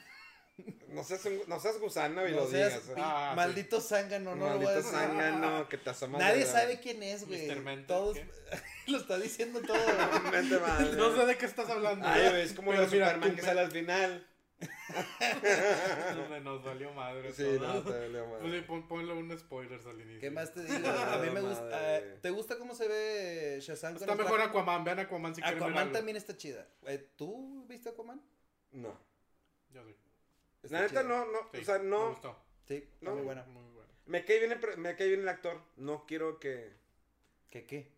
No 0.89 1.03
seas, 1.03 1.25
un- 1.25 1.43
no 1.49 1.59
seas 1.59 1.81
gusano 1.81 2.29
y 2.29 2.31
no 2.31 2.43
lo 2.43 2.47
seas 2.49 2.87
digas. 2.87 2.97
Ah, 2.97 3.31
sí. 3.33 3.37
maldito 3.37 3.81
zángano, 3.81 4.37
no 4.37 4.51
lo 4.51 4.57
voy 4.59 4.67
a 4.67 4.69
Maldito 4.71 4.89
zángano 4.91 5.69
que 5.69 5.79
te 5.79 5.91
asomas 5.91 6.21
Nadie 6.21 6.47
sabe 6.47 6.79
quién 6.79 7.03
es, 7.03 7.27
güey. 7.27 7.49
Todos 7.87 8.17
¿qué? 8.19 8.27
lo 8.93 8.99
está 8.99 9.19
diciendo 9.19 9.61
todo. 9.63 9.77
Mente 10.31 10.59
madre. 10.61 10.93
No 10.97 11.17
sé 11.17 11.27
de 11.27 11.37
qué 11.39 11.47
estás 11.47 11.69
hablando. 11.69 12.07
Ay, 12.07 12.29
güey, 12.29 12.43
es 12.43 12.53
como 12.53 12.71
mira, 12.71 12.85
Superman 12.85 13.35
que 13.35 13.43
me- 13.43 13.49
sale 13.49 13.61
al 13.63 13.71
final. 13.73 14.27
Donde 16.15 16.41
nos 16.41 16.63
valió 16.63 16.93
madre. 16.93 17.33
Sí, 17.33 17.43
todo. 17.59 17.75
no, 17.75 17.83
te 17.83 17.91
valió 17.91 18.27
madre. 18.27 18.41
Pues 18.41 18.53
sí, 18.55 18.61
pon, 18.63 18.89
ponle 18.89 19.13
un 19.13 19.37
spoilers 19.39 19.87
al 19.87 20.01
inicio. 20.01 20.21
¿Qué 20.21 20.31
más 20.31 20.53
te 20.55 20.63
digo? 20.63 20.89
A 20.89 21.19
mí 21.19 21.31
me 21.31 21.41
gusta. 21.41 21.69
Ah, 21.73 22.01
¿Te 22.23 22.31
gusta 22.31 22.59
cómo 22.59 22.75
se 22.75 22.87
ve 22.89 23.59
Shazam? 23.61 23.97
Está 23.97 24.13
el 24.13 24.19
mejor? 24.19 24.41
Aquaman. 24.41 24.85
Vean 24.85 25.01
Aquaman 25.01 25.35
si 25.35 25.43
quieren 25.43 25.59
ver 25.59 25.69
Aquaman 25.71 25.93
también 25.93 26.17
está 26.17 26.37
chida. 26.37 26.67
Eh, 26.87 27.11
¿Tú 27.17 27.67
viste 27.69 27.89
Aquaman? 27.89 28.21
No. 28.75 28.97
Yo 29.71 29.85
sí. 29.85 29.97
Está 30.63 30.77
La 30.81 30.87
neta, 30.87 31.03
no, 31.03 31.25
no. 31.27 31.39
Sí, 31.53 31.61
o 31.61 31.65
sea, 31.65 31.79
Me 31.79 31.85
no. 31.85 32.11
gustó. 32.11 32.37
Sí, 32.67 32.89
No. 33.01 33.15
muy 33.15 33.23
buena. 33.23 33.43
Muy 33.45 33.63
bueno. 33.73 33.93
Me 34.07 34.25
cae 34.25 34.39
bien 34.41 34.53
el, 34.53 34.79
me 34.79 34.97
cae 34.97 35.09
bien 35.09 35.21
el 35.21 35.29
actor. 35.29 35.61
No 35.77 36.05
quiero 36.07 36.39
que, 36.39 36.73
¿Qué 37.51 37.65
qué? 37.67 37.93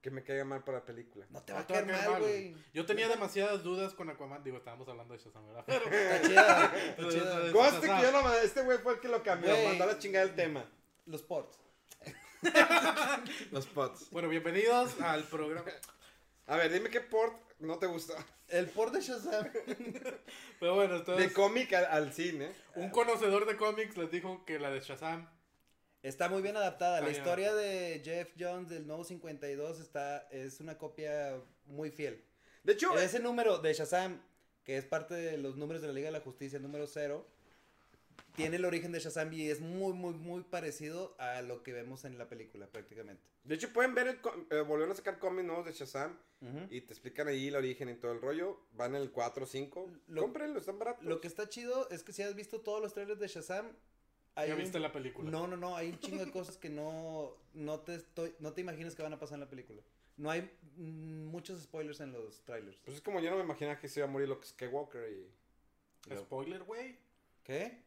que 0.00 0.10
me 0.10 0.24
caiga 0.24 0.44
mal 0.44 0.64
para 0.64 0.78
la 0.78 0.84
película. 0.84 1.26
No 1.30 1.42
te 1.42 1.52
va 1.52 1.60
No 1.60 1.64
a 1.64 1.66
te 1.66 1.72
va 1.74 1.78
a 1.78 1.86
caer 1.86 2.10
mal, 2.10 2.20
güey. 2.20 2.56
Yo 2.74 2.84
tenía 2.84 3.08
demasiadas 3.08 3.62
dudas 3.62 3.94
con 3.94 4.10
Aquaman. 4.10 4.42
Digo, 4.42 4.56
estábamos 4.56 4.88
hablando 4.88 5.14
de 5.14 5.20
Shazam, 5.20 5.46
¿verdad? 5.46 5.62
Pero... 5.64 5.84
Está 5.84 6.28
chida, 6.28 6.64
está 6.74 7.08
chida. 7.08 7.80
Sea, 7.80 7.98
que 7.98 8.02
yo 8.02 8.10
lo 8.10 8.34
Este 8.38 8.62
güey 8.62 8.78
fue 8.78 8.94
el 8.94 9.00
que 9.00 9.08
lo 9.08 9.22
cambió. 9.22 9.54
Mandó 9.64 9.84
a 9.84 9.86
la 9.86 9.98
chingada 9.98 10.24
el 10.24 10.34
tema. 10.34 10.68
Los 11.06 11.22
ports. 11.22 11.56
Los 13.52 13.66
pots. 13.68 14.10
Bueno, 14.10 14.28
bienvenidos 14.28 15.00
al 15.00 15.22
programa. 15.24 15.70
A 16.46 16.56
ver, 16.56 16.72
dime 16.72 16.90
qué 16.90 17.00
port 17.00 17.34
no 17.58 17.78
te 17.78 17.86
gustó. 17.86 18.14
El 18.48 18.66
port 18.68 18.92
de 18.92 19.00
Shazam. 19.00 19.48
Pero 20.60 20.74
bueno, 20.74 20.96
entonces, 20.96 21.28
De 21.28 21.32
cómic 21.32 21.72
al, 21.72 21.84
al 21.86 22.12
cine. 22.12 22.50
un 22.74 22.90
conocedor 22.90 23.46
de 23.46 23.56
cómics 23.56 23.96
les 23.96 24.10
dijo 24.10 24.44
que 24.44 24.58
la 24.58 24.70
de 24.70 24.80
Shazam 24.80 25.28
Está 26.02 26.28
muy 26.28 26.42
bien 26.42 26.56
adaptada. 26.56 26.96
Está 26.98 27.06
La 27.06 27.10
bien 27.10 27.22
historia 27.22 27.54
de 27.54 28.02
Jeff 28.04 28.30
Jones 28.36 28.68
del 28.68 28.86
nuevo 28.88 29.04
52 29.04 29.78
está, 29.78 30.26
es 30.32 30.58
una 30.58 30.76
copia 30.76 31.40
muy 31.66 31.90
fiel. 31.90 32.24
De 32.64 32.72
hecho, 32.72 32.98
Ese 32.98 33.20
número 33.20 33.58
de 33.58 33.72
Shazam, 33.72 34.20
que 34.64 34.76
es 34.76 34.84
parte 34.84 35.14
de 35.14 35.38
los 35.38 35.56
números 35.56 35.80
de 35.80 35.88
la 35.88 35.94
Liga 35.94 36.06
de 36.08 36.12
la 36.12 36.20
Justicia, 36.20 36.56
el 36.56 36.62
número 36.62 36.88
0, 36.88 37.24
tiene 38.34 38.56
el 38.56 38.64
origen 38.64 38.92
de 38.92 38.98
Shazam 39.00 39.32
y 39.32 39.48
es 39.48 39.60
muy, 39.60 39.92
muy, 39.92 40.14
muy 40.14 40.42
parecido 40.42 41.14
a 41.18 41.42
lo 41.42 41.62
que 41.62 41.72
vemos 41.72 42.04
en 42.04 42.18
la 42.18 42.28
película 42.28 42.66
prácticamente. 42.66 43.22
de 43.44 43.54
hecho 43.54 43.72
pueden 43.72 43.94
ver, 43.94 44.06
el, 44.08 44.18
eh, 44.50 44.60
volvieron 44.62 44.90
a 44.90 44.94
sacar 44.94 45.18
cómics 45.18 45.46
nuevos 45.46 45.64
de 45.66 45.72
Shazam. 45.72 46.16
Y 46.70 46.80
te 46.80 46.92
explican 46.92 47.28
ahí 47.28 47.46
el 47.48 47.54
origen 47.54 47.88
y 47.88 47.94
todo 47.94 48.10
el 48.10 48.20
rollo. 48.20 48.58
Van 48.72 48.96
en 48.96 49.02
el 49.02 49.12
4 49.12 49.44
o 49.44 49.46
5. 49.46 49.88
Lo- 50.08 50.22
Cómprenlo, 50.22 50.58
están 50.58 50.76
baratos. 50.76 51.04
Lo 51.04 51.20
que 51.20 51.28
está 51.28 51.48
chido 51.48 51.88
es 51.90 52.02
que 52.02 52.12
si 52.12 52.22
has 52.22 52.34
visto 52.34 52.60
todos 52.62 52.82
los 52.82 52.92
trailers 52.94 53.20
de 53.20 53.28
Shazam, 53.28 53.70
hay 54.34 54.48
ya 54.48 54.54
un- 54.56 54.60
viste 54.60 54.80
la 54.80 54.90
película. 54.90 55.30
No, 55.30 55.46
no, 55.46 55.56
no, 55.56 55.76
hay 55.76 55.90
un 55.90 56.00
chingo 56.00 56.24
de 56.24 56.32
cosas 56.32 56.56
que 56.56 56.68
no, 56.68 57.36
no, 57.54 57.78
te 57.80 57.94
estoy, 57.94 58.34
no 58.40 58.52
te 58.54 58.60
imaginas 58.60 58.96
que 58.96 59.02
van 59.04 59.12
a 59.12 59.20
pasar 59.20 59.36
en 59.36 59.40
la 59.42 59.48
película. 59.48 59.82
No 60.16 60.30
hay 60.32 60.50
mm, 60.78 61.26
muchos 61.26 61.62
spoilers 61.62 62.00
en 62.00 62.10
los 62.12 62.42
trailers. 62.42 62.76
Pues 62.84 62.96
es 62.96 63.02
como 63.02 63.20
yo 63.20 63.30
no 63.30 63.36
me 63.36 63.44
imaginaba 63.44 63.78
que 63.78 63.86
se 63.86 64.00
iba 64.00 64.08
a 64.08 64.10
morir 64.10 64.28
Luke 64.28 64.44
Skywalker 64.46 65.12
y... 65.12 65.30
Spoiler, 66.16 66.64
güey. 66.64 66.98
¿Qué? 67.44 67.82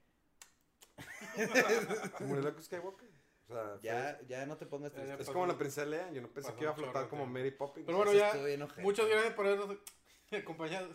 ¿Se 1.36 2.24
murió 2.24 2.43
Luke 2.43 2.62
Skywalker? 2.62 3.10
O 3.48 3.54
sea, 3.54 3.78
Ya, 3.82 4.20
ya 4.28 4.46
no 4.46 4.58
te 4.58 4.66
pongas 4.66 4.91
triste. 4.91 5.16
es 5.22 5.28
como 5.30 5.46
la 5.46 5.58
princesa 5.58 5.86
Leia. 5.86 6.12
Yo 6.12 6.22
no 6.22 6.30
pensé 6.30 6.48
Pasó 6.50 6.58
que 6.58 6.64
iba 6.66 6.72
a 6.72 6.76
flotar 6.76 7.08
como. 7.10 7.26
Mary 7.26 7.52
Poppins. 7.52 7.86
Pero 7.86 7.98
bueno, 7.98 8.14
ya. 8.14 8.34
Muchas 8.80 9.08
gracias 9.08 9.34
por 9.34 9.46
habernos 9.46 9.78
acompañado. 10.32 10.89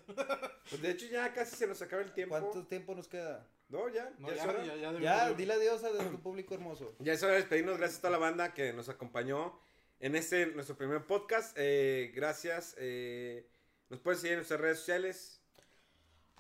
Pues 0.69 0.83
de 0.83 0.91
hecho 0.91 1.07
ya 1.07 1.33
casi 1.33 1.57
se 1.57 1.67
nos 1.67 1.81
acaba 1.83 2.03
el 2.03 2.13
tiempo. 2.13 2.37
¿Cuánto 2.39 2.67
tiempo 2.67 2.95
nos 2.95 3.07
queda? 3.09 3.47
No, 3.69 3.89
ya. 3.89 4.13
No, 4.19 4.33
ya, 4.35 4.65
ya, 4.65 4.75
ya, 4.77 4.99
ya 4.99 5.33
dile 5.33 5.55
adiós 5.55 5.85
a 5.85 5.91
tu 6.11 6.21
público 6.21 6.55
hermoso. 6.55 6.97
Ya 6.99 7.13
es 7.13 7.23
hora 7.23 7.33
de 7.35 7.39
despedirnos. 7.41 7.79
Gracias 7.79 7.99
a 7.99 8.03
toda 8.03 8.13
la 8.13 8.19
banda 8.19 8.53
que 8.53 8.73
nos 8.73 8.89
acompañó 8.89 9.61
en 10.01 10.17
este, 10.17 10.47
nuestro 10.47 10.77
primer 10.77 11.07
podcast. 11.07 11.57
Eh, 11.57 12.11
gracias. 12.15 12.75
eh, 12.79 13.47
nos 13.91 14.01
pueden 14.01 14.19
seguir 14.19 14.33
en 14.33 14.39
nuestras 14.39 14.61
redes 14.61 14.79
sociales. 14.79 15.40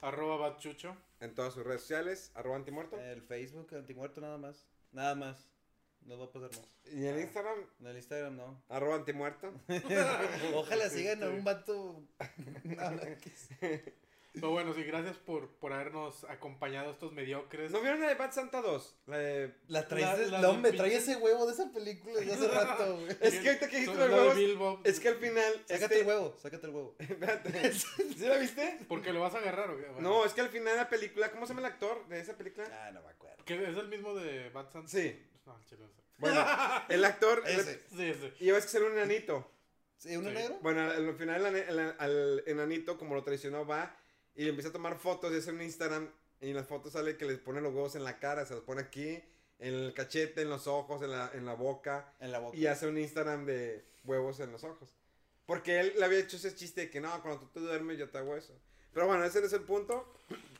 Arroba 0.02 0.36
Batchucho. 0.36 0.96
En 1.20 1.34
todas 1.34 1.54
sus 1.54 1.64
redes 1.64 1.82
sociales. 1.82 2.30
Arroba 2.34 2.56
antimuerto. 2.56 2.98
El 2.98 3.22
Facebook, 3.22 3.74
antimuerto 3.74 4.20
nada 4.20 4.38
más. 4.38 4.66
Nada 4.92 5.14
más. 5.14 5.48
No 6.02 6.18
va 6.18 6.24
a 6.24 6.32
pasar 6.32 6.50
más. 6.50 6.68
Y 6.94 7.06
en 7.06 7.20
Instagram. 7.20 7.58
En 7.80 7.86
el 7.86 7.96
Instagram 7.96 8.36
no. 8.36 8.62
Arroba 8.68 8.96
antimuerto. 8.96 9.52
Ojalá 10.54 10.88
sigan 10.88 11.22
a 11.22 11.28
un 11.28 11.44
vato. 11.44 12.02
No, 12.64 12.90
no, 12.90 13.00
que- 13.00 13.94
Pero 14.32 14.50
bueno, 14.50 14.72
sí, 14.74 14.84
gracias 14.84 15.16
por, 15.16 15.48
por 15.56 15.72
habernos 15.72 16.24
acompañado 16.24 16.92
estos 16.92 17.12
mediocres. 17.12 17.70
¿No 17.72 17.80
vieron 17.80 18.00
la 18.00 18.08
de 18.08 18.14
Bad 18.14 18.32
Santa 18.32 18.60
2? 18.62 18.96
La 19.06 19.18
de... 19.18 19.54
La 19.66 19.88
traes 19.88 20.06
La- 20.06 20.16
de- 20.16 20.26
la 20.30 20.40
no, 20.40 20.54
me 20.54 20.70
trae 20.72 20.94
ese 20.94 21.16
huevo 21.16 21.46
de 21.46 21.52
esa 21.52 21.72
película 21.72 22.20
desde 22.20 22.34
hace 22.34 22.48
rato, 22.48 22.96
güey. 23.00 23.08
Es 23.20 23.40
que 23.40 23.48
ahorita 23.48 23.68
que 23.68 23.76
dijiste 23.80 23.98
huevos... 23.98 24.36
Bilbo. 24.36 24.80
Es 24.84 25.00
que 25.00 25.08
al 25.08 25.16
final... 25.16 25.52
Sácate 25.66 25.84
este- 25.84 26.00
el 26.02 26.06
huevo, 26.06 26.36
sácate 26.40 26.66
el 26.66 26.72
huevo. 26.72 26.96
Espérate. 27.00 27.72
¿Sí 27.72 28.26
la 28.26 28.36
viste? 28.38 28.78
Porque 28.88 29.12
lo 29.12 29.20
vas 29.20 29.34
a 29.34 29.38
agarrar, 29.38 29.68
¿o 29.70 29.76
qué? 29.76 29.86
Bueno, 29.88 30.08
No, 30.08 30.24
es 30.24 30.32
que 30.32 30.40
al 30.42 30.48
final 30.50 30.74
de 30.74 30.76
la 30.80 30.88
película... 30.88 31.30
¿Cómo 31.32 31.46
se 31.46 31.52
llama 31.54 31.66
el 31.66 31.72
actor 31.72 32.06
de 32.08 32.20
esa 32.20 32.36
película? 32.36 32.66
Ah, 32.70 32.90
no 32.92 33.02
me 33.02 33.08
acuerdo. 33.10 33.44
Que 33.44 33.54
es 33.68 33.76
el 33.76 33.88
mismo 33.88 34.14
de 34.14 34.48
Bad 34.50 34.70
Santa. 34.70 34.88
Sí. 34.88 35.26
No, 35.44 35.54
al 35.56 35.64
chile 35.64 35.82
no 35.82 35.88
sé. 35.92 36.02
Bueno, 36.18 36.44
el 36.88 37.04
actor... 37.04 37.42
Ese. 37.46 37.80
Sí, 37.90 38.14
sí. 38.14 38.32
Y 38.44 38.50
ves 38.52 38.64
que 38.64 38.70
ser 38.70 38.84
un 38.84 38.92
enanito. 38.92 39.50
¿Sí, 39.98 40.16
uno 40.16 40.28
Sí. 40.30 40.34
negro? 40.36 40.58
Bueno, 40.62 40.80
al 40.82 41.08
al 41.08 41.14
final 41.16 41.44
el, 41.44 41.56
el- 42.00 42.42
enanito, 42.46 42.96
como 42.96 43.14
lo 43.14 43.22
traicionó, 43.22 43.66
va 43.66 43.94
y 44.34 44.44
le 44.44 44.50
empieza 44.50 44.70
a 44.70 44.72
tomar 44.72 44.98
fotos 44.98 45.32
y 45.32 45.36
hace 45.36 45.50
un 45.50 45.62
Instagram 45.62 46.10
y 46.40 46.50
en 46.50 46.56
las 46.56 46.66
fotos 46.66 46.92
sale 46.92 47.16
que 47.16 47.26
les 47.26 47.38
pone 47.38 47.60
los 47.60 47.74
huevos 47.74 47.94
en 47.96 48.04
la 48.04 48.18
cara, 48.18 48.46
se 48.46 48.54
los 48.54 48.62
pone 48.64 48.80
aquí, 48.80 49.22
en 49.58 49.74
el 49.74 49.94
cachete, 49.94 50.42
en 50.42 50.48
los 50.48 50.66
ojos, 50.66 51.02
en 51.02 51.10
la, 51.10 51.30
en 51.34 51.44
la 51.44 51.54
boca. 51.54 52.14
En 52.18 52.32
la 52.32 52.38
boca. 52.38 52.56
Y 52.56 52.66
hace 52.66 52.86
un 52.86 52.96
Instagram 52.96 53.44
de 53.44 53.84
huevos 54.04 54.40
en 54.40 54.50
los 54.50 54.64
ojos. 54.64 54.94
Porque 55.44 55.80
él 55.80 55.94
le 55.98 56.04
había 56.04 56.18
hecho 56.18 56.36
ese 56.36 56.54
chiste 56.54 56.82
de 56.82 56.90
que 56.90 57.00
no, 57.00 57.10
cuando 57.22 57.40
tú 57.40 57.46
te 57.48 57.60
duermes 57.60 57.98
yo 57.98 58.08
te 58.08 58.18
hago 58.18 58.36
eso. 58.36 58.58
Pero 58.92 59.06
bueno, 59.06 59.24
ese 59.24 59.40
no 59.40 59.46
es 59.46 59.52
el 59.52 59.62
punto. 59.62 60.12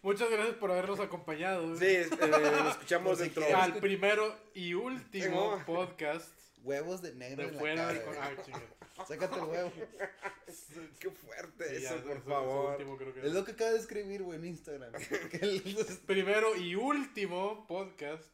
Muchas 0.03 0.31
gracias 0.31 0.57
por 0.57 0.71
habernos 0.71 1.01
acompañado. 1.01 1.77
Sí, 1.77 1.87
eh, 1.87 2.09
lo 2.21 2.69
escuchamos 2.71 3.19
dentro. 3.19 3.45
Al 3.57 3.75
primero 3.77 4.37
y 4.55 4.75
último 4.75 5.63
podcast 5.67 6.41
Huevos 6.63 7.01
de 7.01 7.15
negro 7.15 7.43
de 7.43 7.49
en 7.49 7.55
la 7.55 7.61
fuera 7.61 7.77
cara, 8.05 8.29
del... 8.31 8.80
Sácate 9.07 9.39
el 9.39 9.45
huevo. 9.45 9.73
Qué 11.01 11.11
fuerte 11.11 11.77
Sí, 11.77 11.83
ya, 11.83 11.91
eso, 11.95 12.05
por 12.05 12.23
favor. 12.25 12.73
último 12.73 12.97
creo 12.97 13.15
que- 13.15 13.27
Es 13.27 13.33
lo 13.33 13.45
que 13.45 13.53
acaba 13.53 13.71
de 13.71 13.79
escribir, 13.79 14.23
güey, 14.23 14.39
en 14.39 14.47
Instagram. 14.47 14.93
Primero 16.07 16.57
y 16.57 16.75
último 16.75 17.67
podcast. 17.67 18.25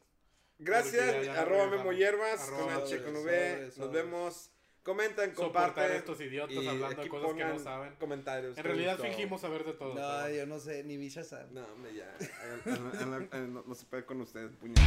Gracias, 0.58 1.04
Porque 1.12 1.26
ya- 1.26 1.34
ya 1.34 1.42
arroba. 1.42 1.66
Memo 1.68 1.92
Hierbas, 1.92 2.40
con 2.50 2.70
H, 2.70 3.02
con 3.02 3.16
V. 3.16 3.70
Nos 3.76 3.92
vemos. 3.92 4.50
Comentan, 4.82 5.34
Soportar 5.34 5.64
compartan. 5.70 5.90
a 5.90 5.96
estos 5.96 6.20
idiotas 6.20 6.54
y 6.62 6.68
hablando 6.68 7.02
de 7.02 7.08
cosas 7.08 7.32
que 7.34 7.44
no 7.44 7.58
saben. 7.58 7.96
Comentarios. 7.96 8.56
En 8.56 8.62
¿qué 8.62 8.68
realidad 8.68 8.92
gustó? 8.96 9.10
fingimos 9.10 9.40
saber 9.40 9.64
de 9.64 9.72
todo. 9.72 9.94
No, 9.94 10.22
pero- 10.22 10.34
yo 10.36 10.46
no 10.46 10.60
sé, 10.60 10.84
ni 10.84 10.96
Misha 10.96 11.24
sabe. 11.24 11.48
No, 11.50 11.66
hombre, 11.72 11.92
ya. 11.94 12.16
No, 13.46 13.64
no 13.66 13.74
se 13.74 13.84
puede 13.86 14.04
con 14.06 14.20
ustedes, 14.20 14.54
puñetas. 14.56 14.86